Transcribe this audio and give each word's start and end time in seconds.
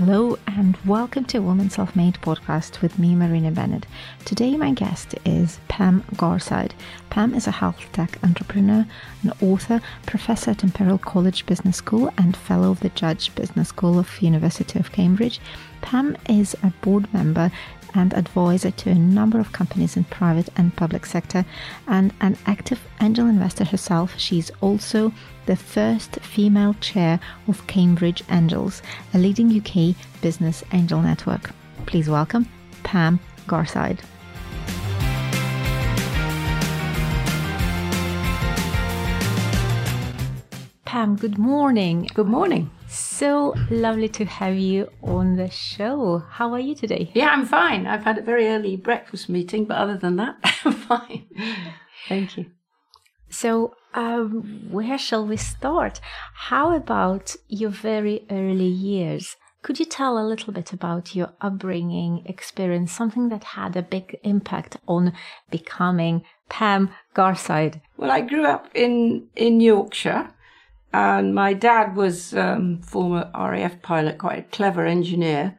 Hello 0.00 0.38
and 0.46 0.78
welcome 0.86 1.26
to 1.26 1.40
Woman 1.40 1.68
Self 1.68 1.94
Made 1.94 2.14
podcast 2.22 2.80
with 2.80 2.98
me, 2.98 3.14
Marina 3.14 3.50
Bennett. 3.50 3.84
Today, 4.24 4.56
my 4.56 4.72
guest 4.72 5.14
is 5.26 5.60
Pam 5.68 6.04
Garside. 6.14 6.72
Pam 7.10 7.34
is 7.34 7.46
a 7.46 7.50
health 7.50 7.84
tech 7.92 8.18
entrepreneur, 8.24 8.86
an 9.22 9.32
author, 9.42 9.82
professor 10.06 10.52
at 10.52 10.64
Imperial 10.64 10.96
College 10.96 11.44
Business 11.44 11.76
School, 11.76 12.10
and 12.16 12.34
fellow 12.34 12.70
of 12.70 12.80
the 12.80 12.88
Judge 12.88 13.34
Business 13.34 13.68
School 13.68 13.98
of 13.98 14.22
University 14.22 14.78
of 14.78 14.90
Cambridge. 14.90 15.38
Pam 15.82 16.16
is 16.30 16.56
a 16.62 16.72
board 16.80 17.12
member 17.12 17.52
and 17.94 18.14
advisor 18.14 18.70
to 18.70 18.90
a 18.90 18.94
number 18.94 19.40
of 19.40 19.52
companies 19.52 19.96
in 19.96 20.04
private 20.04 20.48
and 20.56 20.74
public 20.76 21.06
sector 21.06 21.44
and 21.86 22.12
an 22.20 22.36
active 22.46 22.80
angel 23.00 23.26
investor 23.26 23.64
herself. 23.64 24.18
She's 24.18 24.50
also 24.60 25.12
the 25.46 25.56
first 25.56 26.16
female 26.20 26.74
chair 26.74 27.20
of 27.48 27.66
Cambridge 27.66 28.22
Angels, 28.30 28.82
a 29.14 29.18
leading 29.18 29.50
UK 29.50 29.94
business 30.20 30.62
angel 30.72 31.02
network. 31.02 31.50
Please 31.86 32.08
welcome 32.08 32.48
Pam 32.82 33.18
Garside. 33.46 34.00
Pam, 40.84 41.16
good 41.16 41.38
morning. 41.38 42.08
Good 42.14 42.26
morning. 42.26 42.70
So 42.90 43.54
lovely 43.70 44.08
to 44.08 44.24
have 44.24 44.56
you 44.56 44.90
on 45.00 45.36
the 45.36 45.48
show. 45.48 46.24
How 46.28 46.52
are 46.52 46.58
you 46.58 46.74
today? 46.74 47.12
Yeah, 47.14 47.28
I'm 47.28 47.46
fine. 47.46 47.86
I've 47.86 48.02
had 48.02 48.18
a 48.18 48.22
very 48.22 48.48
early 48.48 48.76
breakfast 48.76 49.28
meeting, 49.28 49.64
but 49.64 49.76
other 49.76 49.96
than 49.96 50.16
that, 50.16 50.36
I'm 50.64 50.72
fine. 50.72 51.26
Thank 52.08 52.36
you. 52.36 52.46
So, 53.28 53.76
um, 53.94 54.66
where 54.72 54.98
shall 54.98 55.24
we 55.24 55.36
start? 55.36 56.00
How 56.34 56.74
about 56.74 57.36
your 57.46 57.70
very 57.70 58.26
early 58.28 58.66
years? 58.66 59.36
Could 59.62 59.78
you 59.78 59.84
tell 59.84 60.18
a 60.18 60.26
little 60.26 60.52
bit 60.52 60.72
about 60.72 61.14
your 61.14 61.32
upbringing 61.40 62.24
experience, 62.26 62.90
something 62.90 63.28
that 63.28 63.44
had 63.44 63.76
a 63.76 63.82
big 63.82 64.18
impact 64.24 64.78
on 64.88 65.12
becoming 65.48 66.24
Pam 66.48 66.90
Garside? 67.14 67.82
Well, 67.96 68.10
I 68.10 68.22
grew 68.22 68.46
up 68.46 68.68
in, 68.74 69.28
in 69.36 69.60
Yorkshire 69.60 70.30
and 70.92 71.34
my 71.34 71.52
dad 71.52 71.96
was 71.96 72.34
um, 72.34 72.82
former 72.82 73.30
RAF 73.34 73.80
pilot, 73.82 74.18
quite 74.18 74.38
a 74.38 74.42
clever 74.56 74.86
engineer. 74.86 75.58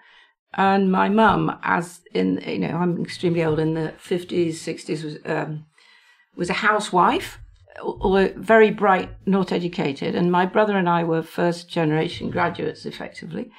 And 0.53 0.91
my 0.91 1.07
mum, 1.07 1.57
as 1.63 2.01
in 2.13 2.41
you 2.45 2.59
know, 2.59 2.75
I'm 2.77 3.01
extremely 3.01 3.43
old 3.43 3.59
in 3.59 3.73
the 3.73 3.93
fifties, 3.97 4.59
sixties, 4.59 5.03
was 5.03 5.17
um, 5.25 5.65
was 6.35 6.49
a 6.49 6.53
housewife, 6.53 7.39
although 7.81 8.33
very 8.35 8.71
bright, 8.71 9.09
not 9.25 9.51
educated. 9.51 10.15
And 10.15 10.31
my 10.31 10.45
brother 10.45 10.77
and 10.77 10.89
I 10.89 11.03
were 11.05 11.23
first 11.23 11.69
generation 11.69 12.29
graduates, 12.29 12.85
effectively. 12.85 13.49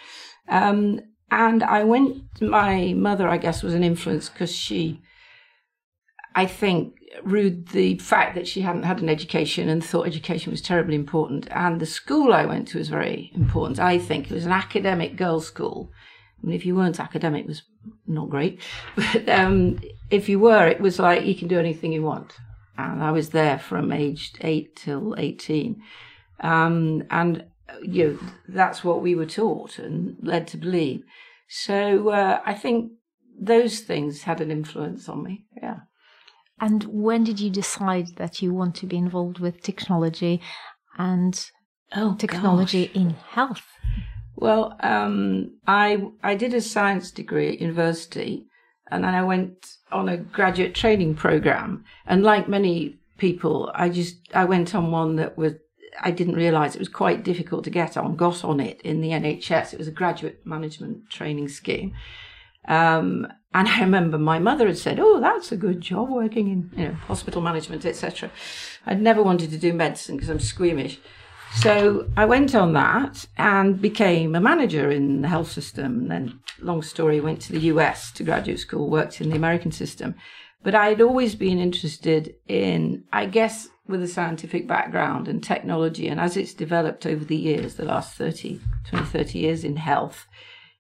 Um, 0.49 1.01
and 1.31 1.63
I 1.63 1.85
went. 1.85 2.43
My 2.43 2.93
mother, 2.93 3.27
I 3.27 3.39
guess, 3.39 3.63
was 3.63 3.73
an 3.73 3.85
influence 3.85 4.29
because 4.29 4.55
she, 4.55 5.01
I 6.35 6.47
think, 6.47 6.99
rued 7.25 7.69
the 7.69 7.99
fact 7.99 8.35
that 8.35 8.49
she 8.49 8.63
hadn't 8.63 8.85
had 8.85 9.01
an 9.01 9.09
education 9.09 9.69
and 9.69 9.85
thought 9.85 10.07
education 10.07 10.51
was 10.51 10.63
terribly 10.63 10.95
important. 10.95 11.47
And 11.51 11.81
the 11.81 11.87
school 11.87 12.33
I 12.33 12.47
went 12.47 12.69
to 12.69 12.79
was 12.79 12.89
very 12.89 13.31
important. 13.35 13.79
I 13.79 13.99
think 13.99 14.31
it 14.31 14.35
was 14.35 14.47
an 14.47 14.53
academic 14.53 15.17
girls' 15.17 15.47
school. 15.47 15.91
I 16.43 16.47
mean, 16.47 16.57
if 16.57 16.67
you 16.67 16.75
weren't 16.75 17.01
academic, 17.01 17.45
it 17.45 17.49
was 17.49 17.63
not 18.07 18.31
great. 18.31 18.61
But 18.97 19.29
um, 19.29 19.79
if 20.11 20.29
you 20.29 20.39
were, 20.39 20.67
it 20.67 20.81
was 20.81 20.99
like 20.99 21.25
you 21.25 21.35
can 21.35 21.49
do 21.49 21.59
anything 21.59 21.93
you 21.93 22.03
want. 22.03 22.33
And 22.79 23.03
I 23.03 23.13
was 23.13 23.31
there 23.31 23.59
from 23.59 23.93
aged 23.93 24.39
eight 24.41 24.75
till 24.77 25.15
18. 25.19 25.81
Um, 26.41 27.05
and, 27.11 27.45
you 27.83 28.05
know, 28.05 28.19
that's 28.49 28.83
what 28.83 29.03
we 29.03 29.15
were 29.15 29.27
taught 29.27 29.79
and 29.79 30.17
led 30.23 30.47
to 30.49 30.57
believe. 30.57 31.05
So 31.49 32.09
uh, 32.09 32.41
I 32.45 32.55
think 32.55 32.93
those 33.39 33.81
things 33.81 34.23
had 34.23 34.41
an 34.41 34.51
influence 34.51 35.09
on 35.09 35.23
me. 35.23 35.45
Yeah. 35.63 35.81
And 36.63 36.85
when 36.85 37.25
did 37.25 37.41
you 37.41 37.51
decide 37.51 38.15
that 38.19 38.41
you 38.41 38.55
want 38.55 38.77
to 38.77 38.87
be 38.87 38.97
involved 38.97 39.41
with 39.41 39.63
technology 39.63 40.41
and 40.97 41.51
oh, 41.97 42.15
technology 42.15 42.87
gosh. 42.87 42.95
in 42.95 43.11
health? 43.11 43.67
Well, 44.37 44.77
um, 44.79 45.59
I 45.67 46.05
I 46.23 46.37
did 46.37 46.55
a 46.55 46.61
science 46.61 47.11
degree 47.11 47.49
at 47.49 47.61
university, 47.61 48.47
and 48.93 49.03
then 49.03 49.13
I 49.13 49.25
went 49.25 49.73
on 49.91 50.09
a 50.09 50.17
graduate 50.17 50.73
training 50.73 51.17
program. 51.17 51.85
And 52.07 52.23
like 52.23 52.49
many 52.49 52.97
people, 53.19 53.73
I 53.75 53.89
just 53.89 54.19
I 54.33 54.45
went 54.45 54.73
on 54.73 54.93
one 54.93 55.17
that 55.17 55.37
was 55.37 55.55
I 56.01 56.13
didn't 56.13 56.37
realise 56.37 56.77
it 56.77 56.79
was 56.79 56.89
quite 56.89 57.25
difficult 57.25 57.65
to 57.65 57.71
get 57.71 57.97
on. 57.97 58.15
Got 58.15 58.45
on 58.45 58.61
it 58.61 58.81
in 58.83 59.01
the 59.01 59.11
NHS. 59.11 59.73
It 59.73 59.81
was 59.81 59.89
a 59.89 59.99
graduate 60.01 60.47
management 60.47 61.11
training 61.11 61.49
scheme. 61.49 61.93
Um, 62.69 63.27
and 63.55 63.69
I 63.69 63.81
remember 63.81 64.19
my 64.19 64.39
mother 64.39 64.67
had 64.67 64.79
said, 64.79 64.99
"Oh, 65.01 65.21
that's 65.21 65.53
a 65.53 65.57
good 65.57 65.81
job 65.81 66.09
working 66.09 66.49
in 66.49 66.71
you 66.77 66.89
know 66.89 66.95
hospital 66.95 67.43
management, 67.43 67.85
etc." 67.85 68.31
I'd 68.87 69.03
never 69.03 69.23
wanted 69.23 69.51
to 69.51 69.59
do 69.59 69.73
medicine 69.73 70.17
because 70.17 70.31
I'm 70.31 70.41
squeamish. 70.41 70.99
So 71.55 72.09
I 72.17 72.25
went 72.25 72.55
on 72.55 72.73
that 72.73 73.27
and 73.37 73.81
became 73.81 74.35
a 74.35 74.41
manager 74.41 74.91
in 74.91 75.21
the 75.21 75.29
health 75.29 75.53
system. 75.53 76.01
And 76.01 76.11
then, 76.11 76.41
long 76.61 76.83
story, 76.83 77.21
went 77.21 77.43
to 77.43 77.53
the 77.53 77.61
US 77.73 78.11
to 78.13 78.25
graduate 78.25 78.59
school, 78.59 78.89
worked 78.89 79.21
in 79.21 79.29
the 79.29 79.37
American 79.37 79.71
system. 79.71 80.15
But 80.63 80.75
I 80.75 80.89
had 80.89 81.01
always 81.01 81.35
been 81.35 81.59
interested 81.59 82.35
in, 82.49 83.05
I 83.13 83.27
guess, 83.27 83.69
with 83.87 84.03
a 84.03 84.09
scientific 84.09 84.67
background 84.67 85.29
and 85.29 85.43
technology. 85.43 86.09
And 86.09 86.21
as 86.21 86.37
it's 86.37 86.55
developed 86.55 87.05
over 87.05 87.25
the 87.25 87.37
years, 87.37 87.75
the 87.75 87.85
last 87.85 88.17
30, 88.17 88.61
20, 88.89 89.05
30 89.05 89.39
years 89.39 89.65
in 89.65 89.77
health, 89.77 90.27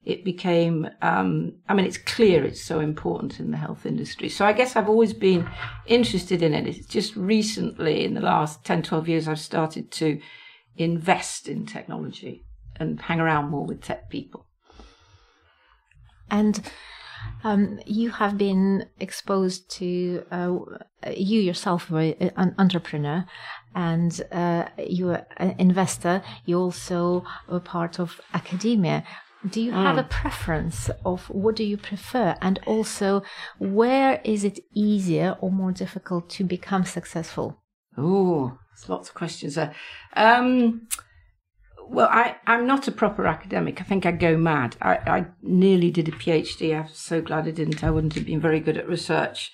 it 0.04 0.24
became, 0.24 0.88
um, 1.00 1.52
I 1.68 1.74
mean, 1.74 1.86
it's 1.86 1.98
clear 1.98 2.44
it's 2.44 2.60
so 2.60 2.80
important 2.80 3.38
in 3.38 3.52
the 3.52 3.56
health 3.56 3.86
industry. 3.86 4.28
So 4.28 4.44
I 4.44 4.52
guess 4.52 4.74
I've 4.74 4.88
always 4.88 5.12
been 5.12 5.48
interested 5.86 6.42
in 6.42 6.54
it. 6.54 6.66
It's 6.66 6.86
just 6.86 7.14
recently, 7.14 8.04
in 8.04 8.14
the 8.14 8.20
last 8.20 8.64
10, 8.64 8.82
12 8.82 9.08
years, 9.08 9.28
I've 9.28 9.38
started 9.38 9.92
to 9.92 10.20
invest 10.76 11.48
in 11.48 11.66
technology 11.66 12.44
and 12.76 13.00
hang 13.00 13.20
around 13.20 13.50
more 13.50 13.64
with 13.64 13.82
tech 13.82 14.10
people. 14.10 14.46
And 16.30 16.60
um, 17.44 17.78
you 17.86 18.10
have 18.10 18.38
been 18.38 18.86
exposed 18.98 19.70
to 19.72 20.24
uh, 20.30 20.56
you 21.16 21.40
yourself 21.40 21.90
were 21.90 22.14
an 22.36 22.54
entrepreneur 22.58 23.24
and 23.74 24.20
uh, 24.32 24.64
you 24.78 25.06
were 25.06 25.26
an 25.36 25.54
investor. 25.58 26.22
You 26.44 26.58
also 26.58 27.24
were 27.48 27.60
part 27.60 28.00
of 28.00 28.20
academia. 28.34 29.04
Do 29.48 29.60
you 29.60 29.72
have 29.72 29.98
a 29.98 30.04
preference 30.04 30.88
of 31.04 31.28
what 31.28 31.56
do 31.56 31.64
you 31.64 31.76
prefer, 31.76 32.36
and 32.40 32.60
also 32.64 33.22
where 33.58 34.20
is 34.24 34.44
it 34.44 34.60
easier 34.72 35.36
or 35.40 35.50
more 35.50 35.72
difficult 35.72 36.30
to 36.30 36.44
become 36.44 36.84
successful? 36.84 37.60
Oh, 37.98 38.56
there's 38.70 38.88
lots 38.88 39.08
of 39.08 39.14
questions 39.14 39.56
there. 39.56 39.74
Um, 40.14 40.86
well, 41.88 42.08
I, 42.10 42.36
I'm 42.46 42.66
not 42.66 42.86
a 42.86 42.92
proper 42.92 43.26
academic. 43.26 43.80
I 43.80 43.84
think 43.84 44.06
I'd 44.06 44.20
go 44.20 44.36
mad. 44.36 44.76
I, 44.80 44.94
I 44.96 45.26
nearly 45.42 45.90
did 45.90 46.08
a 46.08 46.12
PhD. 46.12 46.78
I'm 46.78 46.88
so 46.92 47.20
glad 47.20 47.46
I 47.46 47.50
didn't. 47.50 47.82
I 47.82 47.90
wouldn't 47.90 48.14
have 48.14 48.26
been 48.26 48.40
very 48.40 48.60
good 48.60 48.78
at 48.78 48.88
research. 48.88 49.52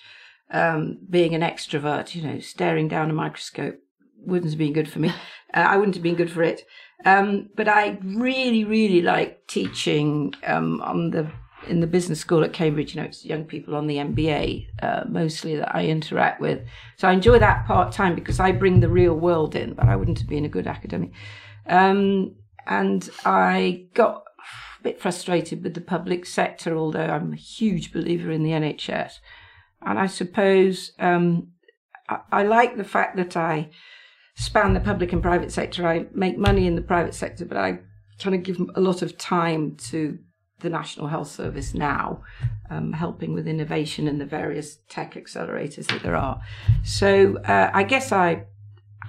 Um, 0.51 0.99
being 1.09 1.35
an 1.35 1.41
extrovert, 1.41 2.15
you 2.15 2.21
know, 2.21 2.39
staring 2.39 2.87
down 2.87 3.09
a 3.09 3.13
microscope 3.13 3.79
wouldn't 4.17 4.51
have 4.51 4.59
been 4.59 4.73
good 4.73 4.89
for 4.89 4.99
me. 4.99 5.13
Uh, 5.51 5.61
I 5.61 5.77
wouldn't 5.77 5.95
have 5.95 6.03
been 6.03 6.13
good 6.13 6.29
for 6.31 6.43
it. 6.43 6.61
Um, 7.05 7.49
but 7.55 7.67
I 7.67 7.97
really, 8.03 8.65
really 8.65 9.01
like 9.01 9.47
teaching 9.47 10.33
um, 10.45 10.81
on 10.81 11.11
the 11.11 11.31
in 11.67 11.81
the 11.81 11.87
business 11.87 12.19
school 12.19 12.43
at 12.43 12.53
Cambridge. 12.53 12.93
You 12.93 13.01
know, 13.01 13.07
it's 13.07 13.25
young 13.25 13.45
people 13.45 13.75
on 13.75 13.87
the 13.87 13.97
MBA 13.97 14.67
uh, 14.81 15.03
mostly 15.07 15.55
that 15.57 15.75
I 15.75 15.85
interact 15.85 16.41
with. 16.41 16.61
So 16.97 17.07
I 17.07 17.13
enjoy 17.13 17.39
that 17.39 17.65
part 17.65 17.91
time 17.91 18.15
because 18.15 18.39
I 18.39 18.51
bring 18.51 18.79
the 18.79 18.89
real 18.89 19.13
world 19.13 19.55
in. 19.55 19.73
But 19.73 19.87
I 19.87 19.95
wouldn't 19.95 20.19
have 20.19 20.27
been 20.27 20.45
a 20.45 20.49
good 20.49 20.67
academic. 20.67 21.11
Um, 21.67 22.35
and 22.67 23.09
I 23.25 23.87
got 23.93 24.23
a 24.79 24.83
bit 24.83 25.01
frustrated 25.01 25.63
with 25.63 25.73
the 25.73 25.81
public 25.81 26.25
sector, 26.25 26.75
although 26.75 27.07
I'm 27.07 27.33
a 27.33 27.37
huge 27.37 27.93
believer 27.93 28.31
in 28.31 28.43
the 28.43 28.51
NHS. 28.51 29.13
And 29.81 29.97
I 29.97 30.07
suppose 30.07 30.91
um, 30.99 31.49
I, 32.09 32.19
I 32.31 32.43
like 32.43 32.77
the 32.77 32.83
fact 32.83 33.15
that 33.17 33.37
I 33.37 33.69
span 34.39 34.73
the 34.73 34.79
public 34.79 35.11
and 35.11 35.21
private 35.21 35.51
sector. 35.51 35.85
I 35.85 36.05
make 36.13 36.37
money 36.37 36.65
in 36.65 36.75
the 36.75 36.81
private 36.81 37.13
sector, 37.13 37.43
but 37.43 37.57
I 37.57 37.79
kind 38.19 38.33
of 38.35 38.43
give 38.43 38.57
a 38.73 38.79
lot 38.79 39.01
of 39.01 39.17
time 39.17 39.75
to 39.89 40.17
the 40.61 40.69
National 40.69 41.07
Health 41.07 41.29
Service 41.29 41.73
now, 41.73 42.23
um, 42.69 42.93
helping 42.93 43.33
with 43.33 43.49
innovation 43.49 44.07
and 44.07 44.19
the 44.19 44.25
various 44.25 44.77
tech 44.87 45.15
accelerators 45.15 45.87
that 45.87 46.03
there 46.03 46.15
are. 46.15 46.41
So 46.83 47.37
uh, 47.39 47.69
I 47.73 47.83
guess 47.83 48.13
I, 48.13 48.45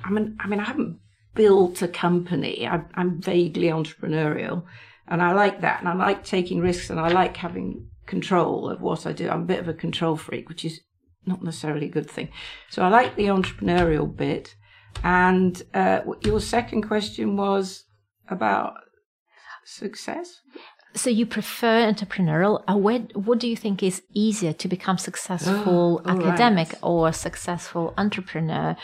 I 0.04 0.10
mean, 0.10 0.36
I 0.40 0.48
mean, 0.48 0.58
I 0.58 0.64
haven't 0.64 0.98
built 1.36 1.80
a 1.80 1.88
company. 1.88 2.66
I, 2.66 2.82
I'm 2.94 3.20
vaguely 3.20 3.68
entrepreneurial, 3.68 4.64
and 5.06 5.22
I 5.22 5.32
like 5.32 5.60
that, 5.60 5.78
and 5.78 5.88
I 5.88 5.94
like 5.94 6.24
taking 6.24 6.60
risks, 6.60 6.90
and 6.90 6.98
I 6.98 7.08
like 7.08 7.36
having 7.36 7.88
control 8.06 8.68
of 8.68 8.80
what 8.80 9.06
I 9.06 9.12
do. 9.12 9.28
I'm 9.28 9.42
a 9.42 9.52
bit 9.52 9.60
of 9.60 9.68
a 9.68 9.74
control 9.74 10.16
freak, 10.16 10.48
which 10.48 10.64
is 10.64 10.80
not 11.24 11.42
necessarily 11.42 11.86
a 11.86 11.90
good 11.90 12.10
thing. 12.10 12.30
So 12.68 12.82
I 12.82 12.88
like 12.88 13.14
the 13.14 13.26
entrepreneurial 13.26 14.14
bit. 14.14 14.56
And 15.02 15.62
uh, 15.74 16.00
your 16.22 16.40
second 16.40 16.82
question 16.82 17.36
was 17.36 17.84
about 18.28 18.74
success. 19.64 20.40
So 20.94 21.08
you 21.08 21.24
prefer 21.26 21.90
entrepreneurial. 21.90 22.62
Uh, 22.68 22.76
what, 22.76 23.16
what 23.16 23.38
do 23.38 23.46
you 23.46 23.56
think 23.56 23.82
is 23.82 24.02
easier 24.12 24.52
to 24.54 24.68
become 24.68 24.98
successful 24.98 26.02
Oh, 26.04 26.10
academic 26.10 26.68
right. 26.72 26.78
or 26.82 27.12
successful 27.12 27.94
entrepreneur 27.96 28.76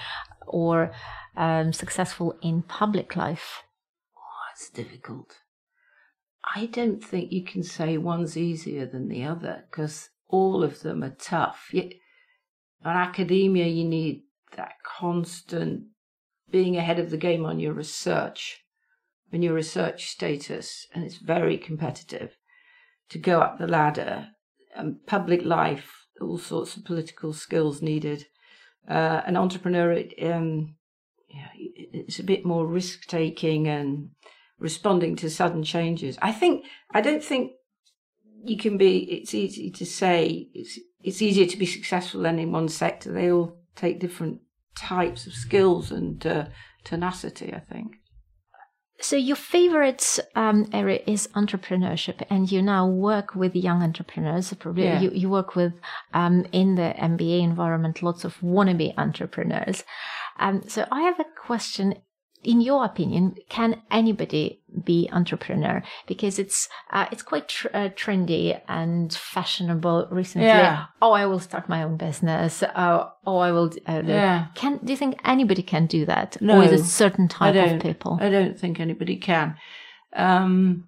or 0.46 0.92
um, 1.36 1.72
successful 1.72 2.38
in 2.42 2.62
public 2.62 3.16
life? 3.16 3.62
It's 4.52 4.70
difficult. 4.70 5.36
I 6.54 6.66
don't 6.66 7.02
think 7.04 7.32
you 7.32 7.44
can 7.44 7.62
say 7.62 7.98
one's 7.98 8.36
easier 8.36 8.86
than 8.86 9.08
the 9.08 9.24
other 9.24 9.64
because 9.68 10.08
all 10.28 10.62
of 10.62 10.80
them 10.80 11.02
are 11.02 11.16
tough. 11.18 11.68
You, 11.72 11.82
in 11.82 11.90
academia, 12.90 13.66
you 13.66 13.84
need 13.84 14.22
that 14.56 14.74
constant 14.98 15.82
being 16.50 16.76
ahead 16.76 16.98
of 16.98 17.10
the 17.10 17.16
game 17.16 17.44
on 17.44 17.60
your 17.60 17.72
research, 17.72 18.62
on 19.32 19.42
your 19.42 19.54
research 19.54 20.06
status, 20.06 20.86
and 20.94 21.04
it's 21.04 21.16
very 21.16 21.58
competitive 21.58 22.36
to 23.08 23.18
go 23.18 23.40
up 23.40 23.58
the 23.58 23.66
ladder. 23.66 24.28
Um, 24.74 25.00
public 25.06 25.44
life, 25.44 26.06
all 26.20 26.38
sorts 26.38 26.76
of 26.76 26.84
political 26.84 27.32
skills 27.32 27.82
needed. 27.82 28.26
Uh, 28.88 29.22
an 29.26 29.36
entrepreneur, 29.36 29.92
it, 29.92 30.14
um, 30.22 30.76
yeah, 31.28 31.48
it's 31.54 32.18
a 32.18 32.24
bit 32.24 32.44
more 32.44 32.66
risk 32.66 33.06
taking 33.06 33.66
and 33.66 34.10
responding 34.58 35.16
to 35.16 35.30
sudden 35.30 35.62
changes. 35.62 36.18
I 36.22 36.32
think 36.32 36.66
I 36.92 37.00
don't 37.00 37.24
think 37.24 37.52
you 38.44 38.56
can 38.56 38.78
be. 38.78 38.98
It's 38.98 39.34
easy 39.34 39.70
to 39.70 39.84
say 39.84 40.48
it's 40.54 40.78
it's 41.02 41.22
easier 41.22 41.46
to 41.46 41.56
be 41.56 41.66
successful 41.66 42.22
than 42.22 42.38
in 42.38 42.52
one 42.52 42.68
sector. 42.68 43.12
They 43.12 43.30
all 43.30 43.58
take 43.74 44.00
different 44.00 44.40
types 44.76 45.26
of 45.26 45.32
skills 45.32 45.90
and 45.90 46.24
uh, 46.26 46.46
tenacity. 46.84 47.52
I 47.54 47.60
think. 47.60 47.96
So 48.98 49.16
your 49.16 49.36
favorite 49.36 50.18
um, 50.34 50.68
area 50.72 51.00
is 51.06 51.28
entrepreneurship, 51.34 52.24
and 52.30 52.50
you 52.50 52.62
now 52.62 52.88
work 52.88 53.34
with 53.34 53.54
young 53.54 53.82
entrepreneurs. 53.82 54.52
Probably 54.54 54.84
Yeah. 54.84 55.00
you, 55.00 55.10
you 55.10 55.28
work 55.28 55.54
with 55.54 55.74
um, 56.14 56.46
in 56.52 56.76
the 56.76 56.94
MBA 56.96 57.42
environment 57.42 58.02
lots 58.02 58.24
of 58.24 58.38
wannabe 58.40 58.94
entrepreneurs. 58.96 59.84
Um, 60.38 60.62
so 60.66 60.86
I 60.90 61.02
have 61.02 61.20
a 61.20 61.26
question. 61.46 61.96
In 62.46 62.60
your 62.60 62.84
opinion, 62.84 63.34
can 63.48 63.82
anybody 63.90 64.60
be 64.84 65.08
entrepreneur? 65.12 65.82
Because 66.06 66.38
it's 66.38 66.68
uh, 66.92 67.06
it's 67.10 67.22
quite 67.22 67.48
tr- 67.48 67.74
uh, 67.74 67.88
trendy 68.00 68.60
and 68.68 69.12
fashionable 69.12 70.06
recently. 70.12 70.46
Yeah. 70.48 70.84
Oh, 71.02 71.10
I 71.10 71.26
will 71.26 71.40
start 71.40 71.68
my 71.68 71.82
own 71.82 71.96
business. 71.96 72.62
Uh, 72.62 73.08
oh, 73.26 73.38
I 73.38 73.50
will. 73.50 73.70
Uh, 73.88 74.02
Yeah. 74.04 74.46
Can 74.54 74.78
do 74.84 74.92
you 74.92 74.96
think 74.96 75.18
anybody 75.24 75.62
can 75.62 75.86
do 75.86 76.06
that, 76.06 76.36
No, 76.40 76.58
or 76.60 76.64
is 76.64 76.80
it 76.80 76.84
certain 76.84 77.26
type 77.28 77.54
of 77.56 77.80
people? 77.82 78.18
I 78.20 78.30
don't 78.30 78.56
think 78.58 78.78
anybody 78.80 79.16
can. 79.16 79.56
Um, 80.14 80.86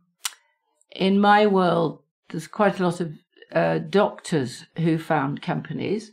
in 0.93 1.19
my 1.21 1.47
world, 1.47 2.03
there's 2.29 2.47
quite 2.47 2.79
a 2.81 2.85
lot 2.85 3.01
of 3.01 3.13
uh, 3.53 3.79
doctors 3.91 4.65
who 4.77 4.97
found 4.99 5.43
companies, 5.43 6.13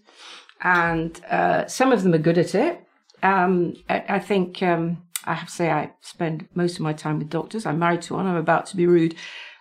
and 0.64 1.22
uh, 1.30 1.68
some 1.68 1.92
of 1.92 2.02
them 2.02 2.14
are 2.16 2.24
good 2.30 2.38
at 2.40 2.56
it. 2.56 2.82
Um, 3.22 3.74
I, 3.90 4.04
I 4.10 4.20
think 4.20 4.62
um, 4.64 5.04
I 5.26 5.34
have 5.34 5.48
to 5.48 5.54
say 5.54 5.72
I 5.72 5.92
spend 6.02 6.48
most 6.54 6.76
of 6.76 6.82
my 6.82 6.94
time 6.94 7.20
with 7.20 7.30
doctors. 7.30 7.66
I'm 7.66 7.80
married 7.80 8.04
to 8.04 8.14
one. 8.16 8.28
I'm 8.28 8.36
about 8.36 8.66
to 8.68 8.78
be 8.78 8.88
rude. 8.88 9.16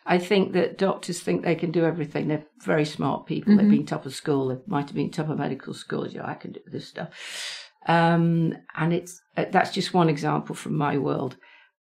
I 0.07 0.19
think 0.19 0.53
that 0.53 0.77
doctors 0.77 1.21
think 1.21 1.43
they 1.43 1.55
can 1.55 1.71
do 1.71 1.85
everything. 1.85 2.29
They're 2.29 2.45
very 2.63 2.85
smart 2.85 3.25
people. 3.27 3.57
They've 3.57 3.71
been 3.71 3.87
top 3.87 4.05
of 4.05 4.15
school. 4.15 4.49
They 4.49 4.59
might 4.67 4.87
have 4.87 4.95
been 4.95 5.11
top 5.11 5.31
of 5.31 5.39
medical 5.39 5.73
school. 5.73 6.07
You 6.07 6.19
know, 6.19 6.27
I 6.27 6.35
can 6.35 6.53
do 6.53 6.61
this 6.67 6.87
stuff. 6.87 7.09
Um, 7.87 8.55
and 8.77 8.93
it's 8.93 9.21
uh, 9.37 9.47
that's 9.51 9.71
just 9.71 9.95
one 9.95 10.11
example 10.11 10.55
from 10.55 10.77
my 10.77 10.99
world. 10.99 11.37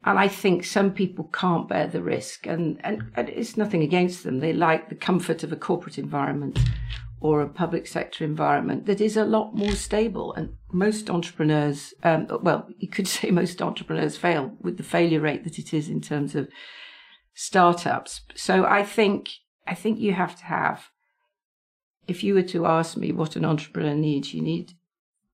And 0.06 0.18
I 0.18 0.28
think 0.28 0.64
some 0.64 0.92
people 0.92 1.30
can't 1.32 1.68
bear 1.68 1.86
the 1.86 2.02
risk, 2.02 2.46
and, 2.46 2.78
and, 2.84 3.10
and 3.16 3.28
it's 3.30 3.56
nothing 3.56 3.82
against 3.82 4.22
them. 4.22 4.40
They 4.40 4.52
like 4.52 4.90
the 4.90 4.94
comfort 4.94 5.42
of 5.42 5.52
a 5.52 5.56
corporate 5.56 5.98
environment 5.98 6.58
or 7.20 7.40
a 7.40 7.48
public 7.48 7.86
sector 7.86 8.24
environment 8.24 8.86
that 8.86 9.00
is 9.00 9.16
a 9.16 9.24
lot 9.24 9.54
more 9.54 9.72
stable. 9.72 10.34
And 10.34 10.56
most 10.72 11.08
entrepreneurs, 11.08 11.94
um, 12.02 12.26
well, 12.42 12.68
you 12.78 12.88
could 12.88 13.08
say 13.08 13.30
most 13.30 13.62
entrepreneurs 13.62 14.16
fail 14.16 14.52
with 14.60 14.76
the 14.76 14.82
failure 14.82 15.20
rate 15.20 15.44
that 15.44 15.58
it 15.58 15.72
is 15.72 15.88
in 15.88 16.00
terms 16.00 16.34
of 16.34 16.48
startups. 17.34 18.22
So 18.34 18.64
I 18.64 18.82
think 18.82 19.30
I 19.66 19.74
think 19.74 19.98
you 19.98 20.12
have 20.12 20.36
to 20.36 20.44
have. 20.44 20.90
If 22.06 22.22
you 22.22 22.34
were 22.34 22.42
to 22.42 22.66
ask 22.66 22.98
me 22.98 23.12
what 23.12 23.34
an 23.34 23.46
entrepreneur 23.46 23.94
needs, 23.94 24.34
you 24.34 24.42
need 24.42 24.74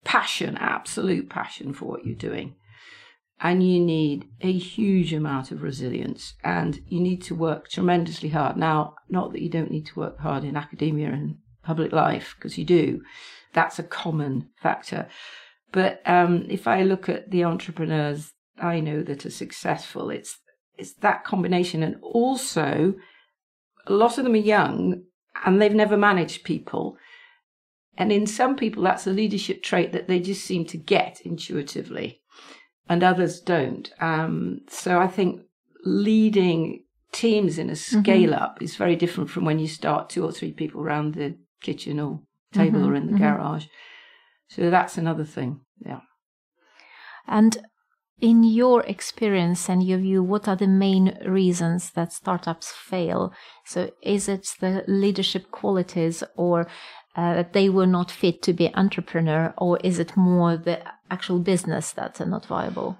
passion, 0.05 0.57
absolute 0.57 1.29
passion 1.29 1.73
for 1.73 1.87
what 1.87 2.05
you're 2.05 2.15
doing. 2.15 2.55
And 3.41 3.67
you 3.67 3.81
need 3.81 4.29
a 4.43 4.53
huge 4.53 5.13
amount 5.13 5.51
of 5.51 5.63
resilience 5.63 6.35
and 6.45 6.81
you 6.87 7.01
need 7.01 7.23
to 7.23 7.35
work 7.35 7.69
tremendously 7.69 8.29
hard. 8.29 8.57
Now, 8.57 8.97
not 9.09 9.33
that 9.33 9.43
you 9.43 9.49
don't 9.49 9.71
need 9.71 9.87
to 9.87 9.99
work 9.99 10.21
hard 10.21 10.45
in 10.45 10.57
academia 10.57 11.09
and 11.09 11.39
public 11.63 11.93
life, 11.93 12.35
because 12.37 12.59
you 12.59 12.65
do. 12.65 13.03
That's 13.53 13.79
a 13.79 13.85
common 13.85 14.49
factor. 14.57 15.09
But 15.73 16.03
um, 16.07 16.47
if 16.49 16.67
I 16.67 16.83
look 16.83 17.09
at 17.09 17.31
the 17.31 17.45
entrepreneurs 17.45 18.33
I 18.59 18.81
know 18.81 19.03
that 19.03 19.25
are 19.25 19.31
successful, 19.31 20.11
it's 20.11 20.39
it's 20.77 20.95
that 20.95 21.25
combination. 21.25 21.83
And 21.83 21.97
also, 22.03 22.95
a 23.87 23.93
lot 23.93 24.19
of 24.19 24.25
them 24.25 24.35
are 24.35 24.37
young 24.37 25.03
and 25.45 25.61
they've 25.61 25.75
never 25.75 25.97
managed 25.97 26.45
people. 26.45 26.97
And 27.97 28.13
in 28.13 28.27
some 28.27 28.57
people, 28.57 28.83
that's 28.83 29.07
a 29.07 29.13
leadership 29.13 29.63
trait 29.63 29.93
that 29.93 30.09
they 30.09 30.21
just 30.21 30.45
seem 30.45 30.65
to 30.67 30.79
get 30.79 31.21
intuitively, 31.23 32.23
and 32.89 33.03
others 33.03 33.41
don't. 33.41 33.91
Um, 34.01 34.61
so 34.69 34.99
I 34.99 35.07
think 35.07 35.43
leading 35.85 36.85
teams 37.13 37.59
in 37.59 37.69
a 37.69 37.77
scale 37.77 38.33
up 38.35 38.63
is 38.63 38.77
very 38.77 38.97
different 38.97 39.31
from 39.31 39.45
when 39.45 39.59
you 39.59 39.67
start 39.67 40.09
two 40.09 40.25
or 40.25 40.33
three 40.33 40.53
people 40.53 40.81
around 40.81 41.15
the 41.15 41.37
kitchen 41.61 42.01
or 42.01 42.21
table 42.53 42.85
or 42.85 42.95
in 42.95 43.11
the 43.11 43.19
garage. 43.19 43.67
So 44.49 44.71
that's 44.71 44.99
another 44.99 45.25
thing. 45.25 45.61
Yeah. 45.85 46.01
And 47.27 47.57
in 48.21 48.43
your 48.45 48.83
experience 48.83 49.69
and 49.69 49.83
your 49.83 49.99
view, 49.99 50.23
what 50.23 50.49
are 50.49 50.57
the 50.57 50.67
main 50.67 51.19
reasons 51.25 51.91
that 51.93 52.13
startups 52.13 52.73
fail? 52.73 53.33
So 53.65 53.91
is 54.03 54.29
it 54.29 54.55
the 54.61 54.85
leadership 54.87 55.51
qualities 55.51 56.23
or 56.37 56.67
uh, 57.17 57.35
that 57.35 57.53
they 57.53 57.69
were 57.69 57.87
not 57.87 58.11
fit 58.11 58.43
to 58.43 58.53
be 58.53 58.75
entrepreneur 58.75 59.55
or 59.57 59.79
is 59.83 59.99
it 59.99 60.17
more 60.17 60.57
the 60.57 60.83
actual 61.11 61.39
business 61.39 61.93
that's 61.93 62.21
not 62.21 62.47
viable? 62.47 62.99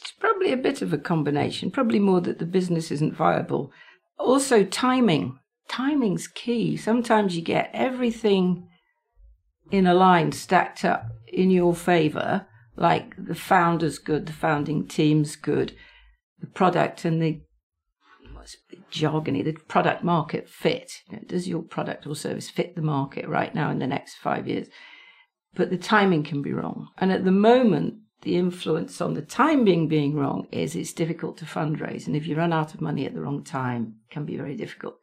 It's 0.00 0.12
probably 0.12 0.52
a 0.52 0.58
bit 0.58 0.82
of 0.82 0.92
a 0.92 0.98
combination, 0.98 1.70
probably 1.70 1.98
more 1.98 2.20
that 2.20 2.38
the 2.38 2.46
business 2.46 2.90
isn't 2.90 3.14
viable. 3.14 3.72
Also, 4.18 4.64
timing. 4.64 5.38
Timing's 5.68 6.26
key. 6.26 6.76
Sometimes 6.76 7.36
you 7.36 7.42
get 7.42 7.70
everything 7.72 8.68
in 9.70 9.86
a 9.86 9.94
line 9.94 10.32
stacked 10.32 10.84
up 10.84 11.08
in 11.26 11.50
your 11.50 11.74
favor, 11.74 12.46
like 12.76 13.14
the 13.18 13.34
founder's 13.34 13.98
good, 13.98 14.26
the 14.26 14.32
founding 14.32 14.86
team's 14.86 15.36
good, 15.36 15.74
the 16.40 16.46
product 16.46 17.04
and 17.04 17.20
the 17.20 17.40
what's 18.32 18.56
jargony, 18.92 19.44
the 19.44 19.52
product 19.68 20.04
market 20.04 20.48
fit. 20.48 20.92
You 21.10 21.16
know, 21.16 21.22
does 21.26 21.48
your 21.48 21.62
product 21.62 22.06
or 22.06 22.14
service 22.14 22.48
fit 22.48 22.76
the 22.76 22.82
market 22.82 23.28
right 23.28 23.54
now 23.54 23.70
in 23.70 23.78
the 23.78 23.86
next 23.86 24.16
five 24.16 24.46
years? 24.46 24.68
But 25.54 25.70
the 25.70 25.78
timing 25.78 26.22
can 26.22 26.42
be 26.42 26.52
wrong. 26.52 26.88
And 26.98 27.10
at 27.10 27.24
the 27.24 27.32
moment, 27.32 27.94
the 28.22 28.36
influence 28.36 29.00
on 29.00 29.14
the 29.14 29.22
timing 29.22 29.88
being 29.88 30.14
wrong 30.14 30.46
is 30.52 30.76
it's 30.76 30.92
difficult 30.92 31.38
to 31.38 31.44
fundraise. 31.44 32.06
And 32.06 32.14
if 32.14 32.26
you 32.26 32.36
run 32.36 32.52
out 32.52 32.74
of 32.74 32.80
money 32.80 33.06
at 33.06 33.14
the 33.14 33.20
wrong 33.20 33.42
time, 33.42 33.94
it 34.08 34.12
can 34.12 34.24
be 34.24 34.36
very 34.36 34.56
difficult. 34.56 34.96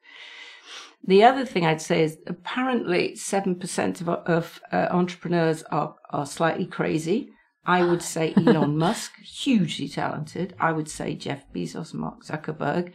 The 1.05 1.23
other 1.23 1.45
thing 1.45 1.65
I'd 1.65 1.81
say 1.81 2.03
is 2.03 2.17
apparently 2.27 3.13
7% 3.13 4.01
of, 4.01 4.09
of 4.09 4.61
uh, 4.71 4.87
entrepreneurs 4.89 5.63
are, 5.63 5.95
are 6.11 6.25
slightly 6.25 6.65
crazy. 6.65 7.29
I 7.65 7.83
would 7.83 8.01
say 8.15 8.33
Elon 8.37 8.77
Musk, 8.77 9.19
hugely 9.19 9.89
talented. 9.89 10.55
I 10.59 10.71
would 10.71 10.89
say 10.89 11.15
Jeff 11.15 11.51
Bezos, 11.53 11.93
Mark 11.93 12.23
Zuckerberg, 12.23 12.93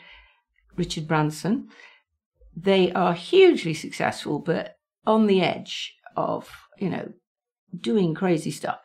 Richard 0.76 1.06
Branson. 1.06 1.68
They 2.56 2.92
are 2.92 3.12
hugely 3.12 3.74
successful, 3.74 4.38
but 4.38 4.76
on 5.06 5.26
the 5.26 5.42
edge 5.42 5.94
of, 6.16 6.50
you 6.78 6.90
know, 6.90 7.12
doing 7.78 8.14
crazy 8.14 8.50
stuff. 8.50 8.78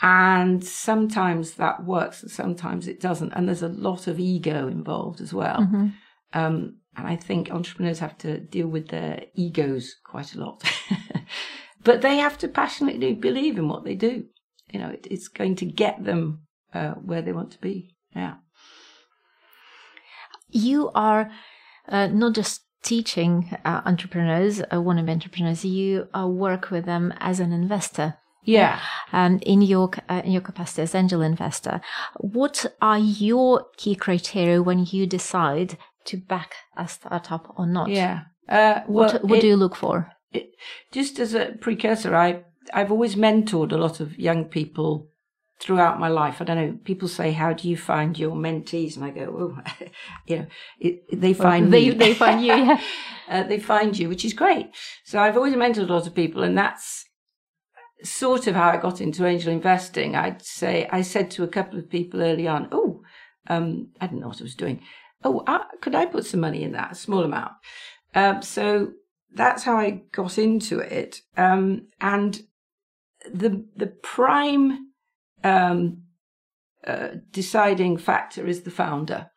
And 0.00 0.64
sometimes 0.64 1.54
that 1.54 1.84
works 1.84 2.22
and 2.22 2.30
sometimes 2.30 2.88
it 2.88 3.00
doesn't. 3.00 3.32
And 3.32 3.48
there's 3.48 3.62
a 3.62 3.68
lot 3.68 4.06
of 4.06 4.18
ego 4.18 4.68
involved 4.68 5.20
as 5.20 5.32
well. 5.32 5.58
Mm-hmm. 5.58 5.88
Um, 6.32 6.78
and 6.96 7.06
I 7.06 7.16
think 7.16 7.50
entrepreneurs 7.50 7.98
have 7.98 8.16
to 8.18 8.38
deal 8.38 8.68
with 8.68 8.88
their 8.88 9.24
egos 9.34 9.96
quite 10.04 10.34
a 10.34 10.40
lot. 10.40 10.62
but 11.84 12.02
they 12.02 12.16
have 12.16 12.38
to 12.38 12.48
passionately 12.48 13.14
believe 13.14 13.58
in 13.58 13.68
what 13.68 13.84
they 13.84 13.94
do. 13.94 14.24
You 14.72 14.80
know, 14.80 14.90
it, 14.90 15.06
it's 15.10 15.28
going 15.28 15.56
to 15.56 15.66
get 15.66 16.04
them 16.04 16.42
uh, 16.72 16.92
where 16.92 17.22
they 17.22 17.32
want 17.32 17.52
to 17.52 17.60
be. 17.60 17.96
Yeah. 18.14 18.34
You 20.50 20.90
are 20.94 21.30
uh, 21.88 22.06
not 22.08 22.34
just 22.34 22.62
teaching 22.82 23.56
uh, 23.64 23.80
entrepreneurs, 23.84 24.60
uh, 24.60 24.76
wannabe 24.76 25.10
entrepreneurs, 25.10 25.64
you 25.64 26.06
uh, 26.16 26.28
work 26.28 26.70
with 26.70 26.84
them 26.84 27.12
as 27.18 27.40
an 27.40 27.52
investor. 27.52 28.14
Yeah. 28.46 28.78
um, 29.14 29.38
in 29.40 29.62
your 29.62 29.90
uh, 30.10 30.20
in 30.22 30.30
your 30.30 30.42
capacity 30.42 30.82
as 30.82 30.94
angel 30.94 31.22
investor, 31.22 31.80
what 32.18 32.66
are 32.82 32.98
your 32.98 33.64
key 33.78 33.94
criteria 33.94 34.62
when 34.62 34.84
you 34.84 35.06
decide 35.06 35.78
to 36.06 36.16
back 36.16 36.54
a 36.76 36.88
startup 36.88 37.54
or 37.56 37.66
not? 37.66 37.88
Yeah. 37.88 38.22
Uh, 38.48 38.82
well, 38.86 39.12
what 39.12 39.24
what 39.24 39.38
it, 39.38 39.40
do 39.42 39.46
you 39.46 39.56
look 39.56 39.76
for? 39.76 40.10
It, 40.32 40.50
just 40.92 41.18
as 41.18 41.34
a 41.34 41.52
precursor, 41.60 42.14
I 42.14 42.44
I've 42.72 42.92
always 42.92 43.16
mentored 43.16 43.72
a 43.72 43.76
lot 43.76 44.00
of 44.00 44.18
young 44.18 44.44
people 44.44 45.08
throughout 45.60 45.98
my 45.98 46.08
life. 46.08 46.40
I 46.40 46.44
don't 46.44 46.56
know. 46.56 46.78
People 46.84 47.08
say, 47.08 47.32
"How 47.32 47.52
do 47.52 47.68
you 47.68 47.76
find 47.76 48.18
your 48.18 48.36
mentees?" 48.36 48.96
And 48.96 49.04
I 49.04 49.10
go, 49.10 49.56
"Oh, 49.56 49.86
you 50.26 50.38
know, 50.38 50.46
it, 50.78 51.20
they 51.20 51.32
find 51.32 51.72
they, 51.72 51.90
me. 51.90 51.96
They 51.96 52.14
find 52.14 52.42
you. 52.42 52.54
Yeah. 52.54 52.80
uh, 53.28 53.42
they 53.44 53.58
find 53.58 53.98
you, 53.98 54.08
which 54.08 54.24
is 54.24 54.34
great." 54.34 54.70
So 55.04 55.20
I've 55.20 55.36
always 55.36 55.54
mentored 55.54 55.88
a 55.88 55.92
lot 55.92 56.06
of 56.06 56.14
people, 56.14 56.42
and 56.42 56.56
that's 56.56 57.04
sort 58.02 58.46
of 58.46 58.54
how 58.54 58.68
I 58.68 58.76
got 58.76 59.00
into 59.00 59.26
angel 59.26 59.52
investing. 59.52 60.14
I'd 60.14 60.42
say 60.42 60.88
I 60.92 61.02
said 61.02 61.30
to 61.32 61.44
a 61.44 61.48
couple 61.48 61.78
of 61.78 61.88
people 61.88 62.22
early 62.22 62.46
on, 62.46 62.68
"Oh, 62.72 63.02
um, 63.46 63.88
I 64.00 64.06
didn't 64.06 64.20
know 64.20 64.28
what 64.28 64.40
I 64.40 64.44
was 64.44 64.54
doing. 64.54 64.80
Oh, 65.24 65.42
uh, 65.46 65.64
could 65.80 65.94
I 65.94 66.06
put 66.06 66.26
some 66.26 66.40
money 66.40 66.62
in 66.62 66.72
that, 66.72 66.92
a 66.92 66.94
small 66.94 67.24
amount?" 67.24 67.52
Um, 68.14 68.42
so 68.42 68.92
that's 69.32 69.64
how 69.64 69.76
I 69.76 70.02
got 70.12 70.38
into 70.38 70.78
it, 70.78 71.20
um, 71.36 71.88
and 72.00 72.40
the 73.32 73.64
the 73.76 73.86
prime 73.86 74.90
um, 75.42 76.02
uh, 76.86 77.08
deciding 77.30 77.96
factor 77.96 78.46
is 78.46 78.62
the 78.62 78.70
founder. 78.70 79.30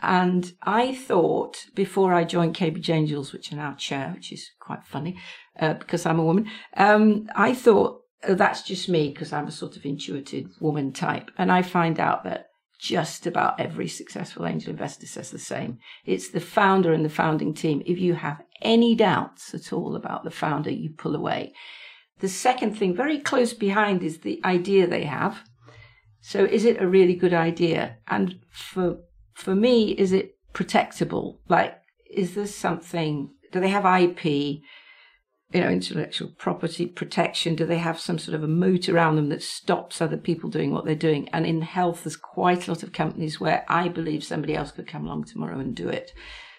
And 0.00 0.52
I 0.62 0.94
thought 0.94 1.64
before 1.74 2.12
I 2.12 2.24
joined 2.24 2.54
Cambridge 2.54 2.90
Angels, 2.90 3.32
which 3.32 3.52
I 3.52 3.56
now 3.56 3.74
chair, 3.74 4.12
which 4.14 4.32
is 4.32 4.50
quite 4.60 4.84
funny 4.84 5.16
uh, 5.58 5.74
because 5.74 6.04
I'm 6.04 6.18
a 6.18 6.24
woman, 6.24 6.50
um, 6.76 7.28
I 7.34 7.54
thought 7.54 8.00
oh, 8.28 8.34
that's 8.34 8.62
just 8.62 8.88
me 8.88 9.08
because 9.08 9.32
I'm 9.32 9.46
a 9.46 9.52
sort 9.52 9.76
of 9.76 9.86
intuitive 9.86 10.50
woman 10.60 10.92
type. 10.92 11.30
And 11.38 11.50
I 11.50 11.62
find 11.62 11.98
out 11.98 12.24
that 12.24 12.46
just 12.84 13.26
about 13.26 13.58
every 13.58 13.88
successful 13.88 14.44
angel 14.44 14.70
investor 14.70 15.06
says 15.06 15.30
the 15.30 15.38
same. 15.38 15.78
It's 16.04 16.28
the 16.28 16.40
founder 16.40 16.92
and 16.92 17.02
the 17.02 17.08
founding 17.08 17.54
team. 17.54 17.82
If 17.86 17.98
you 17.98 18.12
have 18.12 18.42
any 18.60 18.94
doubts 18.94 19.54
at 19.54 19.72
all 19.72 19.96
about 19.96 20.22
the 20.22 20.30
founder, 20.30 20.70
you 20.70 20.90
pull 20.90 21.16
away. 21.16 21.54
The 22.18 22.28
second 22.28 22.76
thing, 22.76 22.94
very 22.94 23.18
close 23.18 23.54
behind, 23.54 24.02
is 24.02 24.18
the 24.18 24.38
idea 24.44 24.86
they 24.86 25.04
have. 25.04 25.44
So, 26.20 26.44
is 26.44 26.66
it 26.66 26.80
a 26.80 26.86
really 26.86 27.14
good 27.14 27.32
idea? 27.32 27.96
And 28.06 28.40
for 28.50 28.98
for 29.32 29.54
me, 29.54 29.92
is 29.92 30.12
it 30.12 30.36
protectable? 30.52 31.38
Like, 31.48 31.80
is 32.10 32.34
this 32.34 32.54
something? 32.54 33.30
Do 33.50 33.60
they 33.60 33.70
have 33.70 33.86
IP? 33.86 34.60
You 35.54 35.60
know, 35.60 35.68
intellectual 35.68 36.30
property 36.36 36.84
protection. 36.86 37.54
Do 37.54 37.64
they 37.64 37.78
have 37.78 38.00
some 38.00 38.18
sort 38.18 38.34
of 38.34 38.42
a 38.42 38.48
moat 38.48 38.88
around 38.88 39.14
them 39.14 39.28
that 39.28 39.42
stops 39.42 40.02
other 40.02 40.16
people 40.16 40.50
doing 40.50 40.72
what 40.72 40.84
they're 40.84 40.96
doing? 40.96 41.28
And 41.32 41.46
in 41.46 41.62
health, 41.62 42.02
there's 42.02 42.16
quite 42.16 42.66
a 42.66 42.72
lot 42.72 42.82
of 42.82 42.92
companies 42.92 43.38
where 43.38 43.64
I 43.68 43.88
believe 43.88 44.24
somebody 44.24 44.56
else 44.56 44.72
could 44.72 44.88
come 44.88 45.06
along 45.06 45.24
tomorrow 45.24 45.60
and 45.60 45.72
do 45.72 45.88
it. 45.88 46.12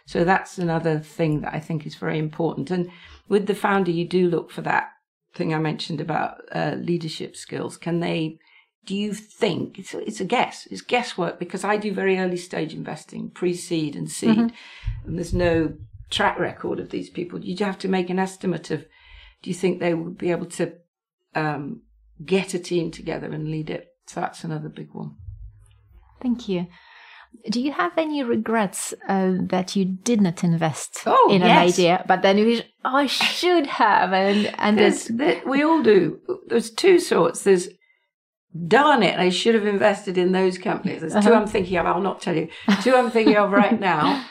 So 0.07 0.23
that's 0.23 0.57
another 0.57 0.99
thing 0.99 1.41
that 1.41 1.53
I 1.53 1.59
think 1.59 1.85
is 1.85 1.95
very 1.95 2.17
important. 2.17 2.71
And 2.71 2.89
with 3.27 3.47
the 3.47 3.55
founder, 3.55 3.91
you 3.91 4.07
do 4.07 4.29
look 4.29 4.49
for 4.49 4.61
that 4.61 4.91
thing 5.33 5.53
I 5.53 5.59
mentioned 5.59 5.99
about 5.99 6.41
uh, 6.53 6.75
leadership 6.79 7.35
skills. 7.35 7.75
Can 7.77 7.99
they? 7.99 8.37
Do 8.85 8.95
you 8.95 9.13
think 9.13 9.79
it's 9.79 9.93
a, 9.93 10.07
it's 10.07 10.21
a 10.21 10.25
guess? 10.25 10.67
It's 10.71 10.81
guesswork 10.81 11.39
because 11.39 11.63
I 11.63 11.75
do 11.75 11.91
very 11.91 12.19
early 12.19 12.37
stage 12.37 12.73
investing, 12.73 13.31
pre-seed 13.31 13.95
and 13.95 14.09
seed, 14.09 14.37
mm-hmm. 14.37 15.07
and 15.07 15.17
there's 15.17 15.33
no 15.33 15.73
track 16.15 16.39
record 16.39 16.79
of 16.79 16.89
these 16.89 17.09
people. 17.09 17.39
You 17.43 17.55
have 17.65 17.77
to 17.79 17.87
make 17.87 18.09
an 18.09 18.19
estimate 18.19 18.71
of. 18.71 18.85
Do 19.41 19.49
you 19.49 19.53
think 19.53 19.79
they 19.79 19.93
would 19.93 20.17
be 20.17 20.31
able 20.31 20.47
to 20.47 20.73
um, 21.35 21.81
get 22.23 22.53
a 22.53 22.59
team 22.59 22.89
together 22.89 23.27
and 23.27 23.49
lead 23.49 23.69
it? 23.69 23.87
So 24.07 24.21
that's 24.21 24.43
another 24.43 24.69
big 24.69 24.89
one. 24.93 25.15
Thank 26.21 26.47
you. 26.47 26.67
Do 27.51 27.61
you 27.61 27.73
have 27.73 27.91
any 27.97 28.23
regrets 28.23 28.93
uh, 29.09 29.33
that 29.49 29.75
you 29.75 29.83
did 29.83 30.21
not 30.21 30.43
invest 30.43 30.99
oh, 31.05 31.27
in 31.29 31.41
yes. 31.41 31.49
an 31.49 31.57
idea, 31.67 32.05
but 32.07 32.21
then 32.21 32.37
you 32.37 32.61
oh, 32.85 32.95
I 32.95 33.07
should 33.07 33.67
have? 33.67 34.13
And 34.13 34.55
and 34.57 34.79
there's, 34.79 35.05
there, 35.07 35.41
we 35.45 35.61
all 35.61 35.83
do. 35.83 36.19
There's 36.47 36.69
two 36.69 36.97
sorts. 36.97 37.43
There's 37.43 37.67
darn 38.67 39.03
it, 39.03 39.19
I 39.19 39.29
should 39.29 39.55
have 39.55 39.67
invested 39.67 40.17
in 40.17 40.31
those 40.31 40.57
companies. 40.57 41.01
There's 41.01 41.15
uh-huh. 41.15 41.29
two 41.29 41.35
I'm 41.35 41.47
thinking 41.47 41.77
of. 41.77 41.85
I'll 41.85 42.01
not 42.01 42.21
tell 42.21 42.35
you. 42.35 42.47
Two 42.81 42.95
I'm 42.95 43.11
thinking 43.11 43.35
of 43.35 43.51
right 43.51 43.79
now, 43.79 44.25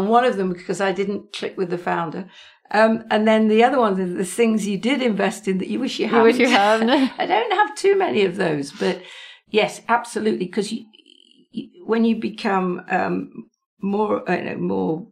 and 0.00 0.08
one 0.08 0.24
of 0.24 0.36
them 0.36 0.52
because 0.52 0.80
I 0.80 0.92
didn't 0.92 1.32
click 1.32 1.56
with 1.56 1.70
the 1.70 1.78
founder. 1.78 2.26
Um, 2.70 3.04
and 3.10 3.28
then 3.28 3.48
the 3.48 3.62
other 3.62 3.78
ones 3.78 4.00
are 4.00 4.06
the 4.06 4.24
things 4.24 4.66
you 4.66 4.78
did 4.78 5.02
invest 5.02 5.46
in 5.46 5.58
that 5.58 5.68
you 5.68 5.78
wish 5.78 5.98
you. 5.98 6.08
You 6.08 6.22
wish 6.22 6.38
you 6.38 6.48
hadn't. 6.48 6.90
I 7.18 7.26
don't 7.26 7.52
have 7.52 7.74
too 7.76 7.96
many 7.96 8.24
of 8.24 8.36
those, 8.36 8.72
but 8.72 9.02
yes, 9.48 9.82
absolutely, 9.88 10.46
because 10.46 10.72
you 10.72 10.86
when 11.84 12.04
you 12.04 12.16
become 12.16 12.84
um, 12.88 13.50
more 13.80 14.28
uh, 14.28 14.56
more 14.56 15.06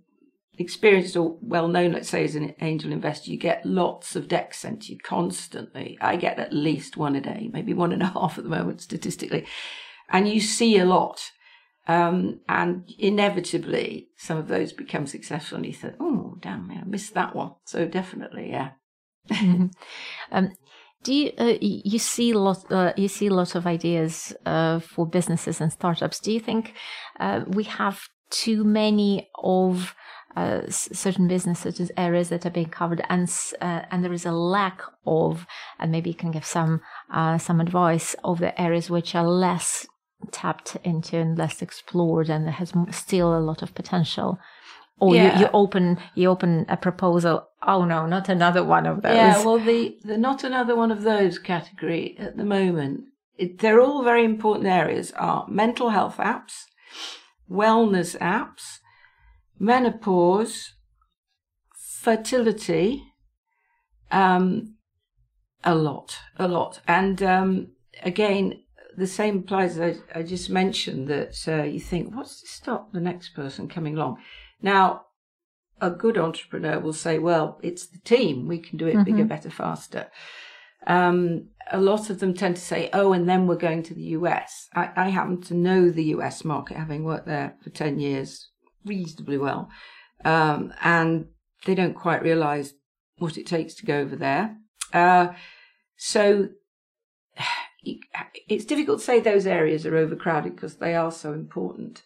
experienced 0.59 1.17
or 1.17 1.37
well 1.41 1.69
known, 1.69 1.93
let's 1.93 2.09
say 2.09 2.25
as 2.25 2.35
an 2.35 2.55
angel 2.61 2.93
investor, 2.93 3.31
you 3.31 3.39
get 3.39 3.65
lots 3.65 4.17
of 4.17 4.29
decks 4.29 4.59
sent 4.59 4.83
to 4.83 4.93
you 4.93 4.99
constantly. 4.99 5.99
I 6.01 6.17
get 6.17 6.39
at 6.39 6.53
least 6.53 6.97
one 6.97 7.17
a 7.17 7.21
day, 7.21 7.51
maybe 7.53 7.75
one 7.75 7.93
and 7.93 8.03
a 8.03 8.07
half 8.19 8.39
at 8.39 8.45
the 8.45 8.51
moment 8.51 8.81
statistically, 8.81 9.47
and 10.11 10.29
you 10.29 10.41
see 10.41 10.79
a 10.79 10.87
lot. 10.87 11.31
Um, 11.89 12.41
and 12.49 12.89
inevitably, 12.99 14.09
some 14.17 14.39
of 14.39 14.49
those 14.49 14.73
become 14.73 15.07
successful, 15.07 15.57
and 15.57 15.67
you 15.67 15.73
think, 15.73 15.95
"Oh, 15.99 16.37
damn, 16.41 16.71
I 16.71 16.85
missed 16.85 17.15
that 17.15 17.35
one." 17.35 17.55
So 17.65 17.87
definitely, 17.87 18.51
yeah. 18.51 18.71
um, 20.33 20.53
do 21.03 21.13
you 21.13 21.33
uh, 21.39 21.55
you 21.61 21.99
see 21.99 22.33
lot 22.33 22.71
uh, 22.71 22.93
you 22.97 23.09
see 23.09 23.29
lots 23.29 23.55
of 23.55 23.67
ideas 23.67 24.35
uh, 24.47 24.79
for 24.79 25.07
businesses 25.07 25.61
and 25.61 25.73
startups? 25.73 26.21
Do 26.21 26.33
you 26.33 26.41
think 26.41 26.75
uh, 27.19 27.45
we 27.49 27.65
have 27.65 28.01
too 28.31 28.63
many 28.63 29.29
of 29.43 29.95
uh, 30.37 30.63
certain 30.69 31.29
businesses 31.29 31.91
areas 31.97 32.29
that 32.29 32.47
are 32.47 32.51
being 32.51 32.71
covered, 32.71 33.05
and 33.09 33.29
uh, 33.61 33.83
and 33.91 34.05
there 34.05 34.13
is 34.13 34.25
a 34.25 34.33
lack 34.33 34.83
of, 35.05 35.47
and 35.81 35.91
maybe 35.91 36.11
you 36.11 36.17
can 36.17 36.31
give 36.31 36.47
some 36.47 36.81
some 37.39 37.61
advice 37.61 38.15
of 38.23 38.39
the 38.39 38.61
areas 38.61 38.89
which 38.89 39.17
are 39.17 39.27
less 39.27 39.87
tapped 40.31 40.77
into 40.85 41.17
and 41.17 41.37
less 41.37 41.63
explored, 41.63 42.29
and 42.29 42.49
has 42.49 42.73
still 42.91 43.37
a 43.37 43.41
lot 43.41 43.63
of 43.63 43.75
potential. 43.75 44.39
Or 44.99 45.17
yeah. 45.17 45.35
you, 45.35 45.41
you 45.41 45.51
open 45.53 45.99
you 46.15 46.29
open 46.29 46.65
a 46.69 46.77
proposal 46.77 47.49
oh 47.67 47.85
no 47.85 48.07
not 48.07 48.29
another 48.29 48.63
one 48.63 48.87
of 48.87 49.03
those. 49.03 49.15
yeah 49.15 49.45
well 49.45 49.59
the 49.59 49.97
the 50.05 50.17
not 50.17 50.45
another 50.45 50.77
one 50.77 50.93
of 50.93 51.03
those 51.03 51.39
category 51.39 52.15
at 52.19 52.37
the 52.37 52.45
moment. 52.45 53.05
It, 53.37 53.59
they're 53.59 53.81
all 53.81 54.05
very 54.05 54.25
important 54.25 54.69
areas 54.69 55.11
are 55.13 55.47
mental 55.49 55.89
health 55.89 56.19
apps 56.19 56.67
wellness 57.51 58.17
apps 58.19 58.79
menopause 59.59 60.75
fertility 61.75 63.03
um 64.13 64.77
a 65.65 65.75
lot 65.75 66.19
a 66.39 66.47
lot. 66.47 66.81
And 66.87 67.23
um 67.23 67.69
again 68.05 68.63
the 68.97 69.07
same 69.07 69.39
applies 69.39 69.79
as 69.79 69.99
I, 70.15 70.21
I 70.21 70.23
just 70.23 70.51
mentioned 70.51 71.09
that 71.09 71.49
uh, 71.49 71.63
you 71.63 71.81
think 71.81 72.15
what's 72.15 72.41
to 72.41 72.47
stop 72.47 72.93
the 72.93 73.01
next 73.01 73.31
person 73.31 73.69
coming 73.69 73.97
along 73.97 74.19
now, 74.63 75.07
a 75.81 75.91
good 75.91 76.17
entrepreneur 76.17 76.79
will 76.79 76.93
say, 76.93 77.19
well, 77.19 77.59
it's 77.63 77.87
the 77.87 77.99
team. 77.99 78.47
We 78.47 78.59
can 78.59 78.79
do 78.79 78.87
it 78.87 78.95
mm-hmm. 78.95 79.05
bigger, 79.05 79.25
better, 79.25 79.51
faster. 79.51 80.07
Um, 80.87 81.49
a 81.71 81.81
lot 81.81 82.09
of 82.09 82.21
them 82.21 82.35
tend 82.35 82.57
to 82.57 82.63
say, 82.63 82.89
oh, 82.93 83.13
and 83.13 83.29
then 83.29 83.47
we're 83.47 83.57
going 83.57 83.83
to 83.85 83.95
the 83.95 84.17
US. 84.19 84.69
I, 84.75 84.91
I 84.97 85.09
happen 85.09 85.41
to 85.43 85.55
know 85.55 85.91
the 85.91 86.05
US 86.17 86.45
market, 86.45 86.77
having 86.77 87.05
worked 87.05 87.27
there 87.27 87.57
for 87.63 87.71
10 87.71 87.99
years 87.99 88.49
reasonably 88.85 89.39
well. 89.39 89.69
Um, 90.25 90.73
and 90.83 91.27
they 91.67 91.75
don't 91.75 91.95
quite 91.95 92.23
realize 92.23 92.75
what 93.19 93.37
it 93.37 93.47
takes 93.47 93.75
to 93.75 93.87
go 93.87 93.99
over 93.99 94.17
there. 94.17 94.57
Uh, 94.93 95.29
so 95.97 96.49
it's 97.85 98.65
difficult 98.65 99.01
to 99.01 99.05
say 99.05 99.21
those 99.21 99.47
areas 99.47 99.85
are 99.87 99.97
overcrowded 99.97 100.55
because 100.55 100.77
they 100.77 100.95
are 100.95 101.13
so 101.13 101.33
important. 101.33 102.03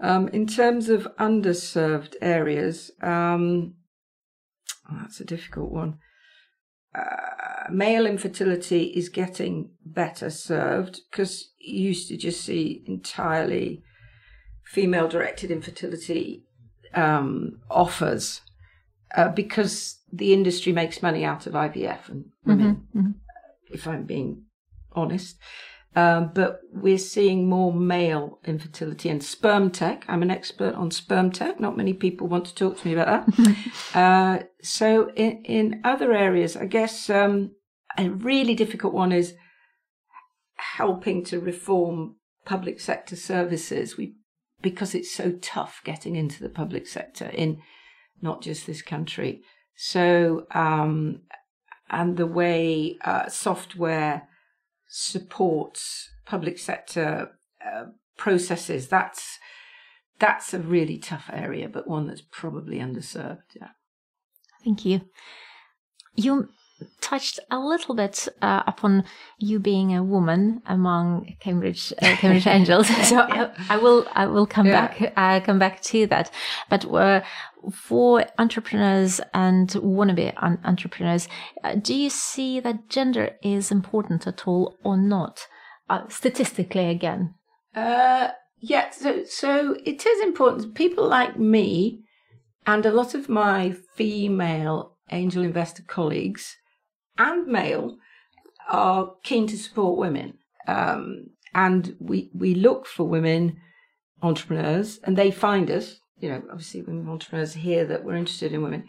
Um, 0.00 0.28
in 0.28 0.46
terms 0.46 0.88
of 0.88 1.06
underserved 1.18 2.16
areas, 2.20 2.90
um, 3.02 3.74
oh, 4.90 4.98
that's 5.00 5.20
a 5.20 5.24
difficult 5.24 5.70
one. 5.70 5.98
Uh, 6.94 7.70
male 7.70 8.04
infertility 8.04 8.84
is 8.86 9.08
getting 9.08 9.70
better 9.84 10.28
served 10.28 11.00
because 11.10 11.50
you 11.58 11.84
used 11.84 12.08
to 12.08 12.16
just 12.16 12.42
see 12.42 12.82
entirely 12.86 13.82
female 14.64 15.08
directed 15.08 15.50
infertility 15.50 16.44
um, 16.94 17.60
offers 17.70 18.42
uh, 19.16 19.28
because 19.28 20.00
the 20.12 20.32
industry 20.32 20.72
makes 20.72 21.02
money 21.02 21.24
out 21.24 21.46
of 21.46 21.54
IVF 21.54 22.08
and 22.08 22.24
women, 22.44 22.86
mm-hmm, 22.88 22.98
mm-hmm. 22.98 23.10
if 23.70 23.86
I'm 23.86 24.04
being 24.04 24.44
honest. 24.94 25.36
Um, 25.94 26.30
but 26.34 26.60
we're 26.72 26.96
seeing 26.96 27.50
more 27.50 27.72
male 27.72 28.38
infertility 28.46 29.10
and 29.10 29.22
sperm 29.22 29.70
tech. 29.70 30.06
I'm 30.08 30.22
an 30.22 30.30
expert 30.30 30.74
on 30.74 30.90
sperm 30.90 31.30
tech. 31.30 31.60
Not 31.60 31.76
many 31.76 31.92
people 31.92 32.28
want 32.28 32.46
to 32.46 32.54
talk 32.54 32.78
to 32.78 32.88
me 32.88 32.94
about 32.94 33.26
that. 33.26 33.56
uh, 33.94 34.44
so 34.62 35.10
in, 35.10 35.42
in 35.44 35.80
other 35.84 36.14
areas, 36.14 36.56
I 36.56 36.64
guess 36.64 37.10
um, 37.10 37.50
a 37.98 38.08
really 38.08 38.54
difficult 38.54 38.94
one 38.94 39.12
is 39.12 39.34
helping 40.76 41.24
to 41.24 41.40
reform 41.40 42.16
public 42.46 42.80
sector 42.80 43.16
services. 43.16 43.98
We 43.98 44.14
because 44.62 44.94
it's 44.94 45.12
so 45.12 45.32
tough 45.42 45.82
getting 45.84 46.16
into 46.16 46.42
the 46.42 46.48
public 46.48 46.86
sector 46.86 47.26
in 47.26 47.60
not 48.22 48.40
just 48.40 48.66
this 48.66 48.80
country. 48.80 49.42
So, 49.74 50.46
um, 50.54 51.22
and 51.90 52.16
the 52.16 52.26
way 52.26 52.96
uh, 53.04 53.28
software 53.28 54.28
supports 54.94 56.10
public 56.26 56.58
sector 56.58 57.32
uh, 57.64 57.84
processes, 58.18 58.88
that's 58.88 59.38
that's 60.18 60.52
a 60.52 60.58
really 60.58 60.98
tough 60.98 61.30
area, 61.32 61.68
but 61.68 61.88
one 61.88 62.06
that's 62.06 62.20
probably 62.20 62.78
underserved. 62.78 63.56
Yeah. 63.56 63.70
Thank 64.62 64.84
you. 64.84 65.00
You 66.14 66.50
touched 67.00 67.38
a 67.50 67.58
little 67.58 67.94
bit 67.94 68.28
uh, 68.40 68.62
upon 68.66 69.04
you 69.38 69.58
being 69.58 69.94
a 69.94 70.02
woman 70.02 70.62
among 70.66 71.36
Cambridge 71.40 71.92
uh, 72.02 72.16
Cambridge 72.16 72.46
Angels, 72.58 72.88
so 73.08 73.20
I, 73.20 73.50
I, 73.68 73.76
will 73.76 74.06
I 74.12 74.26
will 74.26 74.46
come 74.46 74.66
yeah. 74.66 74.88
back 74.88 75.12
uh, 75.16 75.40
come 75.40 75.58
back 75.58 75.82
to 75.82 76.06
that. 76.06 76.30
But 76.68 76.84
uh, 76.92 77.22
for 77.72 78.24
entrepreneurs 78.38 79.20
and 79.34 79.68
wannabe 79.70 80.32
entrepreneurs, 80.64 81.28
uh, 81.64 81.74
do 81.74 81.94
you 81.94 82.10
see 82.10 82.60
that 82.60 82.88
gender 82.88 83.36
is 83.42 83.70
important 83.70 84.26
at 84.26 84.46
all 84.46 84.76
or 84.84 84.96
not? 84.96 85.46
Uh, 85.90 86.08
statistically, 86.08 86.88
again. 86.88 87.34
yeah, 87.74 88.90
so 88.90 89.24
so 89.24 89.76
it 89.84 90.06
is 90.06 90.22
important. 90.22 90.74
People 90.74 91.08
like 91.08 91.38
me 91.38 92.04
and 92.66 92.86
a 92.86 92.92
lot 92.92 93.14
of 93.14 93.28
my 93.28 93.74
female 93.96 94.96
angel 95.10 95.42
investor 95.42 95.82
colleagues 95.86 96.56
and 97.18 97.46
male 97.46 97.98
are 98.68 99.14
keen 99.22 99.46
to 99.48 99.56
support 99.56 99.98
women. 99.98 100.38
Um, 100.66 101.30
and 101.54 101.96
we, 101.98 102.30
we 102.34 102.54
look 102.54 102.86
for 102.86 103.04
women 103.04 103.58
entrepreneurs 104.22 105.00
and 105.04 105.16
they 105.16 105.30
find 105.30 105.70
us. 105.70 105.98
You 106.18 106.30
know, 106.30 106.42
obviously, 106.50 106.82
women 106.82 107.08
entrepreneurs 107.08 107.54
hear 107.54 107.84
that 107.86 108.04
we're 108.04 108.14
interested 108.14 108.52
in 108.52 108.62
women. 108.62 108.84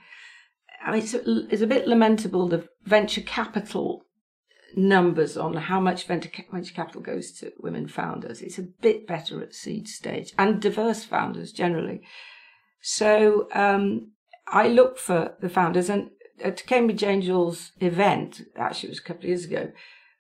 I 0.86 0.92
mean, 0.92 1.02
it's 1.02 1.14
a, 1.14 1.48
it's 1.50 1.62
a 1.62 1.68
bit 1.68 1.88
lamentable 1.88 2.48
the 2.48 2.68
venture 2.84 3.22
capital 3.22 4.06
numbers 4.76 5.38
on 5.38 5.54
how 5.54 5.80
much 5.80 6.06
venture, 6.06 6.30
venture 6.52 6.74
capital 6.74 7.02
goes 7.02 7.32
to 7.32 7.52
women 7.60 7.88
founders. 7.88 8.42
It's 8.42 8.60
a 8.60 8.64
bit 8.64 9.08
better 9.08 9.42
at 9.42 9.54
seed 9.54 9.88
stage 9.88 10.34
and 10.38 10.62
diverse 10.62 11.04
founders 11.04 11.52
generally. 11.52 12.02
So 12.82 13.48
um, 13.54 14.12
I 14.48 14.68
look 14.68 14.98
for 14.98 15.36
the 15.40 15.50
founders, 15.50 15.90
and 15.90 16.10
at 16.44 16.66
Cambridge 16.68 17.04
Angels 17.04 17.72
event, 17.80 18.42
actually 18.58 18.90
it 18.90 18.92
was 18.92 19.00
a 19.00 19.04
couple 19.04 19.24
of 19.24 19.30
years 19.30 19.46
ago, 19.46 19.72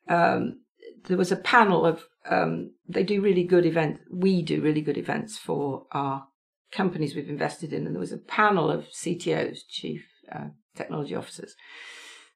um, 0.07 0.61
there 1.07 1.17
was 1.17 1.31
a 1.31 1.37
panel 1.37 1.85
of, 1.85 2.05
um, 2.29 2.71
they 2.87 3.03
do 3.03 3.21
really 3.21 3.43
good 3.43 3.65
events, 3.65 4.01
we 4.11 4.41
do 4.41 4.61
really 4.61 4.81
good 4.81 4.97
events 4.97 5.37
for 5.37 5.85
our 5.91 6.27
companies 6.71 7.15
we've 7.15 7.29
invested 7.29 7.73
in, 7.73 7.85
and 7.85 7.93
there 7.93 7.99
was 7.99 8.13
a 8.13 8.17
panel 8.17 8.71
of 8.71 8.85
CTOs, 8.87 9.59
chief 9.67 10.05
uh, 10.31 10.47
technology 10.75 11.13
officers, 11.13 11.55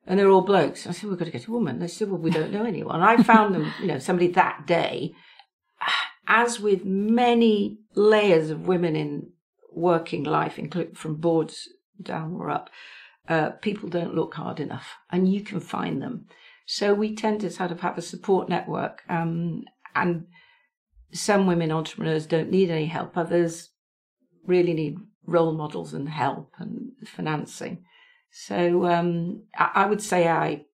and 0.06 0.20
they're 0.20 0.30
all 0.30 0.42
blokes. 0.42 0.86
I 0.86 0.92
said, 0.92 1.10
we've 1.10 1.20
got 1.20 1.26
to 1.26 1.32
get 1.32 1.48
a 1.48 1.52
woman. 1.52 1.80
They 1.80 1.88
said, 1.88 2.10
well, 2.10 2.20
we 2.20 2.30
don't 2.30 2.52
know 2.52 2.64
anyone. 2.64 3.02
I 3.02 3.18
found 3.24 3.54
them, 3.54 3.74
you 3.82 3.88
know, 3.88 4.00
somebody 4.00 4.28
that 4.32 4.66
day. 4.66 5.14
As 6.28 6.60
with 6.60 6.86
many 6.86 7.80
layers 7.96 8.50
of 8.50 8.68
women 8.68 8.96
in 8.96 9.32
working 9.74 10.24
life, 10.24 10.58
including 10.58 10.96
from 10.96 11.16
boards 11.16 11.70
down 12.02 12.34
or 12.36 12.50
up, 12.50 12.70
uh, 13.28 13.52
people 13.62 13.90
don't 13.90 14.16
look 14.16 14.36
hard 14.36 14.60
enough, 14.60 14.96
and 15.12 15.32
you 15.32 15.42
can 15.42 15.60
find 15.60 16.02
them. 16.02 16.26
So 16.66 16.94
we 16.94 17.16
tend 17.16 17.42
to 17.42 17.50
sort 17.50 17.72
of 17.72 17.82
have 17.82 17.98
a 17.98 18.02
support 18.02 18.50
network, 18.50 19.04
um, 19.10 19.64
and 19.96 20.26
some 21.12 21.48
women 21.48 21.72
entrepreneurs 21.72 22.26
don't 22.26 22.52
need 22.52 22.70
any 22.70 22.88
help. 22.88 23.16
Others 23.16 23.70
really 24.46 24.74
need 24.74 24.98
role 25.26 25.54
models 25.54 25.94
and 25.94 26.10
help 26.10 26.54
and 26.58 26.92
financing. 27.06 27.84
So 28.32 28.86
um, 28.86 29.44
I, 29.58 29.72
I 29.76 29.86
would 29.86 30.02
say 30.02 30.28
I 30.28 30.66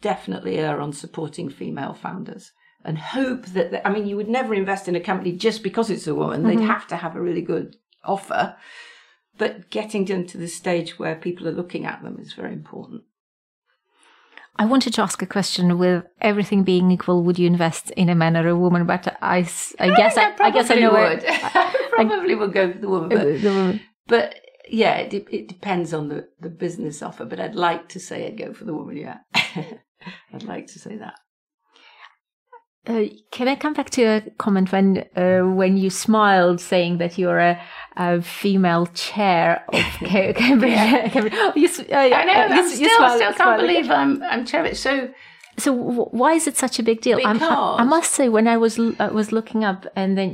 definitely 0.00 0.58
err 0.58 0.80
on 0.80 0.92
supporting 0.92 1.48
female 1.48 1.94
founders 1.94 2.52
and 2.84 2.98
hope 2.98 3.46
that, 3.46 3.86
I 3.86 3.90
mean, 3.90 4.06
you 4.06 4.16
would 4.16 4.28
never 4.28 4.54
invest 4.54 4.88
in 4.88 4.94
a 4.94 5.00
company 5.00 5.32
just 5.32 5.62
because 5.62 5.90
it's 5.90 6.06
a 6.06 6.14
woman. 6.14 6.42
Mm-hmm. 6.42 6.58
They'd 6.58 6.66
have 6.66 6.86
to 6.88 6.96
have 6.96 7.16
a 7.16 7.20
really 7.20 7.42
good 7.42 7.76
offer 8.04 8.56
but 9.38 9.70
getting 9.70 10.04
them 10.04 10.26
to 10.26 10.38
the 10.38 10.48
stage 10.48 10.98
where 10.98 11.14
people 11.14 11.48
are 11.48 11.52
looking 11.52 11.86
at 11.86 12.02
them 12.02 12.18
is 12.20 12.32
very 12.32 12.52
important. 12.52 13.02
I 14.60 14.64
wanted 14.64 14.92
to 14.94 15.02
ask 15.02 15.22
a 15.22 15.26
question 15.26 15.78
with 15.78 16.04
everything 16.20 16.64
being 16.64 16.90
equal, 16.90 17.22
would 17.22 17.38
you 17.38 17.46
invest 17.46 17.92
in 17.92 18.08
a 18.08 18.14
man 18.16 18.36
or 18.36 18.48
a 18.48 18.56
woman? 18.56 18.86
But 18.86 19.16
I, 19.22 19.48
I 19.78 19.94
guess 19.94 20.16
I, 20.16 20.34
I, 20.40 20.50
guess 20.50 20.68
I 20.68 20.74
know 20.74 20.90
would. 20.90 21.24
I, 21.28 21.88
probably 21.92 22.34
would 22.34 22.52
go 22.52 22.72
for 22.72 22.78
the 22.78 22.88
woman. 22.88 23.08
But, 23.08 23.40
the 23.40 23.48
woman. 23.48 23.80
but 24.08 24.34
yeah, 24.68 24.96
it, 24.96 25.14
it 25.30 25.46
depends 25.46 25.94
on 25.94 26.08
the, 26.08 26.28
the 26.40 26.50
business 26.50 27.02
offer. 27.02 27.24
But 27.24 27.38
I'd 27.38 27.54
like 27.54 27.88
to 27.90 28.00
say 28.00 28.26
I'd 28.26 28.36
go 28.36 28.52
for 28.52 28.64
the 28.64 28.74
woman. 28.74 28.96
Yeah, 28.96 29.18
I'd 29.34 30.42
like 30.42 30.66
to 30.68 30.80
say 30.80 30.96
that. 30.96 31.14
Uh, 32.88 33.04
can 33.30 33.48
I 33.48 33.54
come 33.54 33.74
back 33.74 33.90
to 33.90 34.02
a 34.02 34.22
comment 34.38 34.72
when 34.72 35.04
uh, 35.14 35.40
when 35.40 35.76
you 35.76 35.90
smiled, 35.90 36.58
saying 36.58 36.98
that 36.98 37.18
you're 37.18 37.38
a, 37.38 37.60
a 37.96 38.22
female 38.22 38.86
chair 38.86 39.62
of 39.68 39.84
Cambridge? 40.04 40.72
yeah. 40.72 41.08
Cambridge. 41.08 41.34
You, 41.54 41.68
uh, 41.92 41.96
I 41.96 42.24
know. 42.24 42.32
Uh, 42.32 42.56
you, 42.56 42.68
still, 42.68 42.96
smiled, 42.96 43.16
still 43.16 43.32
can't 43.34 43.60
believe 43.60 43.90
I'm 43.90 44.22
I'm 44.22 44.44
chair. 44.46 44.74
So. 44.74 45.10
So 45.58 45.72
why 45.72 46.34
is 46.34 46.46
it 46.46 46.56
such 46.56 46.78
a 46.78 46.84
big 46.84 47.00
deal? 47.00 47.16
Because 47.16 47.42
I 47.42 47.82
must 47.82 48.12
say, 48.12 48.28
when 48.28 48.46
I 48.46 48.56
was 48.56 48.78
uh, 48.78 49.10
was 49.12 49.32
looking 49.32 49.64
up, 49.64 49.86
and 49.96 50.16
then 50.16 50.32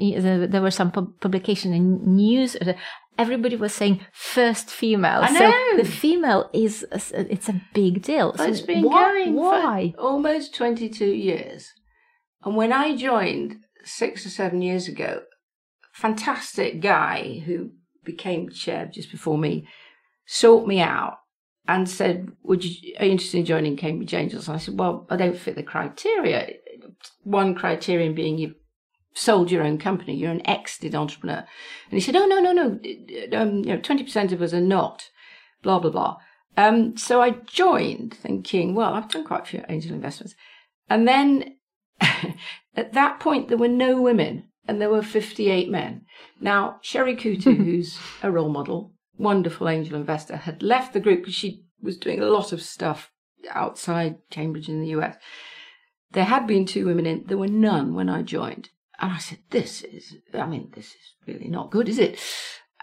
there 0.50 0.60
were 0.60 0.70
some 0.70 0.90
pub- 0.92 1.18
publication 1.20 1.72
and 1.72 2.06
news, 2.06 2.56
uh, 2.56 2.74
everybody 3.18 3.56
was 3.56 3.72
saying 3.72 4.00
first 4.12 4.70
female. 4.70 5.20
I 5.22 5.30
know. 5.30 5.50
So 5.50 5.76
the 5.78 5.88
female 5.88 6.50
is 6.52 6.86
it's 6.92 7.48
a 7.48 7.60
big 7.72 8.02
deal. 8.02 8.34
So 8.36 8.44
it's 8.44 8.60
been 8.60 8.84
why, 8.84 9.12
going 9.12 9.34
why? 9.34 9.92
for 9.96 10.00
almost 10.00 10.54
twenty 10.54 10.90
two 10.90 11.12
years. 11.12 11.73
And 12.44 12.56
when 12.56 12.72
I 12.72 12.96
joined 12.96 13.56
six 13.84 14.26
or 14.26 14.30
seven 14.30 14.62
years 14.62 14.88
ago, 14.88 15.22
fantastic 15.92 16.80
guy 16.80 17.42
who 17.46 17.70
became 18.04 18.50
chair 18.50 18.90
just 18.92 19.10
before 19.10 19.38
me 19.38 19.66
sought 20.26 20.66
me 20.66 20.80
out 20.80 21.18
and 21.66 21.88
said, 21.88 22.32
"Would 22.42 22.64
you 22.64 22.94
are 22.98 23.06
you 23.06 23.12
interested 23.12 23.38
in 23.38 23.46
joining 23.46 23.76
Cambridge 23.76 24.12
Angels?" 24.12 24.48
And 24.48 24.56
I 24.56 24.58
said, 24.58 24.78
"Well, 24.78 25.06
I 25.08 25.16
don't 25.16 25.36
fit 25.36 25.56
the 25.56 25.62
criteria. 25.62 26.54
One 27.22 27.54
criterion 27.54 28.14
being 28.14 28.38
you've 28.38 28.56
sold 29.14 29.50
your 29.50 29.62
own 29.62 29.78
company, 29.78 30.14
you're 30.14 30.30
an 30.30 30.46
exited 30.46 30.94
entrepreneur." 30.94 31.46
And 31.90 31.92
he 31.92 32.00
said, 32.00 32.16
"Oh 32.16 32.26
no, 32.26 32.40
no, 32.40 32.52
no. 32.52 32.64
Um, 33.38 33.58
you 33.58 33.74
know, 33.74 33.80
twenty 33.80 34.04
percent 34.04 34.32
of 34.32 34.42
us 34.42 34.52
are 34.52 34.60
not." 34.60 35.10
Blah 35.62 35.78
blah 35.78 35.90
blah. 35.90 36.16
Um, 36.56 36.96
so 36.96 37.22
I 37.22 37.30
joined, 37.30 38.14
thinking, 38.14 38.74
"Well, 38.74 38.92
I've 38.92 39.08
done 39.08 39.24
quite 39.24 39.42
a 39.42 39.46
few 39.46 39.64
angel 39.68 39.94
investments," 39.94 40.34
and 40.90 41.08
then 41.08 41.53
At 42.76 42.92
that 42.92 43.20
point, 43.20 43.48
there 43.48 43.58
were 43.58 43.68
no 43.68 44.00
women 44.00 44.44
and 44.66 44.80
there 44.80 44.90
were 44.90 45.02
58 45.02 45.70
men. 45.70 46.06
Now, 46.40 46.78
Sherry 46.80 47.16
Coutu, 47.16 47.56
who's 47.64 47.98
a 48.22 48.30
role 48.30 48.48
model, 48.48 48.92
wonderful 49.16 49.68
angel 49.68 49.96
investor, 49.96 50.36
had 50.36 50.62
left 50.62 50.92
the 50.92 51.00
group 51.00 51.20
because 51.20 51.34
she 51.34 51.64
was 51.82 51.96
doing 51.96 52.20
a 52.20 52.26
lot 52.26 52.52
of 52.52 52.62
stuff 52.62 53.12
outside 53.50 54.16
Cambridge 54.30 54.68
in 54.68 54.80
the 54.80 54.88
US. 54.88 55.16
There 56.12 56.24
had 56.24 56.46
been 56.46 56.64
two 56.64 56.86
women 56.86 57.06
in, 57.06 57.24
there 57.26 57.38
were 57.38 57.48
none 57.48 57.94
when 57.94 58.08
I 58.08 58.22
joined. 58.22 58.70
And 58.98 59.12
I 59.12 59.18
said, 59.18 59.38
This 59.50 59.82
is, 59.82 60.16
I 60.32 60.46
mean, 60.46 60.70
this 60.74 60.86
is 60.86 61.14
really 61.26 61.48
not 61.48 61.70
good, 61.70 61.88
is 61.88 61.98
it? 61.98 62.18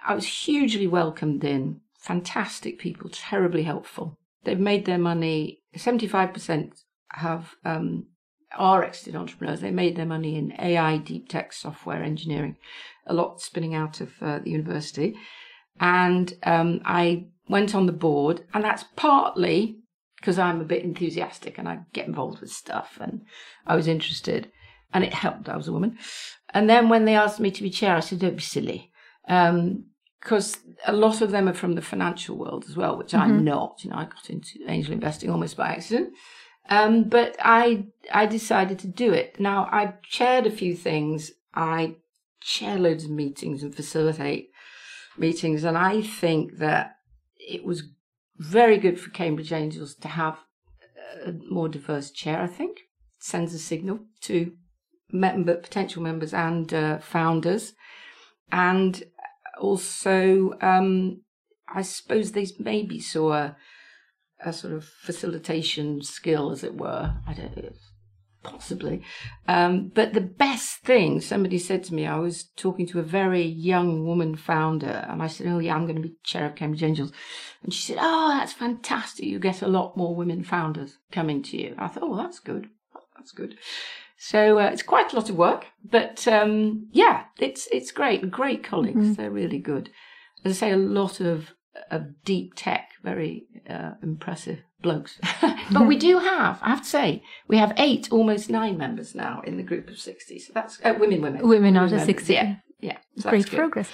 I 0.06 0.14
was 0.14 0.26
hugely 0.26 0.88
welcomed 0.88 1.44
in, 1.44 1.82
fantastic 1.98 2.80
people, 2.80 3.10
terribly 3.12 3.64
helpful. 3.64 4.18
They've 4.44 4.60
made 4.60 4.86
their 4.86 4.98
money, 4.98 5.62
75% 5.76 6.74
have 7.12 7.56
um, 7.64 8.08
are 8.58 8.84
exited 8.84 9.16
entrepreneurs. 9.16 9.62
They 9.62 9.72
made 9.72 9.96
their 9.96 10.06
money 10.06 10.36
in 10.36 10.54
AI, 10.60 10.98
deep 10.98 11.30
tech, 11.30 11.54
software 11.54 12.04
engineering, 12.04 12.58
a 13.08 13.14
lot 13.14 13.42
spinning 13.42 13.76
out 13.76 14.02
of 14.02 14.14
uh, 14.22 14.40
the 14.40 14.52
university. 14.52 15.16
And 15.80 16.34
um, 16.44 16.82
I 16.86 17.28
went 17.48 17.74
on 17.76 17.86
the 17.86 17.92
board, 17.92 18.44
and 18.54 18.64
that's 18.64 18.86
partly 18.96 19.78
because 20.18 20.38
I'm 20.38 20.62
a 20.62 20.66
bit 20.66 20.84
enthusiastic 20.84 21.58
and 21.58 21.68
I 21.68 21.80
get 21.94 22.08
involved 22.08 22.42
with 22.42 22.52
stuff, 22.52 22.98
and 23.02 23.22
I 23.66 23.76
was 23.76 23.88
interested, 23.88 24.52
and 24.94 25.04
it 25.04 25.14
helped. 25.14 25.50
I 25.50 25.58
was 25.58 25.68
a 25.68 25.74
woman. 25.74 25.98
And 26.54 26.70
then 26.70 26.90
when 26.90 27.06
they 27.06 27.16
asked 27.16 27.40
me 27.40 27.50
to 27.52 27.64
be 27.64 27.70
chair, 27.70 27.96
I 27.96 28.02
said, 28.02 28.20
"Don't 28.20 28.36
be 28.36 28.42
silly." 28.42 28.92
because 29.26 30.56
um, 30.56 30.76
a 30.88 30.94
lot 30.94 31.22
of 31.22 31.32
them 31.32 31.48
are 31.48 31.54
from 31.54 31.76
the 31.76 31.82
financial 31.82 32.38
world 32.38 32.66
as 32.68 32.76
well, 32.76 32.98
which 32.98 33.12
mm-hmm. 33.12 33.22
I'm 33.22 33.44
not. 33.44 33.84
You 33.84 33.92
know, 33.92 33.98
I 33.98 34.06
got 34.06 34.30
into 34.30 34.60
angel 34.68 34.94
investing 34.94 35.30
almost 35.30 35.58
by 35.58 35.70
accident. 35.70 36.14
Um, 36.70 37.04
but 37.04 37.36
I 37.40 37.88
I 38.14 38.26
decided 38.26 38.80
to 38.80 38.88
do 38.88 39.12
it. 39.12 39.40
Now 39.40 39.68
I 39.72 39.96
chaired 40.04 40.46
a 40.46 40.52
few 40.52 40.76
things. 40.76 41.32
I 41.54 41.96
chair 42.40 42.78
loads 42.78 43.04
of 43.04 43.12
meetings 43.12 43.64
and 43.64 43.76
facilitate 43.76 44.50
meetings, 45.18 45.64
and 45.64 45.78
I 45.78 46.02
think 46.02 46.58
that 46.58 46.98
it 47.38 47.66
was 47.66 47.84
very 48.38 48.78
good 48.78 49.00
for 49.00 49.10
Cambridge 49.10 49.52
Angels 49.52 49.96
to 49.96 50.08
have 50.08 50.40
a 51.26 51.34
more 51.50 51.70
diverse 51.70 52.12
chair. 52.12 52.42
I 52.42 52.48
think 52.48 52.80
it 52.80 53.24
sends 53.24 53.54
a 53.54 53.60
signal 53.60 54.00
to 54.22 54.54
member 55.12 55.56
potential 55.56 56.02
members 56.02 56.34
and 56.34 56.74
uh, 56.74 57.00
founders. 57.00 57.74
and 58.52 59.04
also, 59.60 60.58
um, 60.62 61.22
I 61.74 61.84
suppose 61.84 62.32
they 62.32 62.48
maybe 62.60 63.00
saw 63.00 63.34
a, 63.34 63.58
a 64.44 64.54
sort 64.54 64.74
of 64.74 64.86
facilitation 64.86 66.02
skill, 66.02 66.52
as 66.52 66.64
it 66.64 66.76
were. 66.76 67.14
I 67.28 67.34
don't 67.34 67.56
know, 67.56 67.72
possibly. 68.44 69.04
Um, 69.48 69.90
but 69.94 70.14
the 70.14 70.22
best 70.22 70.80
thing, 70.80 71.22
somebody 71.22 71.58
said 71.58 71.84
to 71.86 71.94
me, 71.94 72.08
I 72.08 72.18
was 72.18 72.44
talking 72.56 72.88
to 72.88 73.00
a 73.00 73.04
very 73.04 73.44
young 73.44 74.06
woman 74.06 74.36
founder, 74.36 75.06
and 75.10 75.22
I 75.22 75.28
said, 75.28 75.48
Oh, 75.48 75.60
yeah, 75.60 75.76
I'm 75.76 75.86
going 75.86 76.02
to 76.02 76.08
be 76.08 76.16
chair 76.24 76.46
of 76.46 76.56
Cambridge 76.56 76.84
Angels. 76.84 77.12
And 77.64 77.74
she 77.74 77.82
said, 77.82 77.98
Oh, 78.00 78.30
that's 78.30 78.54
fantastic. 78.54 79.26
You 79.26 79.40
get 79.40 79.62
a 79.62 79.68
lot 79.68 79.98
more 79.98 80.16
women 80.16 80.44
founders 80.44 80.98
coming 81.12 81.44
to 81.44 81.58
you. 81.58 81.76
I 81.78 81.88
thought, 81.88 82.04
Oh, 82.04 82.18
that's 82.18 82.40
good. 82.40 82.70
That's 83.16 83.32
good. 83.32 83.58
So 84.24 84.60
uh, 84.60 84.70
it's 84.72 84.84
quite 84.84 85.12
a 85.12 85.16
lot 85.16 85.32
of 85.32 85.36
work, 85.36 85.66
but 85.84 86.28
um, 86.28 86.90
yeah, 86.92 87.24
it's 87.40 87.68
it's 87.72 87.92
great. 87.92 88.30
Great 88.30 88.64
colleagues, 88.64 89.00
mm-hmm. 89.00 89.14
they're 89.14 89.32
really 89.32 89.58
good. 89.58 89.90
As 90.46 90.58
I 90.58 90.68
say, 90.68 90.72
a 90.72 90.78
lot 90.78 91.20
of 91.20 91.56
of 91.90 92.24
deep 92.24 92.54
tech, 92.56 92.90
very 93.04 93.46
uh, 93.70 93.92
impressive 94.04 94.60
blokes. 94.82 95.20
but 95.72 95.88
we 95.88 95.98
do 95.98 96.20
have, 96.20 96.60
I 96.62 96.70
have 96.70 96.82
to 96.82 96.90
say, 96.90 97.24
we 97.48 97.58
have 97.58 97.74
eight, 97.78 98.12
almost 98.12 98.50
nine 98.50 98.78
members 98.78 99.16
now 99.16 99.42
in 99.46 99.58
the 99.58 99.64
group 99.64 99.90
of 99.90 99.98
sixty. 99.98 100.40
So 100.40 100.52
that's 100.54 100.80
uh, 100.84 100.94
women, 101.00 101.22
women, 101.22 101.48
women 101.48 101.78
under 101.78 102.00
sixty. 102.00 102.34
Yeah, 102.34 102.56
yeah, 102.80 102.98
so 103.18 103.30
great 103.30 103.50
progress. 103.50 103.90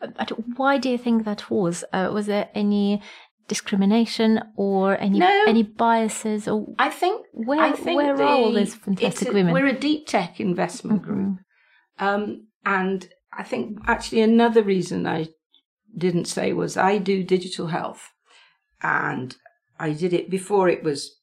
But 0.00 0.32
why 0.56 0.78
do 0.78 0.88
you 0.88 0.98
think 0.98 1.24
that 1.24 1.50
was? 1.50 1.84
Uh, 1.92 2.10
was 2.12 2.26
there 2.26 2.48
any 2.54 3.02
discrimination 3.48 4.40
or 4.56 4.96
any 5.00 5.18
no, 5.18 5.44
any 5.48 5.64
biases 5.64 6.46
or 6.46 6.68
I 6.78 6.88
think 6.88 7.26
where 7.32 7.60
I 7.60 7.72
think 7.72 7.96
where 7.96 8.16
the, 8.16 8.22
are 8.22 8.28
all 8.28 8.52
these 8.52 8.74
fantastic 8.74 9.28
a, 9.28 9.32
women? 9.32 9.52
We're 9.52 9.66
a 9.66 9.78
deep 9.78 10.06
tech 10.06 10.40
investment 10.40 11.02
mm-hmm. 11.02 11.12
group, 11.12 11.38
um, 11.98 12.46
and 12.64 13.08
I 13.32 13.42
think 13.42 13.78
actually 13.86 14.22
another 14.22 14.62
reason 14.62 15.06
I 15.06 15.28
didn't 15.96 16.26
say 16.26 16.52
was 16.52 16.76
I 16.76 16.98
do 16.98 17.22
digital 17.22 17.68
health, 17.68 18.12
and 18.82 19.36
I 19.78 19.92
did 19.92 20.12
it 20.12 20.30
before 20.30 20.68
it 20.68 20.82
was. 20.82 21.18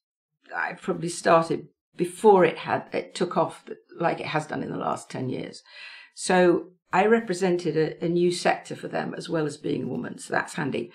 I 0.55 0.73
probably 0.73 1.09
started 1.09 1.67
before 1.95 2.45
it 2.45 2.59
had 2.59 2.87
it 2.93 3.15
took 3.15 3.37
off 3.37 3.65
like 3.99 4.19
it 4.19 4.27
has 4.27 4.47
done 4.47 4.63
in 4.63 4.71
the 4.71 4.77
last 4.77 5.09
ten 5.09 5.29
years. 5.29 5.63
So 6.15 6.71
I 6.93 7.05
represented 7.05 7.75
a, 7.75 8.05
a 8.05 8.09
new 8.09 8.31
sector 8.31 8.75
for 8.75 8.87
them 8.87 9.13
as 9.15 9.29
well 9.29 9.45
as 9.45 9.57
being 9.57 9.83
a 9.83 9.87
woman, 9.87 10.17
so 10.19 10.33
that's 10.33 10.53
handy. 10.53 10.91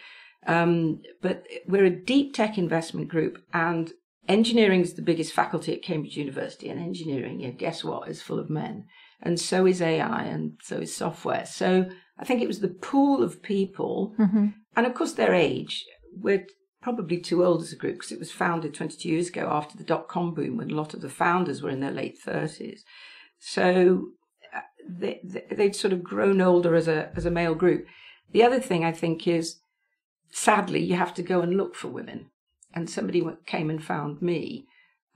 Um, 0.46 1.02
but 1.20 1.46
we're 1.66 1.84
a 1.84 1.90
deep 1.90 2.34
tech 2.34 2.58
investment 2.58 3.08
group, 3.08 3.42
and 3.52 3.92
engineering 4.28 4.80
is 4.80 4.94
the 4.94 5.02
biggest 5.02 5.32
faculty 5.32 5.74
at 5.74 5.82
Cambridge 5.82 6.16
University. 6.16 6.68
And 6.68 6.80
engineering, 6.80 7.40
yeah, 7.40 7.50
guess 7.50 7.84
what, 7.84 8.08
is 8.08 8.22
full 8.22 8.38
of 8.38 8.50
men. 8.50 8.86
And 9.22 9.38
so 9.38 9.66
is 9.66 9.80
AI, 9.80 10.24
and 10.24 10.58
so 10.62 10.78
is 10.78 10.94
software. 10.94 11.46
So 11.46 11.90
I 12.22 12.24
think 12.24 12.40
it 12.40 12.46
was 12.46 12.60
the 12.60 12.68
pool 12.68 13.22
of 13.22 13.42
people, 13.42 14.14
mm-hmm. 14.16 14.46
and 14.76 14.86
of 14.86 14.94
course 14.94 15.12
their 15.12 15.34
age. 15.34 15.84
We're 16.16 16.46
probably 16.80 17.18
too 17.18 17.44
old 17.44 17.62
as 17.62 17.72
a 17.72 17.76
group 17.76 17.96
because 17.96 18.12
it 18.12 18.20
was 18.20 18.30
founded 18.30 18.74
22 18.74 19.08
years 19.08 19.28
ago 19.28 19.48
after 19.50 19.76
the 19.76 19.84
dot 19.84 20.06
com 20.06 20.32
boom 20.32 20.56
when 20.56 20.70
a 20.70 20.74
lot 20.74 20.94
of 20.94 21.00
the 21.00 21.08
founders 21.08 21.62
were 21.62 21.70
in 21.70 21.80
their 21.80 21.90
late 21.90 22.16
30s. 22.24 22.80
So 23.40 24.10
uh, 24.54 24.60
they, 24.88 25.20
they'd 25.50 25.74
sort 25.74 25.92
of 25.92 26.04
grown 26.04 26.40
older 26.40 26.76
as 26.76 26.86
a, 26.86 27.10
as 27.16 27.26
a 27.26 27.30
male 27.30 27.56
group. 27.56 27.86
The 28.30 28.44
other 28.44 28.60
thing 28.60 28.84
I 28.84 28.92
think 28.92 29.26
is 29.26 29.56
sadly, 30.30 30.80
you 30.80 30.94
have 30.94 31.14
to 31.14 31.22
go 31.22 31.40
and 31.40 31.56
look 31.56 31.74
for 31.74 31.88
women. 31.88 32.30
And 32.72 32.88
somebody 32.88 33.22
came 33.46 33.68
and 33.68 33.82
found 33.82 34.22
me. 34.22 34.66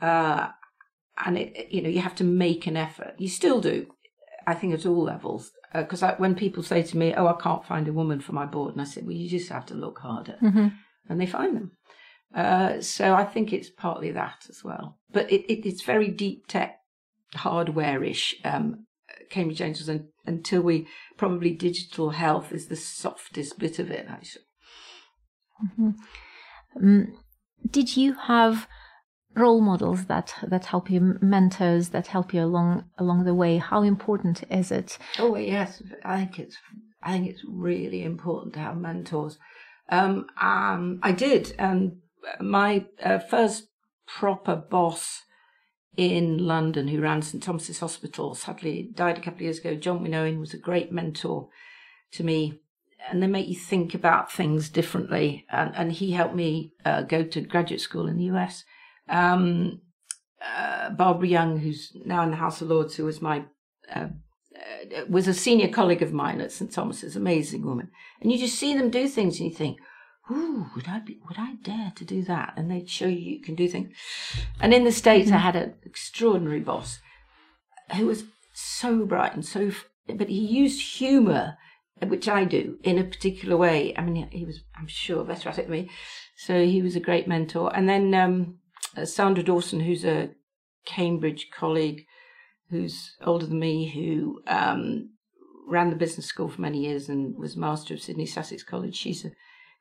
Uh, 0.01 0.49
and 1.25 1.38
it, 1.38 1.69
you 1.71 1.83
know, 1.83 1.88
you 1.88 2.01
have 2.01 2.16
to 2.16 2.25
make 2.25 2.66
an 2.66 2.77
effort. 2.77 3.14
You 3.16 3.29
still 3.29 3.61
do, 3.61 3.87
I 4.47 4.55
think, 4.55 4.75
at 4.75 4.87
all 4.87 5.03
levels. 5.03 5.51
Because 5.75 6.03
uh, 6.03 6.15
when 6.17 6.35
people 6.35 6.63
say 6.63 6.83
to 6.83 6.97
me, 6.97 7.15
"Oh, 7.15 7.27
I 7.27 7.41
can't 7.41 7.65
find 7.65 7.89
a 7.89 7.93
woman 7.93 8.21
for 8.21 8.33
my 8.33 8.47
board," 8.47 8.73
and 8.73 8.81
I 8.81 8.85
say, 8.85 9.03
"Well, 9.03 9.13
you 9.13 9.29
just 9.29 9.51
have 9.51 9.67
to 9.67 9.75
look 9.75 9.99
harder," 9.99 10.37
mm-hmm. 10.43 10.69
and 11.09 11.21
they 11.21 11.27
find 11.27 11.57
them. 11.57 11.73
Uh, 12.35 12.81
so 12.81 13.15
I 13.15 13.25
think 13.25 13.53
it's 13.53 13.71
partly 13.71 14.11
that 14.13 14.47
as 14.49 14.63
well. 14.65 14.99
But 15.11 15.31
it, 15.31 15.51
it, 15.51 15.67
it's 15.67 15.83
very 15.83 16.09
deep 16.09 16.47
tech, 16.47 16.79
hardware-ish. 17.35 18.37
Um, 18.45 18.87
Cambridge 19.31 19.61
Angels, 19.61 19.89
and, 19.89 20.09
until 20.27 20.63
we 20.63 20.87
probably 21.17 21.53
digital 21.53 22.11
health 22.11 22.53
is 22.53 22.69
the 22.69 22.77
softest 22.77 23.59
bit 23.59 23.79
of 23.79 23.91
it. 23.91 24.07
Actually. 24.09 24.43
Mm-hmm. 25.65 25.91
Um, 26.77 27.19
did 27.71 27.97
you 27.97 28.15
have 28.15 28.69
role 29.37 29.61
models 29.61 30.07
that 30.07 30.35
that 30.42 30.66
help 30.66 30.90
you, 30.90 31.18
mentors 31.20 31.90
that 31.90 32.09
help 32.09 32.33
you 32.35 32.42
along 32.42 32.85
along 32.99 33.25
the 33.25 33.35
way? 33.35 33.59
How 33.59 33.83
important 33.83 34.42
is 34.51 34.70
it? 34.70 34.99
Oh 35.18 35.37
yes, 35.37 35.83
I 36.05 36.18
think 36.18 36.38
it's 36.38 36.57
I 37.03 37.12
think 37.12 37.29
it's 37.29 37.44
really 37.46 38.03
important 38.03 38.55
to 38.55 38.61
have 38.61 38.77
mentors. 38.77 39.38
Um, 39.88 40.27
um, 40.40 40.99
I 41.03 41.12
did, 41.12 41.55
and 41.59 41.99
my 42.40 42.87
uh, 43.03 43.18
first 43.18 43.68
proper 44.07 44.57
boss 44.57 45.22
in 45.96 46.38
London, 46.38 46.88
who 46.88 47.01
ran 47.01 47.22
St 47.22 47.42
Thomas's 47.42 47.81
Hospital, 47.81 48.35
sadly 48.35 48.90
died 48.94 49.18
a 49.18 49.20
couple 49.20 49.38
of 49.38 49.42
years 49.42 49.59
ago. 49.59 49.75
John 49.75 50.01
Winowen 50.01 50.40
was 50.40 50.53
a 50.53 50.59
great 50.59 50.92
mentor 50.92 51.49
to 52.12 52.25
me 52.25 52.61
and 53.09 53.22
they 53.22 53.27
make 53.27 53.49
you 53.49 53.57
think 53.57 53.94
about 53.94 54.33
things 54.33 54.68
differently. 54.68 55.46
And, 55.51 55.75
and 55.75 55.92
he 55.92 56.12
helped 56.12 56.35
me 56.35 56.72
uh, 56.85 57.03
go 57.03 57.22
to 57.22 57.40
graduate 57.40 57.81
school 57.81 58.07
in 58.07 58.16
the 58.16 58.25
US. 58.25 58.64
Um, 59.09 59.81
uh, 60.42 60.90
Barbara 60.90 61.29
Young, 61.29 61.59
who's 61.59 61.92
now 62.05 62.23
in 62.23 62.31
the 62.31 62.37
House 62.37 62.61
of 62.61 62.69
Lords, 62.69 62.95
who 62.97 63.05
was 63.05 63.23
my 63.23 63.45
uh, 63.95 64.09
uh, 64.57 65.05
was 65.09 65.29
a 65.29 65.35
senior 65.35 65.69
colleague 65.69 66.03
of 66.03 66.12
mine 66.12 66.40
at 66.40 66.53
St 66.53 66.71
Thomas's, 66.71 67.16
amazing 67.16 67.64
woman. 67.64 67.90
And 68.21 68.31
you 68.31 68.38
just 68.38 68.59
see 68.59 68.77
them 68.77 68.90
do 68.90 69.09
things, 69.09 69.38
and 69.38 69.49
you 69.49 69.55
think, 69.55 69.79
"Ooh, 70.31 70.66
would 70.75 70.88
I 70.88 71.01
be? 71.01 71.19
Would 71.29 71.38
I 71.38 71.55
dare 71.62 71.92
to 71.97 72.05
do 72.05 72.23
that?" 72.25 72.55
And 72.57 72.71
they'd 72.71 72.88
show 72.88 73.07
you 73.07 73.19
you 73.19 73.40
can 73.40 73.55
do 73.55 73.69
things. 73.69 73.92
And 74.61 74.73
in 74.75 74.85
the 74.85 74.92
states, 74.92 75.29
mm-hmm. 75.29 75.37
I 75.37 75.40
had 75.40 75.57
an 75.57 75.75
extraordinary 75.85 76.61
boss 76.61 77.01
who 77.97 78.07
was 78.07 78.25
so 78.55 79.05
bright 79.05 79.35
and 79.35 79.45
so, 79.45 79.71
but 80.09 80.29
he 80.29 80.40
used 80.40 80.99
humour 80.99 81.57
which 82.05 82.29
I 82.29 82.45
do 82.45 82.79
in 82.83 82.99
a 82.99 83.05
particular 83.05 83.57
way. 83.57 83.95
I 83.97 84.03
mean, 84.03 84.29
he 84.31 84.45
was, 84.45 84.61
I'm 84.77 84.87
sure, 84.87 85.25
better 85.25 85.49
at 85.49 85.59
it 85.59 85.62
than 85.62 85.73
me. 85.73 85.90
So 86.37 86.64
he 86.64 86.83
was 86.83 86.95
a 86.95 87.01
great 87.01 87.27
mentor. 87.27 87.75
And 87.75 87.88
then 87.88 88.14
um, 88.14 88.59
Sandra 89.05 89.45
Dawson, 89.45 89.81
who's 89.81 90.05
a 90.05 90.31
Cambridge 90.87 91.49
colleague, 91.51 92.07
who's 92.71 93.17
older 93.25 93.47
than 93.47 93.59
me, 93.59 93.89
who 93.89 94.41
um, 94.47 95.11
ran 95.67 95.91
the 95.91 95.97
business 95.97 96.27
school 96.27 96.49
for 96.49 96.61
many 96.61 96.79
years 96.87 97.09
and 97.09 97.37
was 97.37 97.57
master 97.57 97.95
of 97.95 98.01
Sidney 98.01 98.27
Sussex 98.27 98.63
College. 98.63 98.97
She's 98.97 99.25
a 99.25 99.33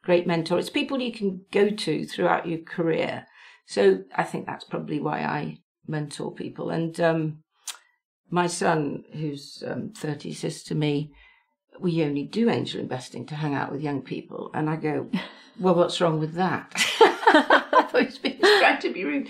great 0.03 0.27
mentor. 0.27 0.59
It's 0.59 0.69
people 0.69 0.99
you 0.99 1.11
can 1.11 1.45
go 1.51 1.69
to 1.69 2.05
throughout 2.05 2.47
your 2.47 2.59
career. 2.59 3.25
So 3.67 4.03
I 4.15 4.23
think 4.23 4.45
that's 4.45 4.65
probably 4.65 4.99
why 4.99 5.19
I 5.21 5.59
mentor 5.87 6.33
people. 6.33 6.69
And 6.69 6.99
um, 6.99 7.43
my 8.29 8.47
son, 8.47 9.03
who's 9.13 9.63
um, 9.65 9.91
30, 9.95 10.33
says 10.33 10.63
to 10.63 10.75
me, 10.75 11.11
we 11.79 12.03
only 12.03 12.23
do 12.23 12.49
angel 12.49 12.79
investing 12.79 13.25
to 13.27 13.35
hang 13.35 13.53
out 13.53 13.71
with 13.71 13.81
young 13.81 14.01
people. 14.01 14.51
And 14.53 14.69
I 14.69 14.75
go, 14.75 15.09
well, 15.59 15.75
what's 15.75 16.01
wrong 16.01 16.19
with 16.19 16.33
that? 16.33 16.71
I 16.99 17.87
thought 17.89 17.99
he 17.99 18.05
was 18.05 18.17
being 18.17 18.39
trying 18.65 18.81
to 18.81 18.93
be 18.93 19.05
rude. 19.05 19.27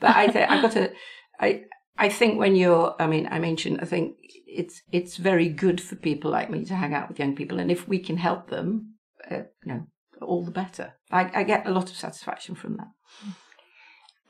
But 0.00 0.16
I 0.16 0.26
th- 0.26 0.48
I 0.48 0.62
got 0.62 0.72
to, 0.72 0.92
I, 1.40 1.62
I 1.96 2.08
think 2.08 2.38
when 2.38 2.56
you're, 2.56 2.94
I 2.98 3.06
mean, 3.06 3.28
I 3.30 3.38
mentioned, 3.38 3.80
I 3.82 3.84
think 3.84 4.16
it's, 4.46 4.82
it's 4.92 5.16
very 5.16 5.48
good 5.48 5.80
for 5.80 5.96
people 5.96 6.30
like 6.30 6.50
me 6.50 6.64
to 6.64 6.74
hang 6.74 6.94
out 6.94 7.08
with 7.08 7.18
young 7.18 7.34
people. 7.34 7.58
And 7.58 7.70
if 7.70 7.88
we 7.88 7.98
can 7.98 8.16
help 8.16 8.50
them, 8.50 8.94
uh, 9.30 9.42
you 9.64 9.72
know, 9.72 9.86
all 10.20 10.44
the 10.44 10.50
better. 10.50 10.94
I, 11.10 11.30
I 11.40 11.42
get 11.44 11.66
a 11.66 11.70
lot 11.70 11.90
of 11.90 11.96
satisfaction 11.96 12.54
from 12.54 12.76
that. 12.76 12.88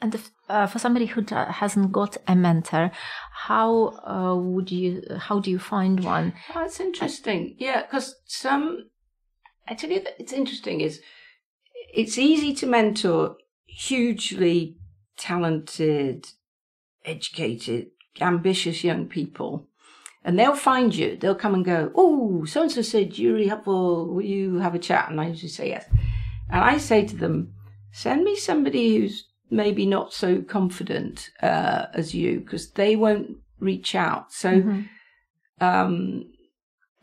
And 0.00 0.14
if, 0.14 0.30
uh, 0.48 0.66
for 0.66 0.78
somebody 0.78 1.06
who 1.06 1.24
hasn't 1.32 1.92
got 1.92 2.16
a 2.26 2.36
mentor, 2.36 2.90
how 3.32 3.88
uh, 4.06 4.36
would 4.36 4.70
you? 4.70 5.02
How 5.18 5.40
do 5.40 5.50
you 5.50 5.58
find 5.58 6.04
one? 6.04 6.34
Oh, 6.54 6.64
it's 6.64 6.78
interesting. 6.78 7.56
Yeah, 7.58 7.82
because 7.82 8.14
some. 8.24 8.90
I 9.66 9.74
tell 9.74 9.90
you 9.90 10.00
that 10.04 10.14
it's 10.20 10.32
interesting. 10.32 10.80
Is 10.80 11.00
it's 11.92 12.16
easy 12.16 12.54
to 12.54 12.66
mentor 12.66 13.36
hugely 13.78 14.76
talented, 15.16 16.26
educated, 17.04 17.86
ambitious 18.20 18.82
young 18.82 19.06
people, 19.06 19.68
and 20.24 20.36
they'll 20.38 20.56
find 20.56 20.94
you. 20.94 21.16
They'll 21.16 21.36
come 21.36 21.54
and 21.54 21.64
go. 21.64 21.92
Oh, 21.94 22.44
so 22.44 22.62
and 22.62 22.72
so 22.72 22.82
said 22.82 23.16
you're 23.16 23.34
really 23.34 23.46
helpful. 23.46 24.12
Will 24.12 24.22
you 24.22 24.58
have 24.58 24.74
a 24.74 24.80
chat? 24.80 25.08
And 25.10 25.20
I 25.20 25.28
usually 25.28 25.48
say 25.48 25.68
yes. 25.68 25.86
And 26.50 26.64
I 26.64 26.78
say 26.78 27.06
to 27.06 27.16
them, 27.16 27.54
send 27.92 28.24
me 28.24 28.34
somebody 28.34 28.96
who's 28.96 29.28
maybe 29.50 29.86
not 29.86 30.12
so 30.12 30.42
confident 30.42 31.30
uh, 31.40 31.86
as 31.94 32.14
you 32.14 32.40
because 32.40 32.72
they 32.72 32.96
won't 32.96 33.36
reach 33.60 33.94
out. 33.94 34.32
So, 34.32 34.50
mm-hmm. 34.50 35.64
um, 35.64 36.24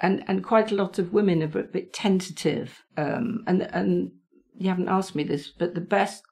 and 0.01 0.23
and 0.27 0.43
quite 0.43 0.71
a 0.73 0.75
lot 0.75 0.99
of 0.99 1.13
women 1.13 1.41
are 1.41 1.59
a 1.59 1.63
bit 1.63 1.93
tentative. 1.93 2.83
Um, 2.97 3.45
and 3.47 3.61
and 3.61 4.11
you 4.57 4.67
haven't 4.67 4.89
asked 4.89 5.15
me 5.15 5.23
this, 5.23 5.47
but 5.47 5.73
the 5.73 5.81
best 5.81 6.24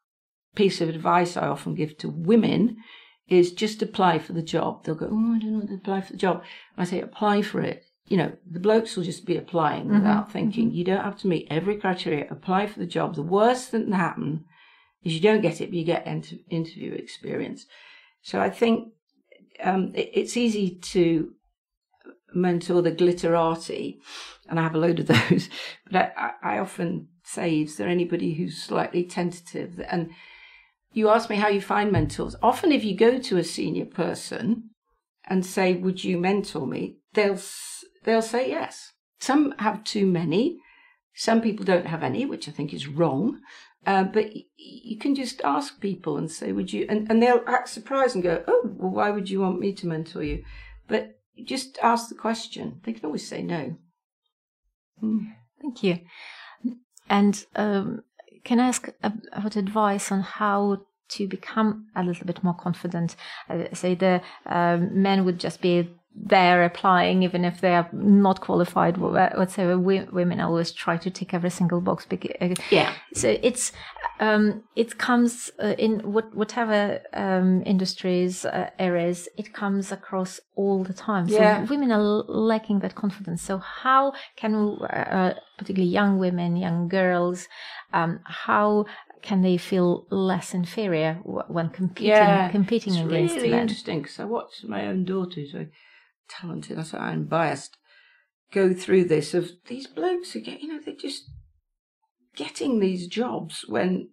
piece 0.55 0.81
of 0.81 0.89
advice 0.89 1.35
I 1.37 1.47
often 1.47 1.75
give 1.75 1.97
to 1.99 2.09
women 2.09 2.77
is 3.27 3.51
just 3.53 3.81
apply 3.81 4.19
for 4.19 4.33
the 4.33 4.41
job. 4.41 4.83
They'll 4.83 4.95
go, 4.95 5.07
oh, 5.11 5.33
I 5.35 5.39
don't 5.39 5.53
know 5.53 5.59
what 5.59 5.67
to 5.69 5.75
apply 5.75 6.01
for 6.01 6.11
the 6.11 6.17
job. 6.17 6.43
And 6.77 6.85
I 6.85 6.89
say, 6.89 7.01
apply 7.01 7.41
for 7.41 7.61
it. 7.61 7.83
you 8.07 8.17
know, 8.17 8.33
the 8.49 8.59
blokes 8.59 8.95
will 8.95 9.03
just 9.03 9.25
be 9.25 9.37
applying 9.37 9.85
Mm-hmm. 9.85 9.95
without 9.99 10.31
thinking. 10.31 10.71
You 10.71 10.83
don't 10.83 11.03
have 11.03 11.17
to 11.19 11.27
meet 11.27 11.47
every 11.49 11.77
criteria. 11.77 12.27
Apply 12.29 12.67
for 12.67 12.79
the 12.79 12.85
job. 12.85 13.15
The 13.15 13.21
worst 13.23 13.71
that 13.71 13.83
can 13.85 13.93
happen 13.93 14.45
is 15.03 15.13
you 15.13 15.21
don't 15.21 15.41
get 15.41 15.61
it, 15.61 15.67
but 15.69 15.75
you 15.75 15.85
get 15.85 16.05
inter- 16.05 16.35
interview 16.49 16.91
experience. 16.93 17.65
So 18.21 18.39
I 18.41 18.49
think 18.49 18.89
um, 19.63 19.91
it, 19.95 20.09
it's 20.13 20.35
easy 20.37 20.75
to 20.93 21.31
mentor 22.33 22.81
the 22.81 22.91
glitterati, 22.91 23.97
and 24.49 24.59
I 24.59 24.63
have 24.63 24.75
a 24.75 24.79
load 24.79 24.99
of 24.99 25.07
those. 25.29 25.49
But 25.89 26.13
I, 26.17 26.31
I, 26.43 26.55
I 26.55 26.59
often 26.59 27.07
say, 27.23 27.61
is 27.61 27.77
there 27.77 27.87
anybody 27.87 28.33
who's 28.33 28.61
slightly 28.61 29.03
tentative? 29.05 29.79
And 29.89 30.11
you 30.93 31.09
ask 31.09 31.29
me 31.29 31.35
how 31.35 31.47
you 31.47 31.61
find 31.61 31.91
mentors. 31.91 32.35
Often, 32.41 32.71
if 32.71 32.83
you 32.83 32.95
go 32.95 33.19
to 33.19 33.37
a 33.37 33.43
senior 33.43 33.85
person 33.85 34.69
and 35.25 35.45
say, 35.45 35.73
"Would 35.73 36.03
you 36.03 36.17
mentor 36.17 36.67
me?" 36.67 36.97
they'll 37.13 37.39
they'll 38.03 38.21
say 38.21 38.49
yes. 38.49 38.93
Some 39.19 39.53
have 39.59 39.83
too 39.83 40.05
many. 40.05 40.59
Some 41.15 41.41
people 41.41 41.65
don't 41.65 41.87
have 41.87 42.03
any, 42.03 42.25
which 42.25 42.47
I 42.47 42.51
think 42.51 42.73
is 42.73 42.87
wrong. 42.87 43.39
Uh, 43.85 44.03
but 44.05 44.33
you 44.55 44.97
can 44.97 45.13
just 45.13 45.41
ask 45.41 45.79
people 45.79 46.17
and 46.17 46.31
say, 46.31 46.51
"Would 46.51 46.71
you?" 46.71 46.85
And, 46.89 47.09
and 47.09 47.21
they'll 47.21 47.43
act 47.47 47.69
surprised 47.69 48.15
and 48.15 48.23
go, 48.23 48.43
"Oh, 48.47 48.61
well, 48.65 48.91
why 48.91 49.11
would 49.11 49.29
you 49.29 49.41
want 49.41 49.59
me 49.59 49.73
to 49.73 49.87
mentor 49.87 50.23
you?" 50.23 50.43
But 50.87 51.19
just 51.43 51.77
ask 51.81 52.09
the 52.09 52.15
question. 52.15 52.81
They 52.83 52.93
can 52.93 53.05
always 53.05 53.27
say 53.27 53.41
no. 53.41 53.77
Mm. 55.01 55.33
Thank 55.61 55.83
you. 55.83 55.99
And 57.09 57.45
um, 57.55 58.03
can 58.43 58.59
I 58.59 58.67
ask 58.67 58.89
ab- 59.03 59.23
about 59.31 59.55
advice 59.55 60.11
on 60.11 60.21
how 60.21 60.85
to 61.09 61.27
become 61.27 61.87
a 61.95 62.03
little 62.03 62.25
bit 62.25 62.43
more 62.43 62.53
confident? 62.53 63.15
Uh, 63.49 63.65
say 63.73 63.95
the 63.95 64.21
um, 64.45 65.01
men 65.01 65.25
would 65.25 65.39
just 65.39 65.61
be 65.61 65.89
there 66.15 66.63
applying, 66.63 67.23
even 67.23 67.43
if 67.43 67.59
they 67.61 67.73
are 67.73 67.89
not 67.91 68.41
qualified. 68.41 68.97
uh, 69.01 69.29
Whatever 69.35 69.77
we, 69.77 70.01
women 70.11 70.39
always 70.39 70.71
try 70.71 70.97
to 70.97 71.09
tick 71.09 71.33
every 71.33 71.49
single 71.49 71.81
box. 71.81 72.07
uh, 72.11 72.55
Yeah. 72.71 72.93
So 73.13 73.37
it's 73.41 73.71
um, 74.19 74.63
it 74.75 74.97
comes 74.97 75.51
uh, 75.61 75.75
in 75.77 75.99
what, 76.13 76.33
whatever 76.35 77.01
um, 77.13 77.63
industries 77.65 78.45
uh, 78.45 78.69
areas 78.79 79.27
it 79.37 79.53
comes 79.53 79.91
across 79.91 80.39
all 80.55 80.83
the 80.83 80.93
time. 80.93 81.27
So 81.27 81.39
Yeah. 81.41 81.65
women 81.65 81.91
are 81.91 82.01
lacking 82.01 82.79
that 82.79 82.95
confidence. 82.95 83.41
So 83.41 83.57
how 83.57 84.13
can 84.35 84.77
uh, 84.81 85.33
particularly 85.57 85.91
young 85.91 86.19
women, 86.19 86.55
young 86.55 86.87
girls, 86.87 87.47
um, 87.91 88.19
how 88.25 88.85
can 89.23 89.41
they 89.41 89.57
feel 89.57 90.05
less 90.11 90.53
inferior 90.53 91.15
when 91.23 91.69
competing 91.69 92.09
Yeah, 92.09 92.49
competing 92.49 92.93
it's 92.93 93.05
against 93.05 93.35
really 93.37 93.53
interesting 93.53 94.01
because 94.01 94.19
I 94.19 94.25
watched 94.25 94.65
my 94.65 94.87
own 94.87 95.05
daughter, 95.05 95.39
who's 95.41 95.53
very 95.53 95.71
talented. 96.29 96.79
I 96.79 96.83
say 96.83 96.97
I'm 96.97 97.25
biased. 97.25 97.77
Go 98.51 98.73
through 98.73 99.05
this 99.05 99.33
of 99.33 99.51
these 99.67 99.87
blokes 99.87 100.31
who 100.31 100.39
get, 100.39 100.61
you 100.61 100.67
know, 100.67 100.79
they're 100.83 100.95
just 100.95 101.29
getting 102.35 102.79
these 102.79 103.07
jobs 103.07 103.65
when, 103.67 104.09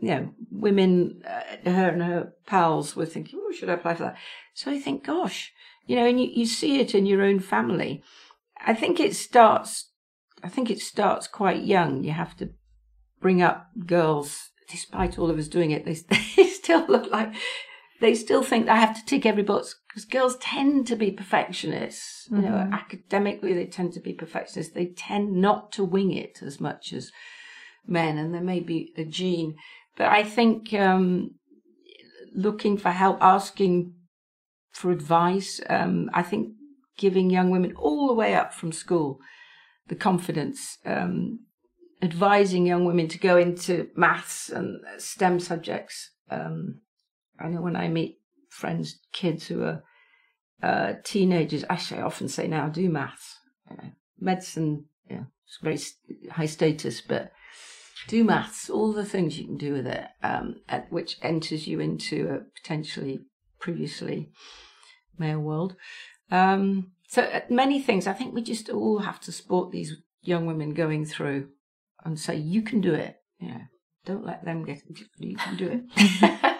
you 0.00 0.08
know, 0.08 0.34
women, 0.50 1.22
uh, 1.26 1.70
her 1.70 1.88
and 1.88 2.02
her 2.02 2.32
pals 2.46 2.94
were 2.94 3.06
thinking, 3.06 3.40
oh, 3.42 3.52
should 3.52 3.70
I 3.70 3.74
apply 3.74 3.94
for 3.94 4.04
that? 4.04 4.16
So 4.54 4.70
I 4.70 4.78
think, 4.78 5.04
gosh, 5.04 5.52
you 5.86 5.96
know, 5.96 6.06
and 6.06 6.20
you, 6.20 6.28
you 6.32 6.46
see 6.46 6.80
it 6.80 6.94
in 6.94 7.06
your 7.06 7.22
own 7.22 7.40
family. 7.40 8.02
I 8.64 8.74
think 8.74 9.00
it 9.00 9.14
starts. 9.14 9.90
I 10.42 10.48
think 10.48 10.70
it 10.70 10.80
starts 10.80 11.26
quite 11.26 11.64
young. 11.64 12.04
You 12.04 12.12
have 12.12 12.36
to 12.36 12.50
bring 13.20 13.42
up 13.42 13.68
girls, 13.86 14.50
despite 14.68 15.18
all 15.18 15.30
of 15.30 15.38
us 15.38 15.48
doing 15.48 15.70
it, 15.70 15.84
they, 15.84 15.94
they 16.36 16.46
still 16.46 16.86
look 16.86 17.10
like 17.10 17.32
they 18.00 18.14
still 18.14 18.42
think 18.42 18.66
they 18.66 18.72
have 18.72 18.94
to 18.94 19.04
tick 19.04 19.24
every 19.24 19.42
box 19.42 19.78
because 19.96 20.10
girls 20.10 20.36
tend 20.36 20.86
to 20.86 20.94
be 20.94 21.10
perfectionists. 21.10 22.28
You 22.30 22.42
know, 22.42 22.50
Mhm. 22.50 22.70
academically 22.70 23.54
they 23.54 23.64
tend 23.64 23.94
to 23.94 24.00
be 24.00 24.12
perfectionists. 24.12 24.74
They 24.74 24.88
tend 24.88 25.32
not 25.32 25.72
to 25.72 25.84
wing 25.84 26.12
it 26.12 26.42
as 26.42 26.60
much 26.60 26.92
as 26.92 27.12
men, 27.86 28.18
and 28.18 28.34
there 28.34 28.42
may 28.42 28.60
be 28.60 28.92
a 28.98 29.06
gene. 29.06 29.56
But 29.96 30.08
I 30.08 30.22
think 30.22 30.74
um, 30.74 31.36
looking 32.34 32.76
for 32.76 32.90
help, 32.90 33.16
asking 33.22 33.94
for 34.70 34.90
advice, 34.90 35.62
um, 35.70 36.10
I 36.12 36.22
think 36.22 36.52
giving 36.98 37.30
young 37.30 37.48
women 37.48 37.72
all 37.76 38.06
the 38.06 38.12
way 38.12 38.34
up 38.34 38.52
from 38.52 38.72
school 38.72 39.18
the 39.88 39.96
confidence, 39.96 40.76
um, 40.84 41.46
advising 42.02 42.66
young 42.66 42.84
women 42.84 43.08
to 43.08 43.18
go 43.18 43.38
into 43.38 43.88
maths 43.96 44.50
and 44.50 44.78
STEM 44.98 45.40
subjects. 45.40 46.10
Um, 46.30 46.82
I 47.38 47.48
know 47.48 47.62
when 47.62 47.76
I 47.76 47.88
meet 47.88 48.18
friends, 48.56 48.98
kids 49.12 49.46
who 49.46 49.62
are 49.62 49.82
uh, 50.62 50.94
teenagers, 51.04 51.64
actually, 51.68 52.00
I 52.00 52.04
often 52.04 52.28
say 52.28 52.48
now, 52.48 52.68
do 52.68 52.88
maths. 52.88 53.38
You 53.70 53.76
know, 53.76 53.90
medicine, 54.18 54.86
it's 55.08 55.58
very 55.62 56.30
high 56.30 56.46
status, 56.46 57.00
but 57.00 57.32
do 58.08 58.24
maths, 58.24 58.70
all 58.70 58.92
the 58.92 59.04
things 59.04 59.38
you 59.38 59.44
can 59.44 59.58
do 59.58 59.72
with 59.74 59.86
it, 59.86 60.06
um, 60.22 60.56
at, 60.68 60.90
which 60.90 61.18
enters 61.22 61.66
you 61.66 61.80
into 61.80 62.28
a 62.28 62.60
potentially 62.60 63.20
previously 63.60 64.30
male 65.18 65.40
world. 65.40 65.76
Um, 66.30 66.92
so 67.08 67.22
uh, 67.22 67.40
many 67.50 67.80
things. 67.80 68.06
I 68.06 68.12
think 68.12 68.34
we 68.34 68.42
just 68.42 68.68
all 68.68 68.98
have 68.98 69.20
to 69.20 69.32
support 69.32 69.70
these 69.70 69.94
young 70.22 70.46
women 70.46 70.74
going 70.74 71.04
through 71.04 71.50
and 72.04 72.18
say, 72.18 72.36
"You 72.36 72.62
can 72.62 72.80
do 72.80 72.94
it." 72.94 73.16
You 73.38 73.48
know, 73.48 73.60
don't 74.04 74.26
let 74.26 74.44
them 74.44 74.64
get. 74.64 74.82
You 75.18 75.36
can 75.36 75.56
do 75.56 75.84
it. 75.92 76.46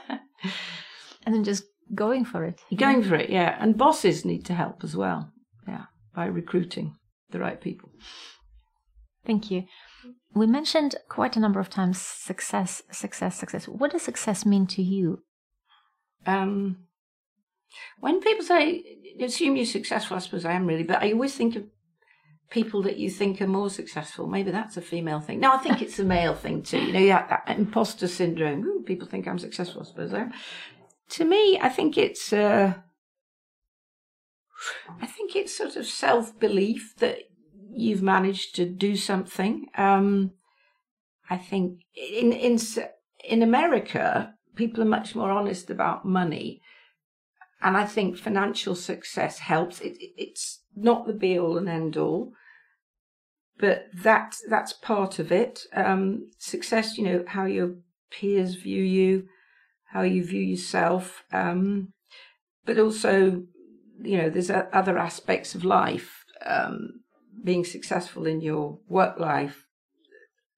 And 1.26 1.34
then 1.34 1.42
just 1.42 1.64
going 1.94 2.24
for 2.24 2.44
it. 2.44 2.60
Going 2.74 3.02
for 3.02 3.14
it, 3.14 3.30
yeah. 3.30 3.56
And 3.60 3.76
bosses 3.78 4.24
need 4.24 4.44
to 4.46 4.54
help 4.54 4.82
as 4.84 4.96
well, 4.96 5.30
yeah, 5.66 5.84
by 6.14 6.26
recruiting 6.26 6.96
the 7.30 7.38
right 7.38 7.60
people. 7.60 7.90
Thank 9.24 9.50
you. 9.50 9.64
We 10.34 10.46
mentioned 10.46 10.96
quite 11.08 11.36
a 11.36 11.40
number 11.40 11.60
of 11.60 11.70
times 11.70 12.00
success, 12.00 12.82
success, 12.90 13.36
success. 13.36 13.66
What 13.66 13.92
does 13.92 14.02
success 14.02 14.44
mean 14.44 14.66
to 14.68 14.82
you? 14.82 15.22
Um, 16.26 16.76
when 18.00 18.20
people 18.20 18.44
say, 18.44 18.82
assume 19.20 19.56
you're 19.56 19.66
successful, 19.66 20.16
I 20.16 20.20
suppose 20.20 20.44
I 20.44 20.52
am 20.52 20.66
really, 20.66 20.82
but 20.82 21.02
I 21.02 21.12
always 21.12 21.34
think 21.34 21.56
of 21.56 21.64
people 22.50 22.82
that 22.82 22.98
you 22.98 23.10
think 23.10 23.40
are 23.40 23.46
more 23.46 23.70
successful. 23.70 24.26
Maybe 24.26 24.50
that's 24.50 24.76
a 24.76 24.82
female 24.82 25.20
thing. 25.20 25.40
No, 25.40 25.52
I 25.52 25.58
think 25.58 25.82
it's 25.82 25.98
a 25.98 26.04
male 26.04 26.34
thing 26.34 26.62
too. 26.62 26.80
You 26.80 26.92
know, 26.92 27.00
yeah, 27.00 27.26
that 27.26 27.58
imposter 27.58 28.06
syndrome. 28.06 28.64
Ooh, 28.64 28.82
people 28.82 29.08
think 29.08 29.26
I'm 29.26 29.38
successful, 29.38 29.82
I 29.82 29.84
suppose 29.84 30.14
I 30.14 30.20
am. 30.20 30.32
To 31.10 31.24
me, 31.24 31.58
I 31.60 31.68
think 31.68 31.96
it's, 31.96 32.32
uh, 32.32 32.74
I 35.00 35.06
think 35.06 35.36
it's 35.36 35.56
sort 35.56 35.76
of 35.76 35.86
self 35.86 36.38
belief 36.38 36.94
that 36.98 37.18
you've 37.70 38.02
managed 38.02 38.54
to 38.56 38.66
do 38.66 38.96
something. 38.96 39.66
Um, 39.76 40.32
I 41.30 41.36
think 41.36 41.80
in 41.94 42.32
in 42.32 42.58
in 43.24 43.42
America, 43.42 44.34
people 44.54 44.82
are 44.82 44.86
much 44.98 45.14
more 45.14 45.30
honest 45.30 45.70
about 45.70 46.04
money, 46.04 46.60
and 47.60 47.76
I 47.76 47.84
think 47.86 48.16
financial 48.16 48.74
success 48.74 49.38
helps. 49.38 49.80
It, 49.80 49.96
it- 50.00 50.14
it's 50.16 50.62
not 50.74 51.06
the 51.06 51.12
be 51.14 51.38
all 51.38 51.56
and 51.58 51.68
end 51.68 51.96
all, 51.96 52.32
but 53.58 53.86
that 53.94 54.36
that's 54.48 54.72
part 54.72 55.18
of 55.18 55.32
it. 55.32 55.60
Um, 55.74 56.30
success, 56.38 56.98
you 56.98 57.04
know, 57.04 57.24
how 57.26 57.44
your 57.46 57.76
peers 58.10 58.54
view 58.54 58.82
you, 58.82 59.28
how 59.96 60.02
you 60.02 60.22
view 60.24 60.42
yourself, 60.42 61.24
um, 61.32 61.92
but 62.66 62.78
also, 62.78 63.42
you 64.02 64.18
know, 64.18 64.28
there's 64.28 64.50
other 64.50 64.98
aspects 64.98 65.54
of 65.54 65.64
life. 65.64 66.24
Um, 66.44 67.00
being 67.46 67.64
successful 67.64 68.26
in 68.26 68.40
your 68.40 68.78
work 68.88 69.18
life. 69.18 69.64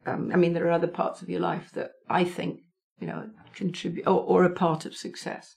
Um, 0.07 0.31
I 0.33 0.37
mean, 0.37 0.55
there 0.55 0.67
are 0.67 0.73
other 0.73 0.89
parts 0.89 1.23
of 1.23 1.29
your 1.29 1.41
life 1.41 1.71
that 1.75 1.91
I 2.09 2.25
think, 2.25 2.61
you 2.99 3.07
know, 3.07 3.29
contribute 3.55 4.07
or, 4.07 4.21
or 4.21 4.45
a 4.45 4.51
part 4.51 4.87
of 4.87 4.97
success. 4.97 5.55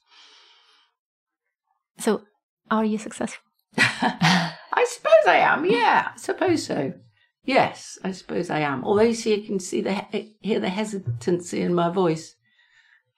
So, 1.97 2.23
are 2.69 2.85
you 2.85 2.97
successful? 2.97 3.43
I 3.77 4.85
suppose 4.87 5.25
I 5.27 5.37
am. 5.37 5.65
Yeah, 5.65 6.09
I 6.13 6.17
suppose 6.17 6.65
so. 6.65 6.93
Yes, 7.43 7.97
I 8.03 8.11
suppose 8.11 8.49
I 8.49 8.59
am. 8.59 8.83
Although 8.83 9.03
you 9.03 9.15
see, 9.15 9.35
you 9.35 9.43
can 9.43 9.59
see 9.59 9.81
the 9.81 9.93
hear 10.41 10.59
the 10.59 10.69
hesitancy 10.69 11.61
in 11.61 11.73
my 11.73 11.89
voice. 11.89 12.35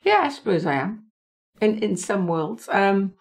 Yeah, 0.03 0.21
I 0.23 0.29
suppose 0.29 0.65
I 0.65 0.73
am. 0.75 1.05
In 1.61 1.79
in 1.79 1.97
some 1.97 2.27
worlds, 2.27 2.67
um, 2.71 3.13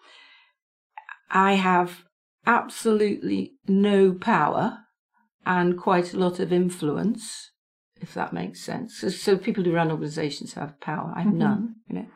I 1.29 1.53
have 1.53 2.03
absolutely 2.45 3.53
no 3.67 4.13
power 4.13 4.79
and 5.45 5.77
quite 5.77 6.13
a 6.13 6.17
lot 6.17 6.39
of 6.39 6.51
influence, 6.53 7.51
if 8.01 8.13
that 8.13 8.33
makes 8.33 8.61
sense. 8.61 8.97
So, 8.99 9.09
so 9.09 9.37
people 9.37 9.63
who 9.63 9.73
run 9.73 9.91
organisations 9.91 10.53
have 10.53 10.79
power. 10.79 11.13
I 11.15 11.21
have 11.21 11.33
Mhm. 11.33 11.37
none. 11.37 11.75
You 11.87 11.95
know, 11.95 12.07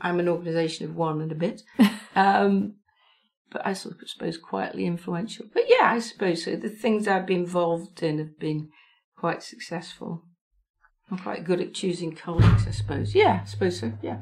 I'm 0.00 0.20
an 0.20 0.28
organisation 0.28 0.88
of 0.88 0.96
one 0.96 1.20
and 1.20 1.32
a 1.32 1.34
bit. 1.34 1.62
um, 2.16 2.76
but 3.50 3.64
I 3.66 3.72
sort 3.74 4.02
of 4.02 4.08
suppose 4.08 4.36
quietly 4.38 4.86
influential. 4.86 5.46
But 5.52 5.64
yeah, 5.68 5.92
I 5.92 6.00
suppose 6.00 6.44
so. 6.44 6.56
The 6.56 6.68
things 6.68 7.06
I've 7.06 7.26
been 7.26 7.40
involved 7.40 8.02
in 8.02 8.18
have 8.18 8.38
been 8.38 8.70
quite 9.16 9.42
successful. 9.42 10.24
I'm 11.10 11.18
quite 11.18 11.44
good 11.44 11.60
at 11.60 11.74
choosing 11.74 12.14
colleagues, 12.14 12.66
I 12.66 12.72
suppose. 12.72 13.14
Yeah, 13.14 13.40
I 13.42 13.46
suppose 13.46 13.78
so. 13.80 13.92
Yeah. 14.02 14.20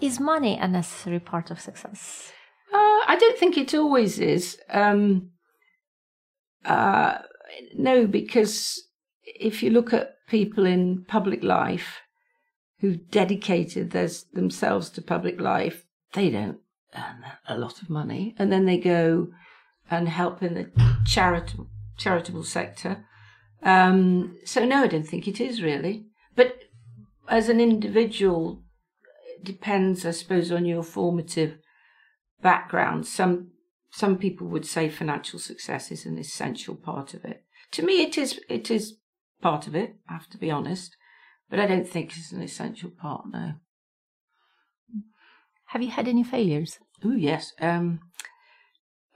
Is 0.00 0.18
money 0.18 0.58
a 0.58 0.66
necessary 0.66 1.20
part 1.20 1.50
of 1.50 1.60
success? 1.60 2.32
Uh, 2.72 3.00
I 3.06 3.16
don't 3.20 3.38
think 3.38 3.56
it 3.58 3.74
always 3.74 4.18
is. 4.18 4.58
Um, 4.70 5.30
Uh, 6.64 7.18
no, 7.74 8.06
because 8.06 8.80
if 9.24 9.62
you 9.62 9.70
look 9.70 9.92
at 9.92 10.14
people 10.28 10.64
in 10.64 11.04
public 11.08 11.42
life 11.42 12.00
who've 12.80 13.10
dedicated 13.10 13.90
their, 13.90 14.08
themselves 14.32 14.88
to 14.90 15.02
public 15.02 15.40
life, 15.40 15.84
they 16.14 16.30
don't 16.30 16.58
earn 16.94 17.24
a 17.48 17.58
lot 17.58 17.82
of 17.82 17.90
money, 17.90 18.34
and 18.38 18.50
then 18.52 18.64
they 18.64 18.78
go 18.78 19.28
and 19.90 20.08
help 20.08 20.42
in 20.42 20.54
the 20.54 20.70
charitable 21.04 21.68
charitable 21.98 22.44
sector. 22.44 23.04
Um, 23.62 24.38
so 24.44 24.64
no, 24.64 24.82
I 24.82 24.86
don't 24.88 25.06
think 25.06 25.28
it 25.28 25.40
is 25.40 25.62
really. 25.62 26.06
But 26.34 26.64
as 27.28 27.48
an 27.48 27.60
individual, 27.60 28.62
it 29.36 29.44
depends, 29.44 30.04
I 30.04 30.10
suppose, 30.10 30.50
on 30.50 30.64
your 30.64 30.82
formative 30.82 31.58
background. 32.42 33.06
Some 33.06 33.52
some 33.90 34.16
people 34.16 34.46
would 34.48 34.66
say 34.66 34.88
financial 34.88 35.38
success 35.38 35.92
is 35.92 36.06
an 36.06 36.18
essential 36.18 36.74
part 36.74 37.14
of 37.14 37.24
it. 37.24 37.44
To 37.72 37.82
me, 37.82 38.02
it 38.02 38.16
is. 38.18 38.40
It 38.48 38.70
is 38.70 38.98
part 39.40 39.66
of 39.66 39.74
it. 39.74 39.96
I 40.08 40.14
have 40.14 40.28
to 40.30 40.38
be 40.38 40.50
honest, 40.50 40.96
but 41.50 41.60
I 41.60 41.66
don't 41.66 41.88
think 41.88 42.16
it's 42.16 42.32
an 42.32 42.42
essential 42.42 42.90
part. 42.90 43.24
No. 43.30 43.52
Have 45.66 45.82
you 45.82 45.90
had 45.90 46.08
any 46.08 46.22
failures? 46.22 46.78
Oh 47.04 47.16
yes. 47.16 47.52
Um, 47.60 48.00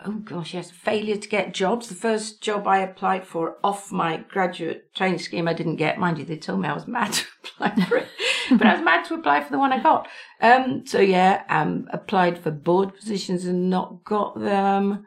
oh 0.04 0.12
gosh, 0.12 0.54
yes. 0.54 0.70
Failure 0.70 1.16
to 1.16 1.28
get 1.28 1.54
jobs. 1.54 1.88
The 1.88 1.94
first 1.94 2.42
job 2.42 2.66
I 2.66 2.78
applied 2.78 3.26
for 3.26 3.56
off 3.64 3.90
my 3.90 4.18
graduate 4.28 4.94
training 4.94 5.18
scheme, 5.18 5.48
I 5.48 5.52
didn't 5.52 5.76
get. 5.76 5.98
Mind 5.98 6.18
you, 6.18 6.24
they 6.24 6.36
told 6.36 6.60
me 6.60 6.68
I 6.68 6.74
was 6.74 6.86
mad 6.88 7.12
to 7.12 7.24
apply 7.44 7.74
for 7.86 7.96
it, 7.98 8.08
but 8.50 8.66
I 8.66 8.74
was 8.74 8.84
mad 8.84 9.04
to 9.06 9.14
apply 9.14 9.42
for 9.42 9.50
the 9.50 9.58
one 9.58 9.72
I 9.72 9.82
got. 9.82 10.08
Um, 10.40 10.86
so 10.86 11.00
yeah, 11.00 11.44
um, 11.48 11.88
applied 11.92 12.38
for 12.38 12.50
board 12.50 12.94
positions 12.94 13.44
and 13.44 13.70
not 13.70 14.04
got 14.04 14.38
them. 14.38 15.06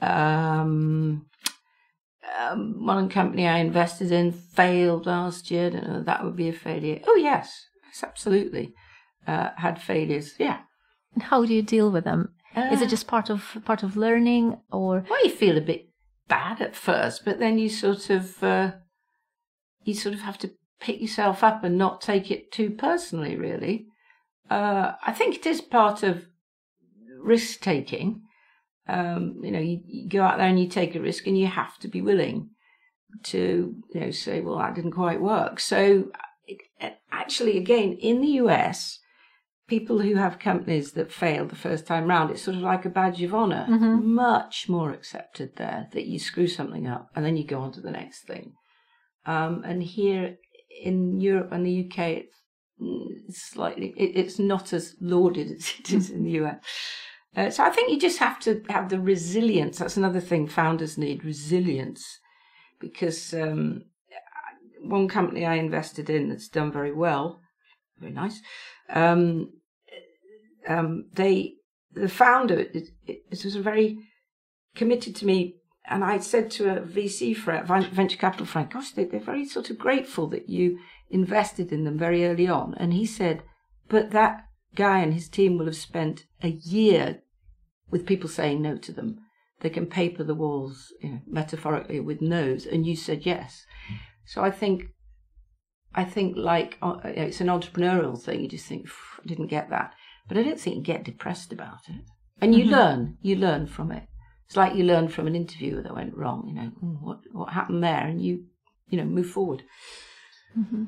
Um, 0.00 1.26
um, 2.38 2.84
one 2.86 3.08
company 3.08 3.46
I 3.46 3.58
invested 3.58 4.12
in 4.12 4.32
failed 4.32 5.06
last 5.06 5.50
year. 5.50 5.66
I 5.66 5.70
don't 5.70 5.88
know 5.88 6.02
that 6.02 6.24
would 6.24 6.36
be 6.36 6.48
a 6.48 6.52
failure. 6.52 7.00
Oh 7.06 7.16
yes, 7.16 7.66
yes, 7.86 8.02
absolutely. 8.02 8.74
Uh, 9.26 9.50
had 9.56 9.80
failures. 9.80 10.34
Yeah. 10.38 10.60
And 11.14 11.22
how 11.24 11.44
do 11.44 11.52
you 11.54 11.62
deal 11.62 11.90
with 11.90 12.04
them? 12.04 12.34
Uh, 12.58 12.72
Is 12.72 12.82
it 12.82 12.88
just 12.88 13.06
part 13.06 13.30
of 13.30 13.58
part 13.64 13.82
of 13.82 13.96
learning, 13.96 14.58
or 14.72 15.04
well, 15.08 15.24
you 15.24 15.30
feel 15.30 15.56
a 15.56 15.62
bit 15.62 15.88
bad 16.26 16.60
at 16.60 16.74
first, 16.74 17.24
but 17.24 17.38
then 17.38 17.58
you 17.58 17.68
sort 17.68 18.10
of 18.10 18.42
uh, 18.42 18.72
you 19.84 19.94
sort 19.94 20.14
of 20.14 20.22
have 20.22 20.38
to 20.38 20.50
pick 20.80 21.00
yourself 21.00 21.44
up 21.44 21.62
and 21.62 21.78
not 21.78 22.00
take 22.00 22.30
it 22.30 22.50
too 22.50 22.70
personally. 22.70 23.36
Really, 23.36 23.86
uh, 24.50 24.92
I 25.06 25.12
think 25.12 25.36
it 25.36 25.46
is 25.46 25.60
part 25.60 26.02
of 26.02 26.26
risk 27.20 27.60
taking. 27.60 28.22
Um, 28.88 29.40
you 29.42 29.50
know, 29.50 29.58
you, 29.60 29.80
you, 29.86 30.08
go 30.08 30.22
out 30.22 30.38
there 30.38 30.48
and 30.48 30.58
you 30.58 30.66
take 30.66 30.94
a 30.94 31.00
risk, 31.00 31.26
and 31.26 31.38
you 31.38 31.46
have 31.46 31.78
to 31.80 31.88
be 31.88 32.00
willing 32.00 32.50
to, 33.24 33.74
you 33.94 34.00
know, 34.00 34.10
say, 34.10 34.40
"Well, 34.40 34.58
that 34.58 34.74
didn't 34.74 34.92
quite 34.92 35.20
work." 35.20 35.60
So, 35.60 36.10
it, 36.46 36.58
actually, 37.12 37.56
again, 37.56 37.92
in 38.00 38.20
the 38.20 38.40
US, 38.42 38.98
people 39.68 40.00
who 40.00 40.16
have 40.16 40.38
companies 40.38 40.92
that 40.92 41.12
fail 41.12 41.46
the 41.46 41.54
first 41.54 41.86
time 41.86 42.08
round, 42.08 42.30
it's 42.30 42.42
sort 42.42 42.56
of 42.56 42.62
like 42.62 42.84
a 42.84 42.90
badge 42.90 43.22
of 43.22 43.34
honor. 43.34 43.66
Mm-hmm. 43.68 44.14
Much 44.14 44.68
more 44.68 44.90
accepted 44.90 45.56
there 45.56 45.88
that 45.92 46.06
you 46.06 46.18
screw 46.18 46.48
something 46.48 46.86
up 46.88 47.10
and 47.14 47.24
then 47.24 47.36
you 47.36 47.44
go 47.44 47.60
on 47.60 47.72
to 47.72 47.80
the 47.80 47.90
next 47.90 48.22
thing. 48.26 48.54
Um, 49.26 49.62
and 49.64 49.82
here 49.82 50.36
in 50.82 51.20
Europe 51.20 51.52
and 51.52 51.66
the 51.66 51.86
UK, 51.86 51.98
it's, 51.98 52.36
it's 52.80 53.42
slightly, 53.42 53.92
it, 53.96 54.18
it's 54.18 54.38
not 54.38 54.72
as 54.72 54.96
lauded 55.00 55.50
as 55.56 55.72
it 55.78 55.92
is 55.92 56.10
in 56.10 56.24
the 56.24 56.40
US. 56.42 56.56
Uh, 57.36 57.50
so 57.50 57.62
I 57.62 57.70
think 57.70 57.90
you 57.90 58.00
just 58.00 58.18
have 58.18 58.40
to 58.40 58.62
have 58.70 58.88
the 58.88 58.98
resilience. 58.98 59.78
That's 59.78 59.98
another 59.98 60.20
thing 60.20 60.48
founders 60.48 60.96
need 60.96 61.24
resilience 61.24 62.18
because 62.80 63.34
um, 63.34 63.82
one 64.80 65.08
company 65.08 65.44
I 65.44 65.56
invested 65.56 66.08
in 66.08 66.30
that's 66.30 66.48
done 66.48 66.72
very 66.72 66.92
well, 66.92 67.42
very 68.00 68.12
nice. 68.12 68.40
Um, 68.88 69.50
um, 70.68 71.06
they, 71.14 71.54
the 71.92 72.08
founder, 72.08 72.60
it, 72.60 72.90
it, 73.06 73.24
it 73.30 73.44
was 73.44 73.56
very 73.56 73.98
committed 74.74 75.16
to 75.16 75.26
me 75.26 75.58
and 75.90 76.04
I 76.04 76.18
said 76.18 76.50
to 76.52 76.76
a 76.76 76.80
VC 76.80 77.36
venture 77.90 78.18
capital 78.18 78.46
friend, 78.46 78.70
gosh, 78.70 78.90
they, 78.92 79.04
are 79.04 79.18
very 79.18 79.46
sort 79.46 79.70
of 79.70 79.78
grateful 79.78 80.26
that 80.28 80.48
you 80.48 80.78
invested 81.10 81.72
in 81.72 81.84
them 81.84 81.98
very 81.98 82.26
early 82.26 82.46
on. 82.46 82.74
And 82.74 82.92
he 82.92 83.06
said, 83.06 83.42
but 83.88 84.10
that 84.10 84.44
guy 84.74 85.00
and 85.00 85.14
his 85.14 85.28
team 85.28 85.56
will 85.56 85.66
have 85.66 85.76
spent 85.76 86.26
a 86.42 86.48
year 86.48 87.22
with 87.90 88.06
people 88.06 88.28
saying 88.28 88.60
no 88.60 88.76
to 88.76 88.92
them. 88.92 89.18
They 89.60 89.70
can 89.70 89.86
paper 89.86 90.22
the 90.22 90.34
walls, 90.34 90.92
you 91.02 91.10
know, 91.10 91.20
metaphorically, 91.26 92.00
with 92.00 92.20
no's, 92.20 92.66
and 92.66 92.86
you 92.86 92.94
said 92.94 93.26
yes. 93.26 93.64
So 94.24 94.44
I 94.44 94.50
think, 94.50 94.84
I 95.94 96.04
think 96.04 96.36
like 96.36 96.76
uh, 96.80 96.98
it's 97.02 97.40
an 97.40 97.48
entrepreneurial 97.48 98.20
thing. 98.20 98.42
You 98.42 98.48
just 98.48 98.66
think, 98.66 98.88
didn't 99.26 99.48
get 99.48 99.70
that, 99.70 99.94
but 100.28 100.36
I 100.36 100.42
don't 100.42 100.60
think 100.60 100.76
you 100.76 100.82
get 100.82 101.04
depressed 101.04 101.52
about 101.52 101.88
it. 101.88 102.02
And 102.40 102.54
you 102.54 102.64
mm-hmm. 102.64 102.74
learn, 102.74 103.18
you 103.22 103.36
learn 103.36 103.66
from 103.66 103.90
it. 103.90 104.04
It's 104.46 104.56
like 104.56 104.74
you 104.74 104.84
learn 104.84 105.08
from 105.08 105.26
an 105.26 105.34
interview 105.34 105.82
that 105.82 105.94
went 105.94 106.16
wrong. 106.16 106.44
You 106.48 106.54
know 106.54 106.70
what 107.00 107.20
what 107.32 107.52
happened 107.52 107.82
there, 107.82 108.06
and 108.06 108.22
you 108.22 108.44
you 108.88 108.96
know 108.96 109.04
move 109.04 109.28
forward. 109.28 109.62
Mm-hmm. 110.58 110.84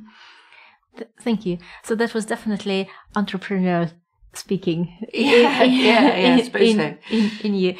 Th- 0.97 1.11
thank 1.21 1.45
you. 1.45 1.59
So 1.85 1.95
that 1.97 2.15
was 2.15 2.25
definitely 2.25 2.89
entrepreneurial 3.15 3.93
speaking 4.33 4.97
yeah 5.13 5.63
yeah, 5.63 5.65
yeah 5.65 6.17
in, 6.17 6.39
in, 6.39 6.77
so. 6.77 6.97
in, 7.11 7.31
in, 7.43 7.55
you 7.55 7.75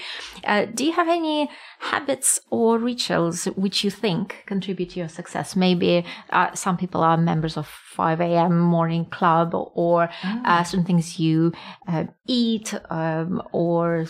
uh, 0.45 0.65
do 0.65 0.85
you 0.85 0.93
have 0.93 1.09
any 1.09 1.49
habits 1.79 2.41
or 2.51 2.79
rituals 2.79 3.45
which 3.57 3.85
you 3.85 3.91
think 3.91 4.43
contribute 4.47 4.91
to 4.91 4.99
your 4.99 5.09
success 5.09 5.55
maybe 5.55 6.05
uh, 6.31 6.53
some 6.55 6.77
people 6.77 7.03
are 7.03 7.17
members 7.17 7.57
of 7.57 7.67
5 7.67 8.21
a.m 8.21 8.59
morning 8.59 9.05
club 9.05 9.55
or 9.55 10.11
oh. 10.25 10.43
uh, 10.45 10.63
certain 10.65 10.85
things 10.85 11.19
you 11.19 11.53
uh, 11.87 12.05
eat 12.27 12.75
um, 12.91 13.41
or 13.53 14.07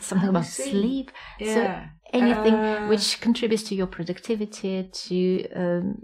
something 0.00 0.28
oh, 0.28 0.30
about 0.30 0.44
sleep 0.44 1.10
yeah. 1.40 1.54
so 1.54 1.90
anything 2.12 2.54
uh, 2.54 2.86
which 2.88 3.20
contributes 3.20 3.62
to 3.62 3.74
your 3.74 3.86
productivity 3.86 4.90
to 4.92 5.48
um, 5.54 6.02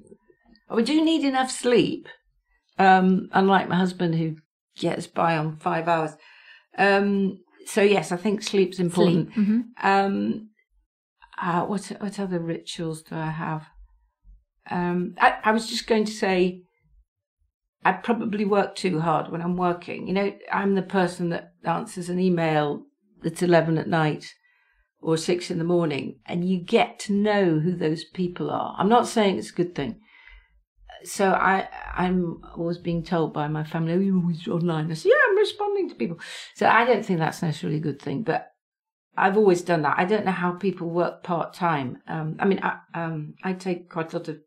we 0.70 0.82
do 0.82 1.04
need 1.04 1.24
enough 1.24 1.50
sleep 1.50 2.08
um, 2.78 3.28
unlike 3.32 3.68
my 3.68 3.76
husband 3.76 4.14
who 4.14 4.36
gets 4.78 5.06
by 5.06 5.36
on 5.36 5.56
five 5.56 5.88
hours. 5.88 6.12
Um, 6.76 7.38
so 7.66 7.82
yes, 7.82 8.12
I 8.12 8.16
think 8.16 8.42
sleep's 8.42 8.78
important. 8.78 9.34
Sleep. 9.34 9.46
Mm-hmm. 9.46 9.86
Um, 9.86 10.50
uh, 11.40 11.62
what 11.66 11.86
what 12.00 12.18
other 12.18 12.40
rituals 12.40 13.02
do 13.02 13.14
I 13.14 13.30
have? 13.30 13.66
Um, 14.70 15.14
I, 15.18 15.38
I 15.44 15.52
was 15.52 15.66
just 15.68 15.86
going 15.86 16.04
to 16.04 16.12
say, 16.12 16.62
I 17.84 17.92
probably 17.92 18.44
work 18.44 18.74
too 18.74 19.00
hard 19.00 19.30
when 19.30 19.40
I'm 19.40 19.56
working. 19.56 20.06
You 20.06 20.14
know, 20.14 20.32
I'm 20.52 20.74
the 20.74 20.82
person 20.82 21.30
that 21.30 21.52
answers 21.64 22.08
an 22.08 22.18
email 22.18 22.82
that's 23.22 23.42
eleven 23.42 23.78
at 23.78 23.88
night 23.88 24.34
or 25.00 25.16
six 25.16 25.50
in 25.50 25.58
the 25.58 25.64
morning, 25.64 26.18
and 26.26 26.48
you 26.48 26.58
get 26.58 26.98
to 27.00 27.12
know 27.12 27.60
who 27.60 27.76
those 27.76 28.04
people 28.04 28.50
are. 28.50 28.74
I'm 28.78 28.88
not 28.88 29.06
saying 29.06 29.38
it's 29.38 29.50
a 29.50 29.54
good 29.54 29.74
thing, 29.74 30.00
so 31.04 31.32
I 31.32 31.68
I'm 31.94 32.42
always 32.56 32.78
being 32.78 33.02
told 33.02 33.32
by 33.32 33.48
my 33.48 33.64
family, 33.64 33.92
oh, 33.94 33.98
you're 33.98 34.16
always 34.16 34.46
online. 34.48 34.90
I 34.90 34.94
say, 34.94 35.10
yeah, 35.10 35.16
I'm 35.28 35.36
responding 35.36 35.88
to 35.88 35.94
people. 35.94 36.18
So 36.54 36.66
I 36.66 36.84
don't 36.84 37.04
think 37.04 37.18
that's 37.18 37.42
necessarily 37.42 37.78
a 37.78 37.82
good 37.82 38.00
thing, 38.00 38.22
but 38.22 38.52
I've 39.16 39.36
always 39.36 39.62
done 39.62 39.82
that. 39.82 39.98
I 39.98 40.04
don't 40.04 40.24
know 40.24 40.32
how 40.32 40.52
people 40.52 40.88
work 40.88 41.24
part 41.24 41.52
time. 41.52 41.98
Um, 42.06 42.36
I 42.38 42.44
mean, 42.44 42.60
I, 42.62 42.78
um, 42.94 43.34
I 43.42 43.52
take 43.52 43.90
quite 43.90 44.12
a 44.12 44.18
lot 44.18 44.28
of 44.28 44.38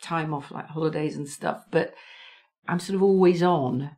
time 0.00 0.32
off, 0.32 0.50
like 0.50 0.66
holidays 0.66 1.16
and 1.16 1.28
stuff, 1.28 1.64
but 1.70 1.94
I'm 2.66 2.80
sort 2.80 2.96
of 2.96 3.02
always 3.02 3.42
on. 3.42 3.90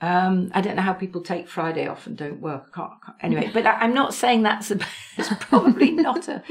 Um, 0.00 0.50
I 0.54 0.60
don't 0.60 0.76
know 0.76 0.82
how 0.82 0.94
people 0.94 1.22
take 1.22 1.48
Friday 1.48 1.86
off 1.86 2.06
and 2.06 2.16
don't 2.16 2.40
work. 2.40 2.64
I 2.72 2.76
can't, 2.76 2.92
can't. 3.04 3.16
Anyway, 3.20 3.50
but 3.52 3.66
I, 3.66 3.84
am 3.84 3.94
not 3.94 4.14
saying 4.14 4.42
that's 4.42 4.70
a, 4.70 4.78
it's 5.18 5.30
probably 5.40 5.90
not 5.90 6.28
a, 6.28 6.42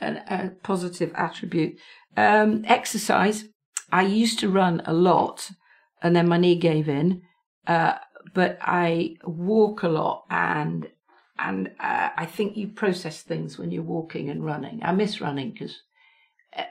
a, 0.00 0.22
a 0.28 0.50
positive 0.62 1.12
attribute. 1.14 1.78
Um, 2.16 2.64
exercise. 2.66 3.44
I 3.92 4.02
used 4.02 4.38
to 4.40 4.48
run 4.48 4.82
a 4.84 4.92
lot 4.92 5.50
and 6.02 6.14
then 6.14 6.28
my 6.28 6.38
knee 6.38 6.56
gave 6.56 6.88
in. 6.88 7.22
Uh, 7.66 7.94
but 8.34 8.58
I 8.60 9.16
walk 9.24 9.82
a 9.82 9.88
lot 9.88 10.24
and 10.30 10.88
and 11.38 11.68
uh, 11.80 12.10
I 12.16 12.26
think 12.26 12.56
you 12.56 12.68
process 12.68 13.22
things 13.22 13.58
when 13.58 13.70
you're 13.70 13.82
walking 13.82 14.28
and 14.28 14.44
running. 14.44 14.80
I 14.82 14.92
miss 14.92 15.22
running 15.22 15.52
because 15.52 15.82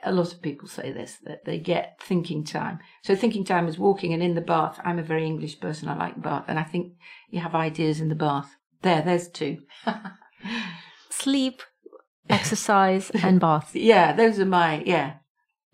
a 0.03 0.11
lot 0.11 0.31
of 0.31 0.41
people 0.41 0.67
say 0.67 0.91
this 0.91 1.17
that 1.23 1.45
they 1.45 1.57
get 1.57 1.99
thinking 2.01 2.43
time. 2.43 2.79
So 3.03 3.15
thinking 3.15 3.43
time 3.43 3.67
is 3.67 3.79
walking 3.79 4.13
and 4.13 4.21
in 4.21 4.35
the 4.35 4.41
bath. 4.41 4.79
I'm 4.83 4.99
a 4.99 5.03
very 5.03 5.25
English 5.25 5.59
person. 5.59 5.89
I 5.89 5.97
like 5.97 6.21
bath, 6.21 6.45
and 6.47 6.59
I 6.59 6.63
think 6.63 6.93
you 7.29 7.39
have 7.39 7.55
ideas 7.55 7.99
in 7.99 8.09
the 8.09 8.15
bath. 8.15 8.55
There, 8.81 9.01
there's 9.01 9.27
two. 9.27 9.59
Sleep, 11.09 11.63
exercise, 12.29 13.09
and 13.09 13.39
bath. 13.39 13.71
yeah, 13.75 14.13
those 14.13 14.39
are 14.39 14.45
my 14.45 14.83
yeah 14.85 15.13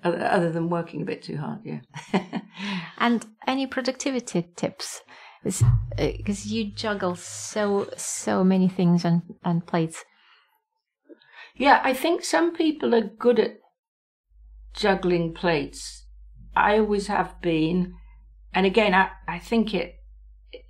other 0.05 0.51
than 0.51 0.69
working 0.69 1.01
a 1.01 1.05
bit 1.05 1.23
too 1.23 1.37
hard 1.37 1.59
yeah 1.63 1.79
and 2.99 3.25
any 3.47 3.65
productivity 3.65 4.47
tips 4.55 5.01
because 5.43 5.61
uh, 5.99 6.49
you 6.49 6.71
juggle 6.71 7.15
so 7.15 7.89
so 7.97 8.43
many 8.43 8.67
things 8.67 9.05
and 9.05 9.21
and 9.43 9.65
plates 9.65 10.03
Yeah, 11.55 11.79
I 11.83 11.93
think 11.93 12.23
some 12.23 12.53
people 12.53 12.93
are 12.93 13.01
good 13.01 13.39
at 13.39 13.59
juggling 14.73 15.33
plates. 15.33 16.05
I 16.55 16.79
always 16.79 17.07
have 17.07 17.41
been, 17.41 17.93
and 18.53 18.65
again, 18.65 18.93
I, 18.93 19.11
I 19.27 19.39
think 19.39 19.73
it 19.73 19.95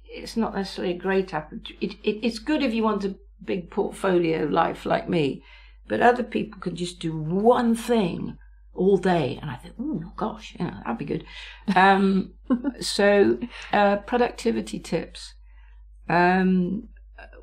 it's 0.04 0.38
not 0.38 0.56
necessarily 0.56 0.94
a 0.94 0.98
great. 0.98 1.34
It, 1.34 1.96
it, 2.04 2.26
it's 2.26 2.40
good 2.40 2.64
if 2.64 2.74
you 2.74 2.84
want 2.84 3.04
a 3.04 3.16
big 3.44 3.72
portfolio 3.72 4.46
life 4.46 4.86
like 4.86 5.10
me, 5.10 5.44
but 5.88 6.02
other 6.02 6.24
people 6.24 6.60
can 6.60 6.76
just 6.76 7.00
do 7.00 7.18
one 7.18 7.76
thing 7.76 8.38
all 8.76 8.98
day, 8.98 9.40
and 9.42 9.50
I 9.50 9.56
think, 9.56 9.76
oh 9.80 10.12
gosh, 10.16 10.56
you 10.60 10.66
know, 10.66 10.74
that'd 10.84 10.98
be 10.98 11.06
good. 11.06 11.26
Um, 11.76 12.34
so, 12.80 13.40
uh, 13.74 13.98
productivity 13.98 14.80
tips. 14.80 15.34
Um, 16.08 16.90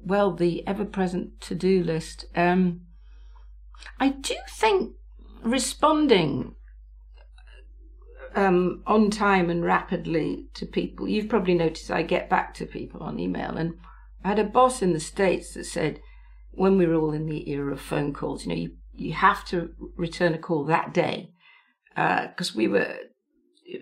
well, 0.05 0.33
the 0.33 0.67
ever-present 0.67 1.41
to-do 1.41 1.83
list. 1.83 2.27
Um, 2.35 2.83
I 3.99 4.11
do 4.11 4.37
think 4.49 4.95
responding 5.43 6.55
um, 8.35 8.83
on 8.87 9.11
time 9.11 9.51
and 9.51 9.65
rapidly 9.65 10.47
to 10.55 10.67
people. 10.67 11.09
You've 11.09 11.29
probably 11.29 11.55
noticed 11.55 11.91
I 11.91 12.03
get 12.03 12.31
back 12.31 12.55
to 12.55 12.67
people 12.67 13.03
on 13.03 13.19
email, 13.19 13.57
and 13.57 13.75
I 14.25 14.29
had 14.29 14.39
a 14.39 14.45
boss 14.45 14.83
in 14.83 14.93
the 14.93 15.01
states 15.01 15.55
that 15.55 15.65
said 15.65 16.01
when 16.53 16.77
we 16.77 16.87
were 16.87 16.95
all 16.95 17.13
in 17.13 17.27
the 17.27 17.51
era 17.51 17.73
of 17.73 17.81
phone 17.81 18.13
calls, 18.13 18.45
you 18.45 18.51
know, 18.51 18.61
you 18.61 18.71
you 18.95 19.13
have 19.13 19.45
to 19.47 19.75
return 19.97 20.35
a 20.35 20.39
call 20.39 20.65
that 20.65 20.93
day 20.93 21.33
because 21.95 22.51
uh, 22.51 22.57
we 22.57 22.69
were 22.69 22.97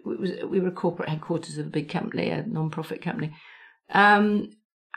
was 0.05 0.33
we 0.49 0.61
were 0.61 0.71
corporate 0.71 1.09
headquarters 1.09 1.59
of 1.59 1.67
a 1.67 1.71
big 1.71 1.89
company, 1.89 2.31
a 2.31 2.43
non-profit 2.47 3.03
company, 3.03 3.35
um, 3.91 4.51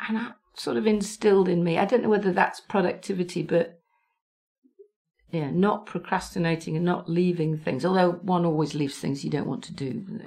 and 0.07 0.17
that 0.17 0.35
sort 0.55 0.77
of 0.77 0.85
instilled 0.85 1.49
in 1.49 1.63
me. 1.63 1.77
I 1.77 1.85
don't 1.85 2.03
know 2.03 2.09
whether 2.09 2.31
that's 2.31 2.59
productivity, 2.59 3.43
but 3.43 3.79
yeah, 5.31 5.49
not 5.49 5.87
procrastinating 5.87 6.75
and 6.75 6.85
not 6.85 7.09
leaving 7.09 7.57
things. 7.57 7.83
Although 7.83 8.11
one 8.11 8.45
always 8.45 8.75
leaves 8.75 8.97
things 8.97 9.23
you 9.23 9.31
don't 9.31 9.47
want 9.47 9.63
to 9.63 9.73
do 9.73 10.21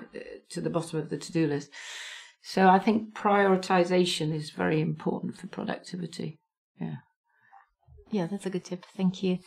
to 0.51 0.61
the 0.61 0.70
bottom 0.70 0.99
of 0.99 1.11
the 1.11 1.16
to-do 1.16 1.47
list. 1.47 1.70
So 2.43 2.68
I 2.68 2.78
think 2.78 3.14
prioritization 3.14 4.32
is 4.32 4.51
very 4.51 4.80
important 4.80 5.37
for 5.37 5.47
productivity. 5.49 6.39
Yeah. 6.80 6.97
Yeah, 8.11 8.26
that's 8.26 8.47
a 8.47 8.51
good 8.51 8.64
tip. 8.64 8.84
Thank 8.97 9.22
you. 9.22 9.39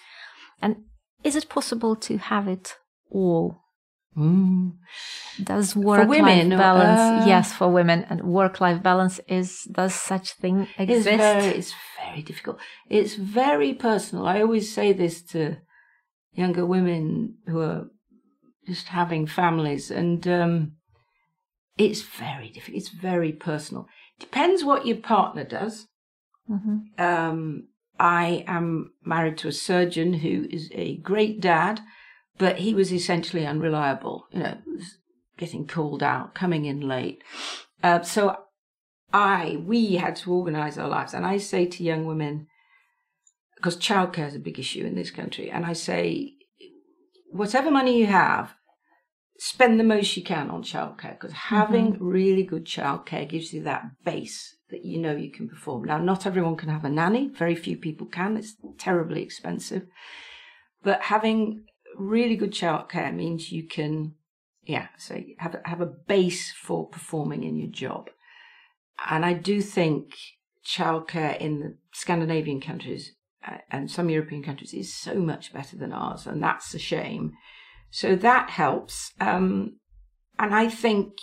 And 0.61 0.83
is 1.23 1.35
it 1.35 1.49
possible 1.49 1.95
to 1.95 2.17
have 2.17 2.47
it 2.47 2.75
all? 3.09 3.61
Mm. 4.17 4.73
Does 5.43 5.75
work 5.75 6.07
life 6.07 6.49
balance? 6.49 7.23
Uh, 7.23 7.25
yes, 7.27 7.53
for 7.53 7.69
women, 7.69 8.05
and 8.09 8.21
work 8.23 8.59
life 8.59 8.81
balance 8.83 9.19
is 9.27 9.63
does 9.71 9.93
such 9.93 10.33
thing 10.33 10.67
exist? 10.77 11.07
It's 11.07 11.17
very, 11.17 11.45
it's 11.45 11.73
very 11.97 12.21
difficult. 12.23 12.57
It's 12.89 13.15
very 13.15 13.73
personal. 13.73 14.25
I 14.25 14.41
always 14.41 14.73
say 14.73 14.93
this 14.93 15.21
to 15.33 15.57
younger 16.33 16.65
women 16.65 17.35
who 17.47 17.61
are 17.61 17.87
just 18.67 18.87
having 18.87 19.27
families, 19.27 19.91
and 19.91 20.27
um, 20.27 20.73
it's 21.77 22.01
very 22.01 22.49
difficult. 22.49 22.77
It's 22.77 22.89
very 22.89 23.31
personal. 23.31 23.87
Depends 24.19 24.65
what 24.65 24.85
your 24.85 24.97
partner 24.97 25.45
does. 25.45 25.87
Mm-hmm. 26.49 27.01
Um, 27.01 27.67
I 27.99 28.45
am 28.47 28.93
married 29.03 29.37
to 29.39 29.49
a 29.49 29.53
surgeon 29.53 30.13
who 30.13 30.47
is 30.49 30.69
a 30.73 30.97
great 30.97 31.41
dad, 31.41 31.81
but 32.37 32.59
he 32.59 32.73
was 32.73 32.93
essentially 32.93 33.45
unreliable. 33.45 34.25
You 34.31 34.39
know, 34.39 34.57
getting 35.37 35.67
called 35.67 36.03
out, 36.03 36.33
coming 36.33 36.65
in 36.65 36.81
late. 36.81 37.23
Uh, 37.83 38.01
so 38.01 38.37
I, 39.11 39.61
we 39.65 39.95
had 39.95 40.15
to 40.17 40.33
organise 40.33 40.77
our 40.77 40.87
lives. 40.87 41.13
And 41.13 41.25
I 41.25 41.37
say 41.37 41.65
to 41.65 41.83
young 41.83 42.05
women, 42.05 42.47
because 43.55 43.77
childcare 43.77 44.27
is 44.27 44.35
a 44.35 44.39
big 44.39 44.59
issue 44.59 44.85
in 44.85 44.95
this 44.95 45.11
country, 45.11 45.49
and 45.49 45.65
I 45.65 45.73
say, 45.73 46.33
whatever 47.31 47.71
money 47.71 47.97
you 47.97 48.05
have, 48.07 48.53
spend 49.37 49.79
the 49.79 49.85
most 49.85 50.15
you 50.17 50.23
can 50.23 50.49
on 50.49 50.61
childcare 50.61 51.13
because 51.13 51.31
having 51.31 51.93
mm-hmm. 51.93 52.05
really 52.05 52.43
good 52.43 52.65
childcare 52.65 53.27
gives 53.27 53.53
you 53.53 53.63
that 53.63 53.83
base 54.03 54.57
that 54.71 54.85
you 54.85 54.99
know 54.99 55.15
you 55.15 55.31
can 55.31 55.49
perform. 55.49 55.83
Now, 55.83 55.97
not 55.97 56.25
everyone 56.25 56.55
can 56.55 56.69
have 56.69 56.85
a 56.85 56.89
nanny, 56.89 57.27
very 57.27 57.55
few 57.55 57.77
people 57.77 58.07
can, 58.07 58.37
it's 58.37 58.55
terribly 58.77 59.21
expensive. 59.21 59.87
But 60.83 61.03
having 61.03 61.65
really 61.95 62.35
good 62.35 62.51
childcare 62.51 63.13
means 63.13 63.51
you 63.51 63.67
can, 63.67 64.13
yeah, 64.63 64.87
so 64.97 65.21
have, 65.39 65.55
have 65.65 65.81
a 65.81 65.85
base 65.85 66.51
for 66.51 66.87
performing 66.87 67.43
in 67.43 67.57
your 67.57 67.69
job. 67.69 68.09
And 69.09 69.25
I 69.25 69.33
do 69.33 69.61
think 69.61 70.13
childcare 70.65 71.37
in 71.37 71.59
the 71.59 71.77
Scandinavian 71.93 72.61
countries 72.61 73.13
uh, 73.47 73.57
and 73.71 73.89
some 73.89 74.09
European 74.09 74.43
countries 74.43 74.73
is 74.73 74.93
so 74.93 75.15
much 75.15 75.53
better 75.53 75.77
than 75.77 75.93
ours, 75.93 76.27
and 76.27 76.43
that's 76.43 76.73
a 76.73 76.79
shame. 76.79 77.33
So 77.89 78.15
that 78.15 78.49
helps. 78.49 79.13
Um, 79.19 79.77
and 80.37 80.53
I 80.53 80.67
think 80.67 81.13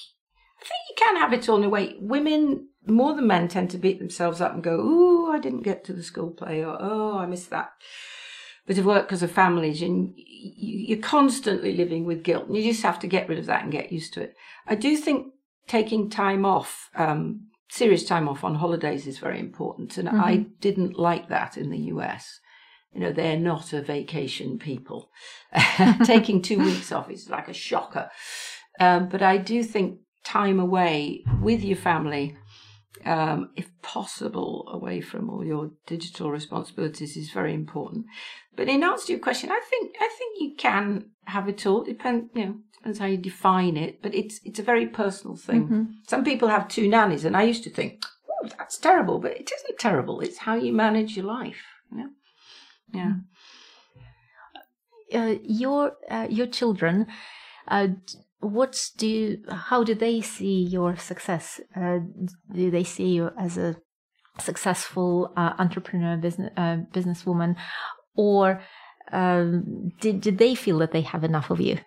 I 0.59 0.65
think 0.65 0.81
you 0.89 0.95
can 0.97 1.17
have 1.17 1.33
it 1.33 1.49
all 1.49 1.59
in 1.59 1.65
a 1.65 1.69
way. 1.69 1.95
Women 2.01 2.69
more 2.87 3.15
than 3.15 3.27
men 3.27 3.49
tend 3.49 3.71
to 3.71 3.79
beat 3.79 3.99
themselves 3.99 4.41
up 4.41 4.55
and 4.55 4.63
go, 4.63 4.79
"Oh, 4.83 5.33
I 5.33 5.39
didn't 5.39 5.63
get 5.63 5.85
to 5.85 5.93
the 5.93 6.03
school 6.03 6.31
play," 6.31 6.65
or 6.65 6.77
"Oh, 6.81 7.19
I 7.19 7.27
missed 7.27 7.51
that." 7.51 7.73
bit 8.67 8.79
of 8.79 8.85
work 8.85 9.07
because 9.07 9.23
of 9.23 9.31
families 9.31 9.81
and 9.81 10.13
you're 10.17 10.99
constantly 10.99 11.73
living 11.73 12.05
with 12.05 12.25
guilt 12.25 12.47
and 12.47 12.57
you 12.57 12.65
just 12.65 12.83
have 12.83 12.99
to 12.99 13.07
get 13.07 13.29
rid 13.29 13.39
of 13.39 13.47
that 13.47 13.63
and 13.63 13.73
get 13.73 13.93
used 13.93 14.13
to 14.15 14.21
it. 14.21 14.35
I 14.67 14.75
do 14.75 14.97
think 14.97 15.33
taking 15.69 16.11
time 16.11 16.45
off, 16.45 16.91
um, 16.97 17.47
serious 17.71 18.05
time 18.05 18.29
off 18.29 18.45
on 18.45 18.57
holidays 18.57 19.07
is 19.07 19.19
very 19.19 19.39
important. 19.39 19.97
And 19.97 20.09
mm-hmm. 20.09 20.21
I 20.21 20.47
didn't 20.61 20.99
like 20.99 21.29
that 21.29 21.57
in 21.57 21.71
the 21.71 21.79
US. 21.79 22.41
You 22.93 23.01
know, 23.01 23.13
they're 23.13 23.39
not 23.39 23.73
a 23.73 23.83
vacation 23.83 24.59
people. 24.59 25.11
taking 26.05 26.43
two 26.43 26.59
weeks 26.59 26.91
off 26.91 27.11
is 27.11 27.31
like 27.31 27.49
a 27.49 27.53
shocker. 27.53 28.11
Um, 28.81 29.09
but 29.09 29.23
I 29.23 29.39
do 29.39 29.63
think 29.63 30.01
time 30.25 30.59
away 30.59 31.25
with 31.41 31.63
your 31.63 31.77
family 31.77 32.37
um, 33.05 33.51
if 33.57 33.71
possible, 33.83 34.69
away 34.73 35.01
from 35.01 35.31
all 35.31 35.45
your 35.45 35.71
digital 35.87 36.31
responsibilities 36.31 37.17
is 37.17 37.31
very 37.31 37.55
important. 37.55 38.07
But 38.57 38.69
in 38.69 38.83
answer 38.83 39.07
to 39.07 39.13
your 39.13 39.21
question, 39.21 39.51
I 39.51 39.61
think 39.69 39.97
I 40.01 40.09
think 40.19 40.37
you 40.41 40.55
can 40.57 41.11
have 41.25 41.49
it 41.49 41.67
all. 41.67 41.85
Depend, 41.85 42.31
you 42.35 42.45
know, 42.47 42.55
depends 42.73 42.99
how 42.99 43.07
you 43.07 43.19
define 43.19 43.77
it. 43.77 44.03
But 44.03 44.15
it's 44.15 44.41
it's 44.45 44.59
a 44.59 44.65
very 44.65 44.87
personal 44.87 45.37
thing. 45.37 45.65
Mm-hmm. 45.65 45.83
Some 46.09 46.25
people 46.25 46.49
have 46.49 46.69
two 46.69 46.89
nannies, 46.89 47.25
and 47.25 47.37
I 47.37 47.43
used 47.43 47.65
to 47.65 47.71
think, 47.71 48.05
oh, 48.31 48.49
that's 48.57 48.79
terrible, 48.79 49.19
but 49.19 49.33
it 49.33 49.51
isn't 49.53 49.79
terrible. 49.79 50.21
It's 50.21 50.39
how 50.39 50.55
you 50.55 50.73
manage 50.73 51.17
your 51.17 51.27
life. 51.27 51.63
You 51.91 51.99
know? 51.99 52.09
Yeah. 52.93 53.13
Uh, 55.13 55.37
your 55.43 55.93
uh, 56.11 56.27
your 56.29 56.47
children 56.47 57.07
uh, 57.69 57.89
what 58.41 58.91
do 58.97 59.39
how 59.51 59.83
do 59.83 59.95
they 59.95 60.21
see 60.21 60.63
your 60.63 60.97
success? 60.97 61.61
Uh, 61.75 61.99
do 62.53 62.71
they 62.71 62.85
see 62.85 63.09
you 63.09 63.31
as 63.39 63.57
a 63.57 63.77
successful 64.39 65.33
uh, 65.37 65.55
entrepreneur, 65.59 66.17
business 66.17 66.53
uh, 66.57 66.79
businesswoman, 66.93 67.57
or 68.15 68.61
um, 69.13 69.93
did 70.01 70.21
did 70.21 70.39
they 70.39 70.55
feel 70.55 70.79
that 70.79 70.93
they 70.93 71.03
have 71.03 71.25
enough 71.25 71.51
of 71.51 71.61
you? 71.61 71.79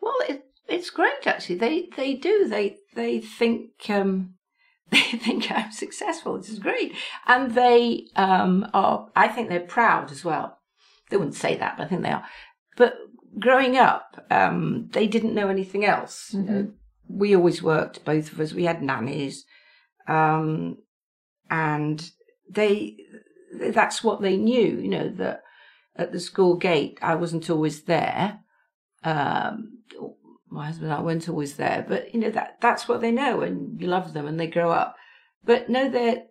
Well, 0.00 0.14
it, 0.28 0.44
it's 0.68 0.90
great 0.90 1.26
actually. 1.26 1.56
They 1.56 1.88
they 1.96 2.14
do. 2.14 2.48
They 2.48 2.76
they 2.94 3.20
think. 3.20 3.70
Um, 3.88 4.34
they 4.92 4.98
think 5.00 5.50
I'm 5.50 5.72
successful. 5.72 6.36
This 6.36 6.50
is 6.50 6.58
great, 6.58 6.94
and 7.26 7.54
they 7.54 8.08
um, 8.16 8.68
are. 8.74 9.08
I 9.16 9.28
think 9.28 9.48
they're 9.48 9.60
proud 9.60 10.10
as 10.10 10.24
well. 10.24 10.58
They 11.08 11.16
wouldn't 11.16 11.36
say 11.36 11.56
that, 11.56 11.78
but 11.78 11.84
I 11.84 11.88
think 11.88 12.02
they 12.02 12.10
are. 12.10 12.24
But 12.76 12.94
growing 13.38 13.76
up, 13.76 14.24
um, 14.30 14.88
they 14.92 15.06
didn't 15.06 15.34
know 15.34 15.48
anything 15.48 15.84
else. 15.84 16.30
Mm-hmm. 16.34 16.46
You 16.46 16.62
know, 16.62 16.72
we 17.08 17.36
always 17.36 17.62
worked, 17.62 18.04
both 18.04 18.32
of 18.32 18.40
us. 18.40 18.52
We 18.52 18.64
had 18.64 18.82
nannies, 18.82 19.44
um, 20.08 20.78
and 21.50 22.10
they 22.50 22.96
that's 23.60 24.02
what 24.02 24.22
they 24.22 24.36
knew. 24.36 24.78
You 24.78 24.88
know 24.88 25.08
that 25.10 25.42
at 25.96 26.12
the 26.12 26.20
school 26.20 26.56
gate, 26.56 26.98
I 27.02 27.14
wasn't 27.14 27.50
always 27.50 27.82
there. 27.82 28.40
Um, 29.04 29.82
my 30.48 30.66
husband 30.66 30.90
and 30.90 31.00
I 31.00 31.02
weren't 31.02 31.28
always 31.28 31.56
there, 31.56 31.84
but 31.88 32.14
you 32.14 32.20
know 32.20 32.30
that 32.30 32.58
that's 32.60 32.88
what 32.88 33.00
they 33.00 33.10
know, 33.10 33.40
and 33.40 33.80
you 33.80 33.86
love 33.86 34.12
them, 34.12 34.26
and 34.26 34.38
they 34.38 34.46
grow 34.46 34.70
up. 34.70 34.96
But 35.44 35.68
no, 35.68 35.90
they 35.90 36.24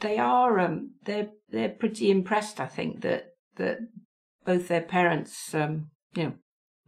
they 0.00 0.18
are 0.18 0.58
um, 0.58 0.92
they're 1.04 1.28
they're 1.50 1.68
pretty 1.68 2.10
impressed. 2.10 2.60
I 2.60 2.66
think 2.66 3.02
that 3.02 3.34
that 3.56 3.78
both 4.44 4.68
their 4.68 4.82
parents, 4.82 5.54
um, 5.54 5.90
you 6.14 6.24
know, 6.24 6.32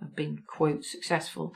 have 0.00 0.16
been 0.16 0.42
quote 0.46 0.84
successful, 0.84 1.54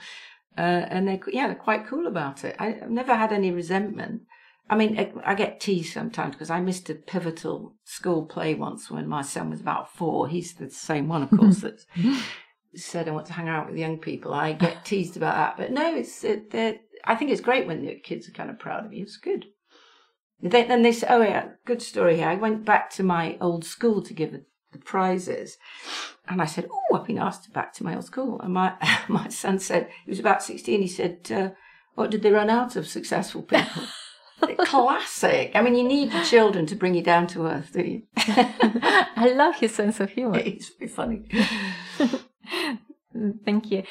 uh, 0.57 0.87
and 0.89 1.09
they 1.09 1.21
yeah 1.29 1.47
they're 1.47 1.57
quite 1.57 1.87
cool 1.87 2.07
about 2.07 2.45
it. 2.45 2.57
I, 2.59 2.73
have 2.73 2.91
never 2.91 3.15
had 3.15 3.33
any 3.33 3.51
resentment. 3.51 4.23
I 4.69 4.77
mean, 4.77 4.99
I, 4.99 5.13
I 5.25 5.35
get 5.35 5.59
teased 5.59 5.93
sometimes 5.93 6.37
because 6.37 6.51
I 6.51 6.61
missed 6.61 6.89
a 6.91 6.95
pivotal 6.95 7.75
school 7.85 8.25
play 8.25 8.55
once 8.55 8.89
when 8.89 9.09
my 9.09 9.23
son 9.23 9.51
was 9.51 9.61
about 9.61 9.93
four. 9.93 10.29
He's 10.29 10.55
the 10.55 10.71
same 10.71 11.09
one, 11.09 11.25
of 11.25 11.31
course, 11.31 11.59
that 11.63 11.85
said 12.77 13.09
I 13.09 13.11
want 13.11 13.27
to 13.27 13.33
hang 13.33 13.49
out 13.49 13.69
with 13.69 13.77
young 13.77 13.99
people. 13.99 14.33
I 14.33 14.53
get 14.53 14.85
teased 14.85 15.17
about 15.17 15.35
that, 15.35 15.57
but 15.57 15.73
no, 15.73 15.95
it's 15.97 16.23
it, 16.23 16.55
I 17.05 17.17
think 17.17 17.31
it's 17.31 17.41
great 17.41 17.67
when 17.67 17.85
the 17.85 17.97
kids 17.97 18.29
are 18.29 18.33
kind 18.33 18.51
of 18.51 18.59
proud 18.59 18.87
of 18.87 18.93
you. 18.93 19.03
It's 19.03 19.17
good. 19.17 19.47
Then 20.43 20.83
they 20.83 20.93
say, 20.93 21.07
"Oh 21.11 21.21
yeah, 21.21 21.49
good 21.67 21.83
story 21.83 22.17
here." 22.17 22.29
I 22.29 22.37
went 22.37 22.65
back 22.65 22.91
to 22.91 23.03
my 23.03 23.37
old 23.41 23.65
school 23.65 24.03
to 24.03 24.15
give 24.15 24.33
a 24.33 24.41
the 24.73 24.79
prizes. 24.79 25.59
And 26.29 26.41
I 26.41 26.47
said, 26.47 26.69
"Oh, 26.71 26.97
I've 26.97 27.07
been 27.07 27.19
asked 27.19 27.53
back 27.53 27.73
to 27.75 27.85
my 27.85 27.95
old 27.95 28.05
school." 28.05 28.41
And 28.41 28.55
my 28.55 28.75
my 29.09 29.29
son 29.29 29.59
said 29.59 29.89
he 30.05 30.11
was 30.11 30.21
about 30.21 30.43
sixteen. 30.43 30.83
He 30.83 30.89
said, 30.89 31.31
uh, 31.31 31.51
"What 31.95 32.11
did 32.11 32.23
they 32.23 32.31
run 32.31 32.51
out 32.51 32.77
of 32.77 32.87
successful 32.87 33.43
people?" 33.43 33.83
Classic. 34.59 35.51
I 35.55 35.61
mean, 35.61 35.75
you 35.75 35.85
need 35.85 36.13
the 36.13 36.25
children 36.25 36.65
to 36.67 36.75
bring 36.75 36.95
you 36.95 37.03
down 37.03 37.27
to 37.29 37.47
earth, 37.47 37.73
do 37.75 37.83
you? 37.83 38.03
I 38.17 39.33
love 39.35 39.57
his 39.57 39.75
sense 39.75 40.01
of 40.01 40.11
humor. 40.11 40.39
It's 40.39 40.71
very 40.79 40.89
funny. 40.89 41.29
Thank 43.45 43.71
you. 43.71 43.83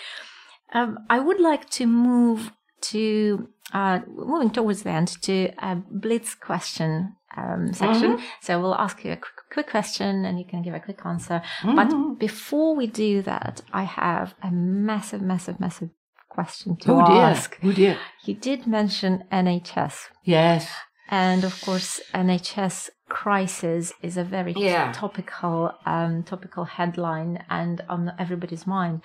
Um, 0.74 1.00
I 1.08 1.20
would 1.20 1.40
like 1.40 1.70
to 1.72 1.86
move 1.86 2.52
to 2.82 3.50
uh, 3.74 4.00
moving 4.08 4.50
towards 4.50 4.84
the 4.84 4.90
end 4.90 5.08
to 5.24 5.52
a 5.60 5.76
blitz 5.90 6.36
question 6.36 7.16
um, 7.38 7.72
section. 7.74 8.18
Mhm. 8.18 8.22
So 8.42 8.60
we'll 8.60 8.76
ask 8.76 9.06
you 9.06 9.12
a 9.12 9.16
quick, 9.16 9.36
quick 9.54 9.70
question, 9.70 10.26
and 10.26 10.40
you 10.40 10.46
can 10.46 10.62
give 10.64 10.74
a 10.74 10.80
quick 10.80 11.06
answer. 11.06 11.42
Mhm. 11.62 11.76
But 11.76 12.20
before 12.20 12.76
we 12.76 12.88
do 12.88 13.22
that, 13.22 13.62
I 13.72 13.84
have 13.84 14.34
a 14.42 14.50
massive, 14.52 15.22
massive, 15.22 15.60
massive 15.60 15.90
question 16.30 16.76
to 16.78 16.92
Oh 16.94 17.06
dear. 17.06 17.22
ask. 17.26 17.58
Oh 17.64 17.72
dear. 17.72 17.98
You 18.26 18.34
did 18.34 18.66
mention 18.66 19.24
NHS, 19.32 20.10
Yes. 20.24 20.68
and 21.10 21.44
of 21.44 21.62
course, 21.62 22.02
NHS 22.14 22.90
crisis 23.08 23.94
is 24.02 24.18
a 24.18 24.24
very 24.24 24.54
Yeah. 24.54 24.92
topical, 24.92 25.72
um, 25.86 26.24
topical 26.24 26.66
headline 26.66 27.44
and 27.50 27.82
on 27.90 28.12
everybody's 28.18 28.66
mind. 28.66 29.02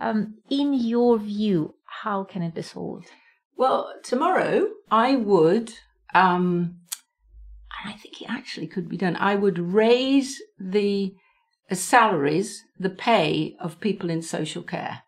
Um, 0.00 0.34
in 0.50 0.74
your 0.74 1.18
view, 1.18 1.74
how 2.02 2.24
can 2.24 2.42
it 2.42 2.54
be 2.54 2.62
solved? 2.62 3.08
Well, 3.62 3.94
tomorrow 4.02 4.66
I 4.90 5.14
would, 5.14 5.72
um, 6.14 6.80
and 7.70 7.94
I 7.94 7.96
think 7.96 8.20
it 8.20 8.28
actually 8.28 8.66
could 8.66 8.88
be 8.88 8.96
done. 8.96 9.14
I 9.14 9.36
would 9.36 9.56
raise 9.56 10.42
the 10.58 11.14
uh, 11.70 11.76
salaries, 11.76 12.60
the 12.76 12.90
pay 12.90 13.54
of 13.60 13.78
people 13.78 14.10
in 14.10 14.20
social 14.20 14.64
care, 14.64 15.02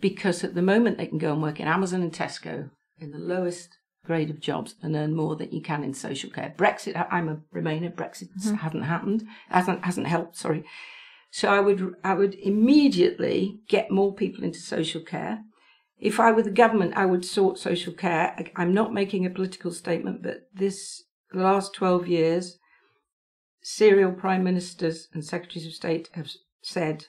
because 0.00 0.44
at 0.44 0.54
the 0.54 0.62
moment 0.62 0.96
they 0.96 1.08
can 1.08 1.18
go 1.18 1.32
and 1.32 1.42
work 1.42 1.58
in 1.58 1.66
Amazon 1.66 2.02
and 2.02 2.12
Tesco 2.12 2.70
in 3.00 3.10
the 3.10 3.18
lowest 3.18 3.76
grade 4.06 4.30
of 4.30 4.38
jobs 4.38 4.76
and 4.80 4.94
earn 4.94 5.16
more 5.16 5.34
than 5.34 5.50
you 5.50 5.60
can 5.60 5.82
in 5.82 5.92
social 5.92 6.30
care. 6.30 6.54
Brexit, 6.56 7.04
I'm 7.10 7.28
a 7.28 7.40
Remainer. 7.52 7.92
Brexit 7.92 8.28
hasn't 8.60 8.84
happened, 8.84 9.24
hasn't 9.48 9.84
hasn't 9.84 10.06
helped. 10.06 10.36
Sorry. 10.36 10.62
So 11.32 11.48
I 11.48 11.58
would 11.58 11.96
I 12.04 12.14
would 12.14 12.34
immediately 12.34 13.58
get 13.68 13.90
more 13.90 14.14
people 14.14 14.44
into 14.44 14.60
social 14.60 15.00
care. 15.00 15.42
If 15.98 16.20
I 16.20 16.30
were 16.30 16.42
the 16.42 16.50
government, 16.50 16.94
I 16.96 17.06
would 17.06 17.24
sort 17.24 17.58
social 17.58 17.92
care. 17.92 18.36
I'm 18.56 18.72
not 18.72 18.94
making 18.94 19.26
a 19.26 19.30
political 19.30 19.72
statement, 19.72 20.22
but 20.22 20.48
this 20.54 21.04
the 21.32 21.42
last 21.42 21.74
12 21.74 22.06
years, 22.08 22.58
serial 23.62 24.12
prime 24.12 24.44
ministers 24.44 25.08
and 25.12 25.24
secretaries 25.24 25.66
of 25.66 25.72
state 25.72 26.08
have 26.14 26.30
said 26.62 27.06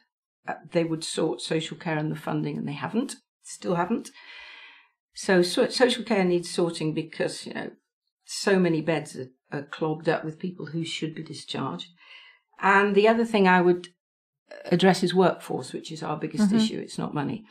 uh, 0.47 0.55
they 0.71 0.83
would 0.83 1.03
sort 1.03 1.41
social 1.41 1.77
care 1.77 1.97
and 1.97 2.11
the 2.11 2.15
funding, 2.15 2.57
and 2.57 2.67
they 2.67 2.73
haven't, 2.73 3.17
still 3.43 3.75
haven't. 3.75 4.09
So, 5.13 5.41
so 5.41 5.67
social 5.67 6.03
care 6.03 6.23
needs 6.23 6.49
sorting 6.49 6.93
because, 6.93 7.45
you 7.45 7.53
know, 7.53 7.71
so 8.25 8.59
many 8.59 8.81
beds 8.81 9.15
are, 9.17 9.29
are 9.51 9.63
clogged 9.63 10.09
up 10.09 10.23
with 10.23 10.39
people 10.39 10.67
who 10.67 10.83
should 10.83 11.13
be 11.13 11.23
discharged. 11.23 11.87
And 12.61 12.95
the 12.95 13.07
other 13.07 13.25
thing 13.25 13.47
I 13.47 13.61
would 13.61 13.89
address 14.65 15.03
is 15.03 15.13
workforce, 15.13 15.73
which 15.73 15.91
is 15.91 16.03
our 16.03 16.17
biggest 16.17 16.49
Mhm. 16.49 16.55
issue. 16.55 16.79
It's 16.79 16.97
not 16.97 17.13
money. 17.13 17.45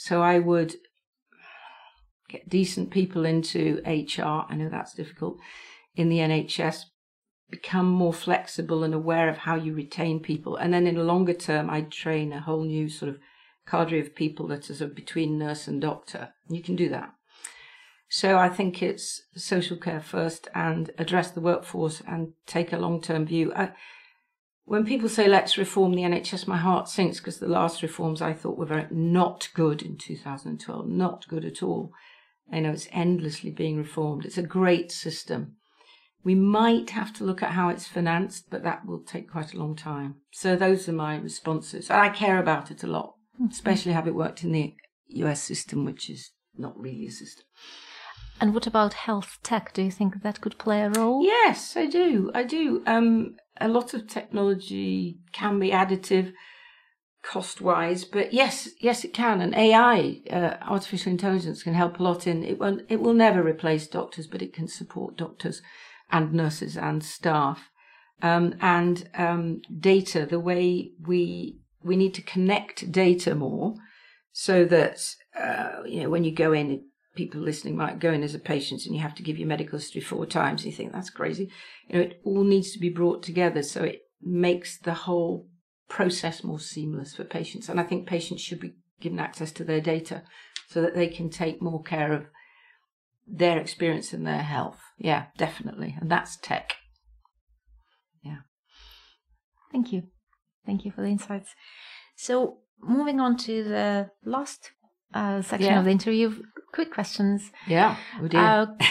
So 0.00 0.22
I 0.22 0.38
would 0.38 0.76
get 2.26 2.48
decent 2.48 2.90
people 2.90 3.26
into 3.26 3.82
HR. 3.84 4.46
I 4.48 4.56
know 4.56 4.70
that's 4.70 4.94
difficult 4.94 5.36
in 5.94 6.08
the 6.08 6.20
NHS. 6.20 6.84
Become 7.50 7.90
more 7.90 8.14
flexible 8.14 8.82
and 8.82 8.94
aware 8.94 9.28
of 9.28 9.36
how 9.36 9.56
you 9.56 9.74
retain 9.74 10.20
people. 10.20 10.56
And 10.56 10.72
then 10.72 10.86
in 10.86 10.96
a 10.96 11.04
longer 11.04 11.34
term, 11.34 11.68
I'd 11.68 11.92
train 11.92 12.32
a 12.32 12.40
whole 12.40 12.64
new 12.64 12.88
sort 12.88 13.10
of 13.10 13.18
cadre 13.68 14.00
of 14.00 14.14
people 14.14 14.48
that 14.48 14.70
of 14.70 14.94
between 14.94 15.38
nurse 15.38 15.68
and 15.68 15.82
doctor. 15.82 16.30
You 16.48 16.62
can 16.62 16.76
do 16.76 16.88
that. 16.88 17.12
So 18.08 18.38
I 18.38 18.48
think 18.48 18.82
it's 18.82 19.20
social 19.36 19.76
care 19.76 20.00
first 20.00 20.48
and 20.54 20.92
address 20.96 21.30
the 21.30 21.42
workforce 21.42 22.00
and 22.08 22.32
take 22.46 22.72
a 22.72 22.78
long 22.78 23.02
term 23.02 23.26
view. 23.26 23.52
I, 23.54 23.72
when 24.70 24.86
people 24.86 25.08
say 25.08 25.26
let's 25.26 25.58
reform 25.58 25.94
the 25.94 26.02
NHS, 26.02 26.46
my 26.46 26.56
heart 26.56 26.88
sinks 26.88 27.18
because 27.18 27.40
the 27.40 27.48
last 27.48 27.82
reforms 27.82 28.22
I 28.22 28.32
thought 28.32 28.56
were 28.56 28.66
very 28.66 28.86
not 28.92 29.48
good 29.52 29.82
in 29.82 29.96
2012, 29.96 30.86
not 30.86 31.26
good 31.26 31.44
at 31.44 31.60
all. 31.60 31.90
I 32.52 32.60
know 32.60 32.70
it's 32.70 32.86
endlessly 32.92 33.50
being 33.50 33.78
reformed. 33.78 34.24
It's 34.24 34.38
a 34.38 34.44
great 34.44 34.92
system. 34.92 35.56
We 36.22 36.36
might 36.36 36.90
have 36.90 37.12
to 37.14 37.24
look 37.24 37.42
at 37.42 37.50
how 37.50 37.68
it's 37.68 37.88
financed, 37.88 38.44
but 38.48 38.62
that 38.62 38.86
will 38.86 39.00
take 39.00 39.32
quite 39.32 39.52
a 39.52 39.58
long 39.58 39.74
time. 39.74 40.20
So 40.30 40.54
those 40.54 40.88
are 40.88 40.92
my 40.92 41.16
responses. 41.16 41.90
And 41.90 41.98
I 41.98 42.08
care 42.08 42.38
about 42.38 42.70
it 42.70 42.84
a 42.84 42.86
lot, 42.86 43.14
mm-hmm. 43.34 43.50
especially 43.50 43.90
how 43.90 44.06
it 44.06 44.14
worked 44.14 44.44
in 44.44 44.52
the 44.52 44.76
US 45.08 45.42
system, 45.42 45.84
which 45.84 46.08
is 46.08 46.30
not 46.56 46.78
really 46.78 47.06
a 47.06 47.10
system. 47.10 47.44
And 48.40 48.54
what 48.54 48.66
about 48.66 48.94
health 48.94 49.38
tech? 49.42 49.74
Do 49.74 49.82
you 49.82 49.90
think 49.90 50.22
that 50.22 50.40
could 50.40 50.58
play 50.58 50.80
a 50.82 50.90
role? 50.90 51.22
Yes, 51.22 51.76
I 51.76 51.86
do. 51.86 52.30
I 52.34 52.42
do. 52.42 52.82
Um, 52.86 53.36
a 53.60 53.68
lot 53.68 53.92
of 53.92 54.08
technology 54.08 55.18
can 55.32 55.58
be 55.58 55.70
additive 55.70 56.32
cost 57.22 57.60
wise, 57.60 58.04
but 58.04 58.32
yes, 58.32 58.70
yes, 58.80 59.04
it 59.04 59.12
can. 59.12 59.42
And 59.42 59.54
AI, 59.54 60.22
uh, 60.30 60.56
artificial 60.62 61.12
intelligence, 61.12 61.62
can 61.62 61.74
help 61.74 62.00
a 62.00 62.02
lot 62.02 62.26
in 62.26 62.42
it. 62.42 62.58
Won't, 62.58 62.82
it 62.88 63.00
will 63.00 63.12
never 63.12 63.42
replace 63.42 63.86
doctors, 63.86 64.26
but 64.26 64.40
it 64.40 64.54
can 64.54 64.68
support 64.68 65.16
doctors 65.16 65.60
and 66.10 66.32
nurses 66.32 66.78
and 66.78 67.04
staff. 67.04 67.70
Um, 68.22 68.54
and 68.60 69.08
um, 69.14 69.60
data, 69.78 70.26
the 70.26 70.40
way 70.40 70.92
we 71.06 71.58
we 71.82 71.96
need 71.96 72.12
to 72.14 72.22
connect 72.22 72.92
data 72.92 73.34
more, 73.34 73.74
so 74.32 74.64
that 74.66 75.14
uh, 75.38 75.82
you 75.86 76.02
know 76.02 76.10
when 76.10 76.24
you 76.24 76.32
go 76.32 76.52
in, 76.52 76.84
people 77.20 77.42
listening 77.42 77.76
might 77.76 77.98
go 77.98 78.10
in 78.10 78.22
as 78.22 78.34
a 78.34 78.38
patient 78.38 78.86
and 78.86 78.94
you 78.94 79.02
have 79.02 79.14
to 79.14 79.22
give 79.22 79.36
your 79.36 79.46
medical 79.46 79.78
history 79.78 80.00
four 80.00 80.24
times. 80.24 80.64
You 80.64 80.72
think 80.72 80.90
that's 80.90 81.10
crazy. 81.10 81.50
You 81.86 81.94
know, 81.98 82.04
it 82.06 82.20
all 82.24 82.44
needs 82.44 82.72
to 82.72 82.78
be 82.78 82.88
brought 82.88 83.22
together 83.22 83.62
so 83.62 83.82
it 83.82 84.00
makes 84.22 84.78
the 84.78 84.94
whole 84.94 85.46
process 85.86 86.42
more 86.42 86.58
seamless 86.58 87.14
for 87.14 87.24
patients. 87.24 87.68
And 87.68 87.78
I 87.78 87.82
think 87.82 88.08
patients 88.08 88.40
should 88.40 88.58
be 88.58 88.72
given 89.02 89.18
access 89.18 89.52
to 89.52 89.64
their 89.64 89.82
data 89.82 90.22
so 90.66 90.80
that 90.80 90.94
they 90.94 91.08
can 91.08 91.28
take 91.28 91.60
more 91.60 91.82
care 91.82 92.10
of 92.14 92.24
their 93.26 93.58
experience 93.58 94.14
and 94.14 94.26
their 94.26 94.42
health. 94.42 94.80
Yeah, 94.96 95.26
definitely. 95.36 95.98
And 96.00 96.10
that's 96.10 96.38
tech. 96.38 96.76
Yeah. 98.22 98.38
Thank 99.70 99.92
you. 99.92 100.04
Thank 100.64 100.86
you 100.86 100.90
for 100.90 101.02
the 101.02 101.08
insights. 101.08 101.50
So, 102.16 102.60
moving 102.80 103.20
on 103.20 103.36
to 103.38 103.62
the 103.62 104.10
last 104.24 104.70
uh, 105.12 105.42
section 105.42 105.72
Yeah. 105.72 105.78
of 105.80 105.84
the 105.84 105.90
interview, 105.90 106.42
quick 106.72 106.92
questions. 106.92 107.50
Yeah. 107.66 107.96
Oh 108.20 108.28
dear. 108.28 108.40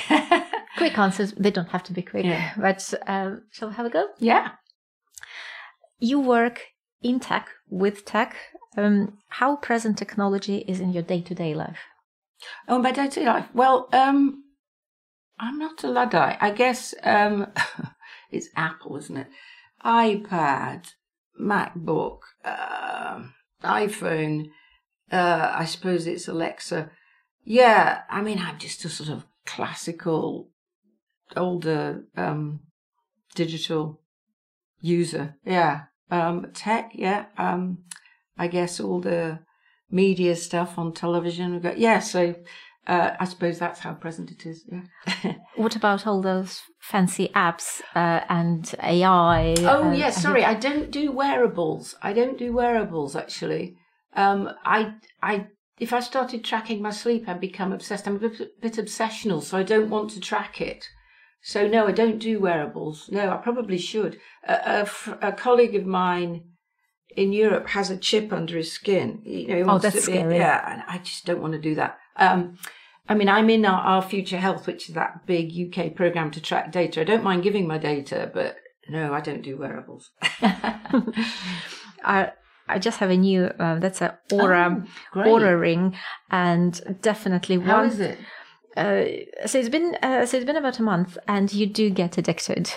Uh, 0.09 0.41
quick 0.77 0.97
answers. 0.97 1.33
They 1.33 1.51
don't 1.51 1.69
have 1.69 1.83
to 1.83 1.93
be 1.93 2.01
quick, 2.01 2.25
Yeah. 2.25 2.51
but 2.57 2.93
uh, 3.07 3.35
shall 3.51 3.69
we 3.69 3.75
have 3.75 3.85
a 3.85 3.89
go? 3.89 4.07
yeah. 4.19 4.51
You 5.99 6.19
work 6.19 6.67
in 7.01 7.19
tech, 7.19 7.49
with 7.69 8.05
tech. 8.05 8.35
Um, 8.77 9.17
how 9.29 9.57
present 9.57 9.97
technology 9.97 10.59
is 10.67 10.79
in 10.79 10.93
your 10.93 11.03
day 11.03 11.21
to 11.21 11.35
day 11.35 11.53
life? 11.53 11.79
Oh, 12.69 12.79
my 12.79 12.91
day-to-day 12.91 13.25
life. 13.25 13.47
Well, 13.53 13.89
um, 13.91 14.45
I'm 15.37 15.59
not 15.59 15.83
a 15.83 15.87
luddite. 15.89 16.37
I 16.39 16.51
guess 16.51 16.93
um, 17.03 17.47
it's 18.31 18.47
Apple, 18.55 18.95
isn't 18.95 19.17
it? 19.17 19.27
iPad, 19.83 20.85
MacBook, 21.39 22.19
um 22.45 23.33
iPhone. 23.63 24.45
Uh, 25.11 25.51
I 25.53 25.65
suppose 25.65 26.07
it's 26.07 26.27
Alexa. 26.29 26.91
Yeah, 27.49 28.01
I 28.11 28.21
mean, 28.21 28.37
I'm 28.37 28.59
just 28.59 28.85
a 28.85 28.89
sort 28.89 29.09
of 29.09 29.25
classical, 29.43 30.49
older 31.35 32.03
um, 32.15 32.59
digital 33.33 34.01
user. 34.81 35.35
Yeah, 35.43 35.85
um, 36.11 36.51
tech. 36.53 36.91
Yeah, 36.93 37.25
um, 37.39 37.79
I 38.37 38.47
guess 38.49 38.79
all 38.79 39.01
the 39.01 39.39
media 39.89 40.35
stuff 40.35 40.77
on 40.77 40.93
television. 40.93 41.53
We've 41.53 41.63
got 41.63 41.79
yeah. 41.79 41.97
So 42.01 42.35
uh, 42.85 43.15
I 43.19 43.25
suppose 43.25 43.57
that's 43.57 43.79
how 43.79 43.93
present 43.93 44.29
it 44.29 44.45
is. 44.45 44.63
Yeah. 44.71 45.33
What 45.55 45.75
about 45.75 46.05
all 46.05 46.21
those 46.21 46.61
fancy 46.79 47.29
apps 47.35 47.81
uh, 47.95 48.21
and 48.29 48.73
AI? 48.83 49.55
Oh 49.61 49.89
uh, 49.89 49.91
yes, 49.91 50.17
and- 50.17 50.21
sorry, 50.23 50.45
I 50.45 50.53
don't 50.53 50.91
do 50.91 51.11
wearables. 51.11 51.95
I 52.03 52.13
don't 52.13 52.37
do 52.37 52.53
wearables 52.53 53.15
actually. 53.15 53.75
Um, 54.15 54.49
I 54.63 54.93
I 55.23 55.47
if 55.79 55.93
I 55.93 55.99
started 55.99 56.43
tracking 56.43 56.81
my 56.81 56.91
sleep, 56.91 57.27
I'd 57.27 57.39
become 57.39 57.71
obsessed. 57.71 58.07
I'm 58.07 58.17
a 58.17 58.19
bit, 58.19 58.61
bit 58.61 58.73
obsessional, 58.73 59.41
so 59.41 59.57
I 59.57 59.63
don't 59.63 59.89
want 59.89 60.11
to 60.11 60.19
track 60.19 60.61
it. 60.61 60.85
So 61.41 61.67
no, 61.67 61.87
I 61.87 61.91
don't 61.93 62.19
do 62.19 62.39
wearables. 62.39 63.09
No, 63.11 63.29
I 63.31 63.37
probably 63.37 63.77
should. 63.77 64.19
A, 64.47 64.87
a 65.21 65.27
a 65.29 65.31
colleague 65.31 65.75
of 65.75 65.85
mine 65.85 66.43
in 67.15 67.31
Europe 67.31 67.69
has 67.69 67.89
a 67.89 67.97
chip 67.97 68.33
under 68.33 68.57
his 68.57 68.71
skin. 68.71 69.21
You 69.23 69.47
know, 69.47 69.55
he 69.55 69.63
wants 69.63 69.85
Oh, 69.85 69.89
that's 69.89 70.05
to 70.05 70.11
be, 70.11 70.17
scary. 70.17 70.35
Yeah, 70.37 70.71
and 70.71 70.83
I 70.87 70.97
just 70.99 71.25
don't 71.25 71.41
want 71.41 71.53
to 71.53 71.59
do 71.59 71.75
that. 71.75 71.97
Um, 72.17 72.57
I 73.07 73.15
mean, 73.15 73.29
I'm 73.29 73.49
in 73.49 73.65
our, 73.65 73.81
our 73.81 74.01
Future 74.01 74.37
Health, 74.37 74.67
which 74.67 74.89
is 74.89 74.95
that 74.95 75.25
big 75.25 75.51
UK 75.57 75.95
program 75.95 76.29
to 76.31 76.41
track 76.41 76.71
data. 76.71 77.01
I 77.01 77.05
don't 77.05 77.23
mind 77.23 77.43
giving 77.43 77.65
my 77.67 77.77
data, 77.77 78.29
but 78.33 78.57
No, 78.89 79.13
I 79.13 79.21
don't 79.21 79.41
do 79.41 79.57
wearables. 79.57 80.11
I 82.03 82.31
I 82.69 82.79
just 82.79 82.99
have 82.99 83.09
a 83.09 83.17
new 83.17 83.51
um, 83.59 83.79
that's 83.79 84.01
a 84.01 84.17
Oura 84.31 84.87
Oh, 85.15 85.19
Oura 85.19 85.59
ring, 85.59 85.95
and 86.31 86.99
definitely 87.01 87.57
one. 87.57 87.85
is 87.87 87.99
it? 87.99 88.17
Uh, 88.77 89.03
so 89.47 89.57
it's 89.59 89.67
been 89.67 89.97
uh, 90.03 90.25
so 90.25 90.37
it's 90.37 90.45
been 90.45 90.55
about 90.55 90.79
a 90.79 90.83
month, 90.83 91.17
and 91.27 91.51
you 91.51 91.65
do 91.65 91.89
get 91.89 92.17
addicted. 92.17 92.67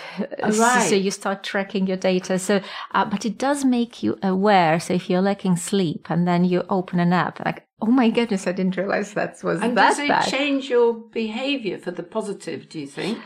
So- 0.51 0.59
right. 0.61 0.89
So 0.89 0.95
you 0.95 1.11
start 1.11 1.43
tracking 1.43 1.87
your 1.87 1.97
data. 1.97 2.37
So, 2.39 2.59
uh, 2.93 3.05
but 3.05 3.25
it 3.25 3.37
does 3.37 3.63
make 3.63 4.03
you 4.03 4.17
aware. 4.23 4.79
So 4.79 4.93
if 4.95 5.09
you're 5.09 5.21
lacking 5.21 5.55
sleep, 5.57 6.07
and 6.09 6.27
then 6.27 6.43
you 6.45 6.63
open 6.69 6.99
an 6.99 7.13
app, 7.13 7.39
like, 7.45 7.65
oh 7.81 7.85
my 8.01 8.09
goodness, 8.09 8.47
I 8.47 8.51
didn't 8.53 8.75
realize 8.75 9.13
that 9.13 9.41
was 9.43 9.61
And 9.61 9.77
that 9.77 9.89
does 9.91 9.99
it 9.99 10.07
bad. 10.09 10.27
change 10.27 10.69
your 10.69 10.93
behaviour 10.93 11.77
for 11.77 11.91
the 11.91 12.03
positive? 12.03 12.67
Do 12.69 12.79
you 12.79 12.87
think? 12.87 13.19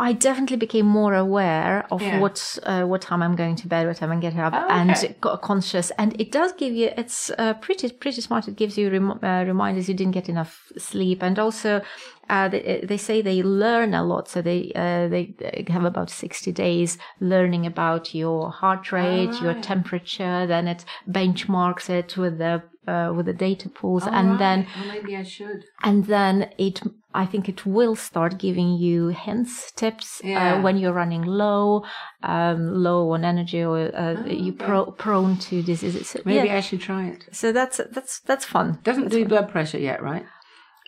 I 0.00 0.12
definitely 0.14 0.56
became 0.56 0.86
more 0.86 1.14
aware 1.14 1.86
of 1.90 2.00
Yeah. 2.00 2.18
what 2.20 2.58
uh, 2.64 2.84
what 2.90 3.02
time 3.02 3.22
I'm 3.22 3.36
going 3.36 3.56
to 3.56 3.68
bed, 3.68 3.86
what 3.86 3.96
time 3.96 4.12
I 4.12 4.16
get 4.16 4.36
up, 4.36 4.54
Oh, 4.56 4.68
and 4.70 5.14
got 5.20 5.42
conscious. 5.42 5.92
And 5.98 6.18
it 6.20 6.32
does 6.32 6.52
give 6.62 6.72
you. 6.72 6.88
It's 6.96 7.30
uh, 7.38 7.54
pretty 7.54 7.90
pretty 7.90 8.20
smart. 8.22 8.48
It 8.48 8.56
gives 8.56 8.78
you 8.78 8.90
rem- 8.90 9.20
uh, 9.22 9.44
reminders 9.44 9.88
you 9.88 9.94
didn't 9.94 10.14
get 10.14 10.28
enough 10.28 10.72
sleep, 10.78 11.22
and 11.22 11.38
also 11.38 11.82
uh, 12.30 12.48
they, 12.48 12.80
they 12.88 12.96
say 12.96 13.20
they 13.22 13.42
learn 13.42 13.92
a 13.94 14.02
lot. 14.02 14.28
So 14.28 14.40
they 14.40 14.72
uh, 14.74 15.08
they 15.08 15.34
they 15.38 15.66
have 15.68 15.84
about 15.84 16.08
sixty 16.10 16.52
days 16.52 16.96
learning 17.20 17.66
about 17.66 18.14
your 18.14 18.50
heart 18.50 18.92
rate, 18.92 19.34
your 19.42 19.52
right. 19.54 19.62
temperature. 19.62 20.46
Then 20.46 20.66
it 20.68 20.84
benchmarks 21.08 21.90
it 21.90 22.16
with 22.16 22.38
the 22.38 22.62
uh, 22.86 23.12
with 23.16 23.26
the 23.26 23.32
data 23.32 23.68
pools, 23.68 24.06
and 24.06 24.30
right. 24.30 24.38
then 24.38 24.66
Oh, 24.76 24.86
maybe 24.88 25.16
I 25.16 25.22
should. 25.22 25.64
and 25.82 26.04
then 26.06 26.50
it 26.58 26.80
i 27.12 27.26
think 27.26 27.48
it 27.48 27.66
will 27.66 27.96
start 27.96 28.38
giving 28.38 28.70
you 28.78 29.08
hints 29.08 29.72
tips 29.72 30.20
Yeah. 30.24 30.54
uh, 30.54 30.62
when 30.62 30.76
you're 30.78 30.92
running 31.02 31.22
low 31.22 31.84
um, 32.22 32.60
low 32.86 33.10
on 33.14 33.24
energy 33.24 33.62
or 33.64 33.78
uh, 33.94 34.14
Oh, 34.18 34.26
you 34.26 34.52
okay. 34.52 34.64
pro- 34.66 34.92
prone 34.92 35.36
to 35.48 35.62
diseases 35.62 36.08
So, 36.08 36.20
Maybe 36.24 36.46
yeah. 36.48 36.56
I 36.58 36.60
should 36.60 36.80
try 36.80 37.06
it. 37.08 37.24
so 37.32 37.52
that's 37.52 37.80
that's 37.96 38.20
that's 38.28 38.44
fun 38.44 38.78
Doesn't 38.84 39.04
That's 39.04 39.14
do 39.16 39.22
fun. 39.22 39.28
blood 39.28 39.48
pressure 39.50 39.78
yet, 39.78 40.02
right? 40.02 40.24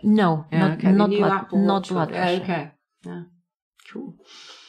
no 0.03 0.45
Yeah, 0.53 0.61
not 0.61 0.70
okay. 0.78 0.93
Not 0.93 1.11
blood 1.11 1.47
not 1.53 1.88
blood 1.88 2.09
pressure 2.11 2.43
Okay. 2.43 2.70
Yeah. 3.05 3.22
Cool. 3.93 4.14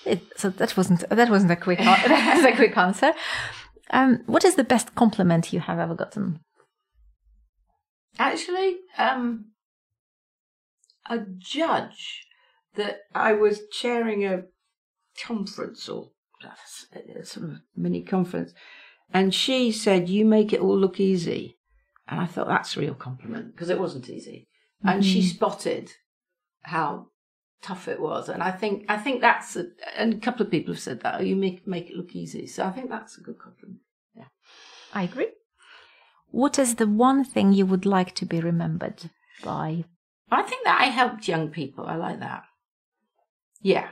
It, 0.06 0.20
so 0.38 0.50
that 0.50 0.76
wasn't 0.76 1.08
that 1.10 1.30
wasn't 1.30 1.52
a 1.52 1.56
quick 1.56 1.80
an- 1.92 2.10
that's 2.10 2.46
a 2.46 2.56
quick 2.56 2.76
answer 2.78 3.14
um, 3.92 4.20
what 4.26 4.44
is 4.44 4.56
the 4.56 4.64
best 4.64 4.96
compliment 4.96 5.54
you 5.54 5.60
have 5.60 5.80
ever 5.80 5.96
gotten 5.96 6.40
Actually, 8.20 8.78
um, 8.98 9.46
a 11.10 11.20
judge 11.38 12.28
that 12.76 13.02
I 13.14 13.34
was 13.34 13.62
chairing 13.72 14.26
a 14.26 14.44
conference 15.22 15.90
or 15.90 16.12
sort 17.24 17.46
of 17.46 17.58
mini 17.76 18.04
conference, 18.04 18.54
and 19.14 19.34
she 19.34 19.72
said, 19.72 20.10
"You 20.10 20.26
make 20.26 20.54
it 20.54 20.62
all 20.62 20.78
look 20.78 21.00
easy," 21.00 21.58
and 22.08 22.20
I 22.20 22.26
thought 22.26 22.48
that's 22.48 22.78
a 22.78 22.80
real 22.80 22.96
compliment 22.96 23.54
because 23.54 23.70
it 23.70 23.80
wasn't 23.80 24.10
easy, 24.10 24.48
and 24.84 25.04
she 25.04 25.22
spotted 25.22 25.92
how 26.62 27.08
tough 27.62 27.88
it 27.88 28.00
was, 28.00 28.30
and 28.30 28.44
I 28.44 28.52
think 28.52 28.86
I 28.90 28.98
think 28.98 29.22
that's 29.22 29.56
a, 29.56 29.68
and 29.96 30.14
a 30.14 30.18
couple 30.18 30.46
of 30.46 30.52
people 30.52 30.74
have 30.74 30.82
said 30.82 31.02
that. 31.02 31.20
Oh, 31.20 31.24
you 31.24 31.36
make 31.36 31.66
make 31.68 31.90
it 31.90 31.96
look 31.96 32.16
easy, 32.16 32.46
so 32.46 32.66
I 32.66 32.72
think 32.72 32.90
that's 32.90 33.18
a 33.18 33.22
good 33.22 33.40
compliment. 33.40 33.80
Yeah, 34.16 34.28
I 34.94 35.04
agree 35.04 35.32
what 36.34 36.58
is 36.58 36.76
the 36.76 36.88
one 36.88 37.24
thing 37.24 37.54
you 37.54 37.64
would 37.64 37.86
like 37.86 38.16
to 38.16 38.26
be 38.26 38.40
remembered 38.42 39.12
by 39.44 39.86
I 40.32 40.42
think 40.42 40.66
that 40.66 40.82
I 40.82 40.86
helped 40.86 41.28
young 41.28 41.50
people. 41.50 41.86
I 41.86 41.96
like 41.96 42.20
that. 42.20 42.44
Yeah. 43.62 43.90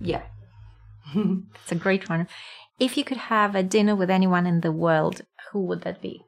Yeah. 0.00 0.22
It's 1.14 1.72
a 1.72 1.74
great 1.74 2.08
one. 2.08 2.28
If 2.78 2.96
you 2.96 3.02
could 3.02 3.16
have 3.16 3.56
a 3.56 3.64
dinner 3.64 3.96
with 3.96 4.08
anyone 4.08 4.46
in 4.46 4.60
the 4.60 4.70
world, 4.70 5.22
who 5.50 5.64
would 5.66 5.82
that 5.82 6.00
be? 6.00 6.22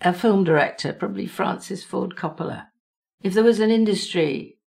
A 0.00 0.12
film 0.12 0.44
director, 0.44 0.92
probably 0.92 1.26
Francis 1.26 1.82
Ford 1.82 2.14
Coppola. 2.14 2.68
If 3.22 3.34
there 3.34 3.44
was 3.44 3.58
an 3.58 3.72
industry, 3.72 4.58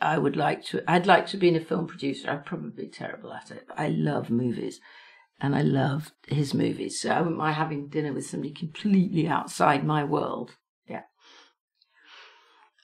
I 0.00 0.18
would 0.18 0.36
like 0.36 0.64
to. 0.66 0.82
I'd 0.90 1.06
like 1.06 1.26
to 1.28 1.36
be 1.36 1.48
in 1.48 1.56
a 1.56 1.60
film 1.60 1.86
producer. 1.86 2.30
I'm 2.30 2.42
probably 2.42 2.70
be 2.70 2.88
terrible 2.88 3.32
at 3.32 3.50
it, 3.50 3.64
but 3.68 3.78
I 3.78 3.88
love 3.88 4.30
movies, 4.30 4.80
and 5.40 5.54
I 5.54 5.62
love 5.62 6.12
his 6.28 6.54
movies. 6.54 7.00
So 7.00 7.10
I 7.10 7.20
wouldn't 7.20 7.36
mind 7.36 7.56
having 7.56 7.88
dinner 7.88 8.12
with 8.12 8.26
somebody 8.26 8.52
completely 8.52 9.28
outside 9.28 9.84
my 9.84 10.04
world. 10.04 10.56
Yeah. 10.88 11.02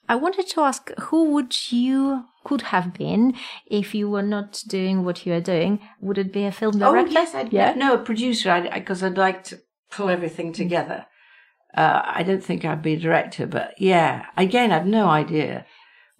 I 0.09 0.17
wanted 0.17 0.49
to 0.49 0.61
ask 0.63 0.91
who 0.99 1.31
would 1.33 1.73
you 1.73 2.25
could 2.45 2.63
have 2.63 2.93
been 2.93 3.35
if 3.67 3.95
you 3.95 4.09
were 4.09 4.23
not 4.23 4.63
doing 4.69 5.05
what 5.05 5.25
you 5.25 5.33
are 5.33 5.41
doing? 5.41 5.81
Would 6.01 6.19
it 6.19 6.33
be 6.33 6.45
a 6.45 6.53
film 6.53 6.79
director? 6.79 7.09
Oh 7.09 7.13
yes, 7.13 7.35
I'd, 7.35 7.53
yeah. 7.53 7.75
no, 7.75 7.95
a 7.95 7.99
producer. 7.99 8.69
Because 8.73 9.03
I'd, 9.03 9.17
like 9.17 9.45
to 9.45 9.61
pull 9.91 10.11
everything 10.11 10.53
together. 10.53 11.07
Uh, 11.75 12.03
I 12.05 12.23
don't 12.23 12.45
think 12.45 12.65
I'd 12.65 12.83
be 12.83 12.95
a 12.95 13.01
director, 13.01 13.47
but 13.47 13.75
yeah. 13.79 14.27
Again, 14.37 14.71
I've 14.71 14.87
no 14.87 15.09
idea 15.09 15.67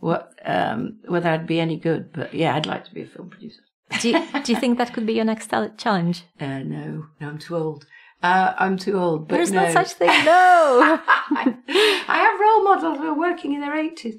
what 0.05 0.35
um, 0.45 0.99
whether 1.07 1.31
I'd 1.31 1.47
be 1.47 1.59
any 1.59 1.79
good. 1.79 2.13
But 2.13 2.35
yeah, 2.35 2.55
I'd 2.55 2.67
like 2.67 2.85
to 2.85 2.95
be 2.95 3.03
a 3.03 3.07
film 3.07 3.31
producer. 3.31 3.63
do, 4.01 4.11
you, 4.11 4.43
do 4.43 4.53
you 4.53 4.61
think 4.61 4.77
that 4.77 4.93
could 4.93 5.07
be 5.07 5.15
your 5.15 5.25
next 5.25 5.51
challenge? 5.79 6.25
Uh, 6.41 6.59
no, 6.59 7.07
no, 7.21 7.29
I'm 7.29 7.39
too 7.39 7.57
old. 7.57 7.87
Uh, 8.23 8.53
I'm 8.59 8.77
too 8.77 8.99
old. 8.99 9.29
But 9.29 9.37
There's 9.37 9.51
no. 9.51 9.65
no 9.65 9.73
such 9.73 9.93
thing. 9.95 10.09
No. 10.25 11.01
I 11.27 12.19
have 12.25 12.41
role 12.41 12.65
models 12.65 12.99
who 12.99 13.07
are 13.07 13.19
working 13.19 13.55
in 13.55 13.61
their 13.63 13.77
eighties. 13.77 14.17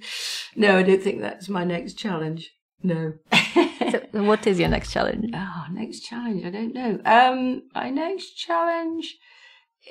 No, 0.56 0.78
I 0.78 0.84
don't 0.84 1.04
think 1.04 1.22
that's 1.22 1.50
my 1.50 1.64
next 1.64 1.94
challenge. 1.94 2.52
No. 2.82 3.14
so 3.54 4.24
what 4.24 4.48
is 4.48 4.60
your 4.60 4.70
next 4.70 4.92
challenge? 4.92 5.32
Oh, 5.36 5.66
next 5.72 6.00
challenge. 6.00 6.44
I 6.46 6.50
don't 6.50 6.74
know. 6.74 7.00
Um, 7.06 7.64
my 7.76 7.92
next 7.92 8.32
challenge 8.34 9.18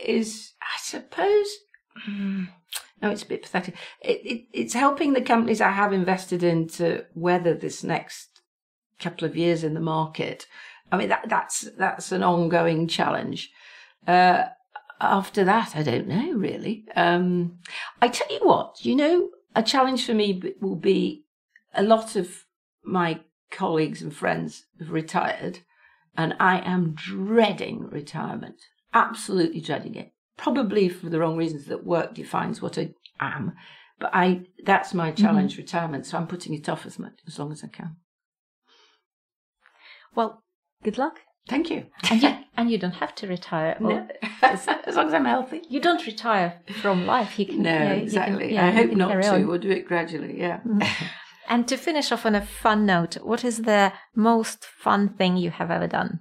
is, 0.04 0.54
I 0.60 0.76
suppose, 0.80 1.48
mm, 2.08 2.48
no, 3.04 3.10
it's 3.10 3.22
a 3.22 3.26
bit 3.26 3.42
pathetic. 3.42 3.74
It, 4.00 4.20
it, 4.24 4.44
it's 4.54 4.72
helping 4.72 5.12
the 5.12 5.20
companies 5.20 5.60
I 5.60 5.72
have 5.72 5.92
invested 5.92 6.42
in 6.42 6.68
to 6.68 7.04
weather 7.14 7.52
this 7.52 7.84
next 7.84 8.40
couple 8.98 9.28
of 9.28 9.36
years 9.36 9.62
in 9.62 9.74
the 9.74 9.80
market. 9.80 10.46
I 10.90 10.96
mean, 10.96 11.10
that, 11.10 11.26
that's 11.28 11.68
that's 11.76 12.12
an 12.12 12.22
ongoing 12.22 12.88
challenge. 12.88 13.50
Uh, 14.06 14.44
after 15.02 15.44
that, 15.44 15.76
I 15.76 15.82
don't 15.82 16.08
know 16.08 16.32
really. 16.32 16.86
Um, 16.96 17.58
I 18.00 18.08
tell 18.08 18.30
you 18.30 18.40
what, 18.42 18.82
you 18.86 18.96
know, 18.96 19.28
a 19.54 19.62
challenge 19.62 20.06
for 20.06 20.14
me 20.14 20.54
will 20.62 20.76
be 20.76 21.26
a 21.74 21.82
lot 21.82 22.16
of 22.16 22.46
my 22.84 23.20
colleagues 23.50 24.00
and 24.00 24.16
friends 24.16 24.64
have 24.78 24.90
retired, 24.90 25.58
and 26.16 26.34
I 26.40 26.60
am 26.60 26.94
dreading 26.94 27.86
retirement. 27.90 28.62
Absolutely 28.94 29.60
dreading 29.60 29.94
it. 29.94 30.13
Probably 30.36 30.88
for 30.88 31.08
the 31.08 31.18
wrong 31.20 31.36
reasons 31.36 31.66
that 31.66 31.84
work 31.84 32.14
defines 32.14 32.60
what 32.60 32.78
I 32.78 32.90
am. 33.20 33.52
But 34.00 34.10
I 34.12 34.42
that's 34.64 34.92
my 34.92 35.12
challenge, 35.12 35.56
retirement. 35.56 36.06
So 36.06 36.18
I'm 36.18 36.26
putting 36.26 36.54
it 36.54 36.68
off 36.68 36.84
as 36.86 36.98
much 36.98 37.12
as 37.26 37.38
long 37.38 37.52
as 37.52 37.62
I 37.62 37.68
can. 37.68 37.96
Well, 40.14 40.42
good 40.82 40.98
luck. 40.98 41.20
Thank 41.48 41.70
you. 41.70 41.86
And 42.10 42.22
you, 42.22 42.36
and 42.56 42.70
you 42.70 42.78
don't 42.78 42.92
have 42.92 43.14
to 43.16 43.26
retire. 43.26 43.76
No. 43.80 44.08
as 44.42 44.66
long 44.66 45.08
as 45.08 45.14
I'm 45.14 45.24
healthy. 45.24 45.62
You 45.68 45.80
don't 45.80 46.04
retire 46.06 46.60
from 46.80 47.06
life. 47.06 47.38
You 47.38 47.46
can. 47.46 47.62
No, 47.62 47.72
you 47.72 47.78
can- 47.88 47.98
exactly. 47.98 48.54
yeah, 48.54 48.66
I 48.66 48.70
hope 48.70 48.90
not 48.92 49.22
to. 49.22 49.34
on. 49.34 49.46
We'll 49.46 49.58
do 49.58 49.70
it 49.70 49.86
gradually. 49.86 50.38
Yeah. 50.38 50.60
And 51.46 51.68
to 51.68 51.76
finish 51.76 52.10
off 52.10 52.24
on 52.24 52.34
a 52.34 52.40
fun 52.40 52.86
note, 52.86 53.16
what 53.22 53.44
is 53.44 53.62
the 53.62 53.92
most 54.14 54.64
fun 54.64 55.10
thing 55.10 55.36
you 55.36 55.50
have 55.50 55.70
ever 55.70 55.86
done? 55.86 56.20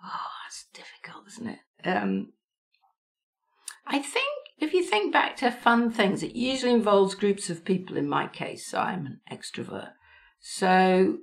Oh, 0.00 0.30
it's 0.46 0.66
difficult, 0.72 1.26
isn't 1.26 1.48
it? 1.48 1.58
Um, 1.84 2.32
I 3.86 3.98
think 3.98 4.26
if 4.58 4.72
you 4.72 4.82
think 4.82 5.12
back 5.12 5.36
to 5.38 5.50
fun 5.50 5.90
things, 5.90 6.22
it 6.22 6.34
usually 6.34 6.72
involves 6.72 7.14
groups 7.14 7.50
of 7.50 7.64
people. 7.64 7.96
In 7.96 8.08
my 8.08 8.26
case, 8.26 8.72
I'm 8.72 9.06
an 9.06 9.20
extrovert. 9.30 9.92
So 10.40 11.18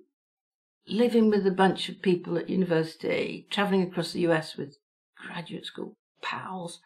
living 0.87 1.29
with 1.29 1.45
a 1.47 1.51
bunch 1.51 1.89
of 1.89 2.01
people 2.01 2.37
at 2.37 2.49
university, 2.49 3.47
traveling 3.49 3.83
across 3.83 4.11
the 4.11 4.27
US 4.27 4.57
with 4.57 4.77
graduate 5.27 5.65
school 5.65 5.97
pals, 6.21 6.79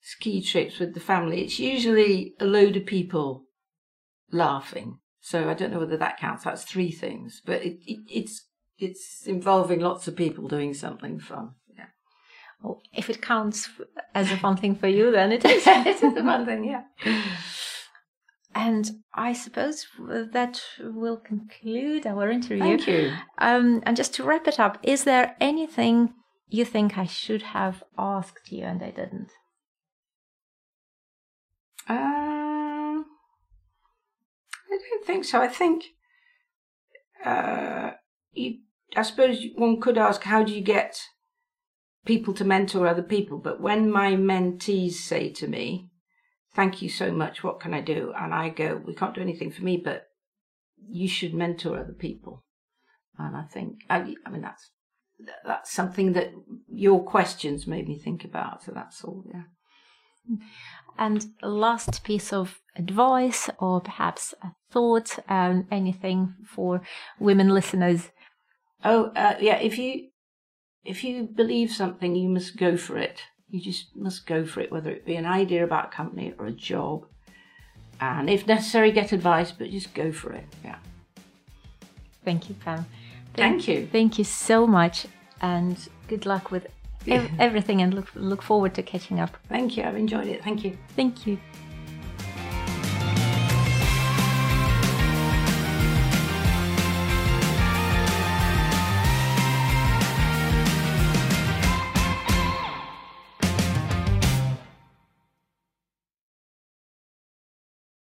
ski 0.00 0.42
trips 0.42 0.78
with 0.78 0.94
the 0.94 1.00
family. 1.00 1.42
It's 1.42 1.58
usually 1.58 2.34
a 2.40 2.44
load 2.44 2.76
of 2.76 2.86
people 2.86 3.44
laughing. 4.30 4.98
So 5.20 5.48
I 5.50 5.54
don't 5.54 5.72
know 5.72 5.80
whether 5.80 5.96
that 5.96 6.18
counts. 6.18 6.44
That's 6.44 6.64
three 6.64 6.92
things, 6.92 7.42
but 7.44 7.62
it, 7.62 7.78
it, 7.84 8.00
it's 8.08 8.46
it's 8.78 9.26
involving 9.26 9.80
lots 9.80 10.06
of 10.06 10.14
people 10.14 10.46
doing 10.46 10.72
something 10.72 11.18
fun. 11.18 11.50
If 12.92 13.08
it 13.08 13.22
counts 13.22 13.68
as 14.14 14.32
a 14.32 14.36
fun 14.36 14.56
thing 14.56 14.74
for 14.74 14.88
you, 14.88 15.12
then 15.12 15.32
it 15.32 15.44
is. 15.44 15.64
it 15.66 15.86
is 15.86 16.02
a 16.02 16.22
fun 16.22 16.44
thing. 16.44 16.64
Yeah. 16.64 16.82
and 18.54 18.90
I 19.14 19.32
suppose 19.32 19.86
that 19.98 20.60
will 20.80 21.16
conclude 21.16 22.06
our 22.06 22.30
interview. 22.30 22.62
Thank 22.62 22.88
you. 22.88 23.12
Um, 23.38 23.82
and 23.86 23.96
just 23.96 24.14
to 24.14 24.24
wrap 24.24 24.48
it 24.48 24.58
up, 24.58 24.78
is 24.82 25.04
there 25.04 25.36
anything 25.40 26.14
you 26.48 26.64
think 26.64 26.98
I 26.98 27.06
should 27.06 27.42
have 27.42 27.84
asked 27.96 28.50
you 28.50 28.64
and 28.64 28.82
I 28.82 28.90
didn't? 28.90 29.30
Um, 31.88 33.06
I 34.70 34.78
don't 34.90 35.06
think 35.06 35.24
so. 35.24 35.40
I 35.40 35.48
think, 35.48 35.84
uh, 37.24 37.92
you, 38.32 38.58
I 38.96 39.02
suppose 39.02 39.42
one 39.54 39.80
could 39.80 39.96
ask, 39.96 40.22
how 40.24 40.42
do 40.42 40.52
you 40.52 40.60
get 40.60 41.00
people 42.04 42.34
to 42.34 42.44
mentor 42.44 42.86
other 42.86 43.02
people? 43.02 43.38
But 43.38 43.60
when 43.60 43.90
my 43.90 44.12
mentees 44.14 44.92
say 44.92 45.30
to 45.34 45.46
me, 45.46 45.90
thank 46.54 46.82
you 46.82 46.88
so 46.88 47.12
much, 47.12 47.44
what 47.44 47.60
can 47.60 47.74
I 47.74 47.80
do? 47.80 48.12
And 48.18 48.34
I 48.34 48.48
go, 48.48 48.80
we 48.84 48.94
can't 48.94 49.14
do 49.14 49.20
anything 49.20 49.50
for 49.50 49.62
me, 49.62 49.80
but 49.82 50.04
you 50.88 51.08
should 51.08 51.34
mentor 51.34 51.78
other 51.78 51.94
people. 51.96 52.44
And 53.18 53.36
I 53.36 53.42
think, 53.42 53.80
I, 53.90 54.14
I 54.24 54.30
mean, 54.30 54.42
that's, 54.42 54.70
that's 55.44 55.72
something 55.72 56.12
that 56.12 56.32
your 56.68 57.04
questions 57.04 57.66
made 57.66 57.88
me 57.88 57.98
think 57.98 58.24
about. 58.24 58.62
So 58.62 58.72
that's 58.72 59.02
all, 59.04 59.24
yeah. 59.32 59.42
And 60.98 61.26
last 61.42 62.04
piece 62.04 62.32
of 62.32 62.60
advice 62.76 63.48
or 63.58 63.80
perhaps 63.80 64.34
a 64.42 64.52
thought, 64.70 65.18
um, 65.28 65.66
anything 65.70 66.34
for 66.46 66.82
women 67.18 67.48
listeners? 67.48 68.10
Oh, 68.84 69.06
uh, 69.16 69.36
yeah. 69.40 69.56
If 69.56 69.78
you 69.78 70.08
if 70.84 71.04
you 71.04 71.24
believe 71.24 71.70
something, 71.72 72.14
you 72.14 72.28
must 72.28 72.56
go 72.56 72.76
for 72.76 72.96
it. 72.96 73.22
You 73.50 73.60
just 73.60 73.96
must 73.96 74.26
go 74.26 74.44
for 74.44 74.60
it, 74.60 74.70
whether 74.70 74.90
it 74.90 75.06
be 75.06 75.16
an 75.16 75.26
idea 75.26 75.64
about 75.64 75.86
a 75.86 75.96
company 75.96 76.34
or 76.38 76.46
a 76.46 76.52
job. 76.52 77.06
And 78.00 78.30
if 78.30 78.46
necessary, 78.46 78.92
get 78.92 79.12
advice, 79.12 79.52
but 79.52 79.70
just 79.70 79.92
go 79.94 80.12
for 80.12 80.32
it. 80.32 80.44
Yeah. 80.64 80.76
Thank 82.24 82.48
you, 82.48 82.54
Pam. 82.56 82.86
Thank, 83.34 83.64
thank 83.64 83.68
you. 83.68 83.88
Thank 83.90 84.18
you 84.18 84.24
so 84.24 84.66
much, 84.66 85.06
and 85.40 85.76
good 86.08 86.26
luck 86.26 86.50
with 86.50 86.66
everything 87.38 87.80
and 87.80 87.94
look 87.94 88.10
look 88.14 88.42
forward 88.42 88.74
to 88.74 88.82
catching 88.82 89.18
up. 89.18 89.36
Thank 89.48 89.76
you. 89.76 89.84
I've 89.84 89.96
enjoyed 89.96 90.26
it. 90.26 90.44
Thank 90.44 90.64
you. 90.64 90.76
Thank 90.94 91.26
you. 91.26 91.38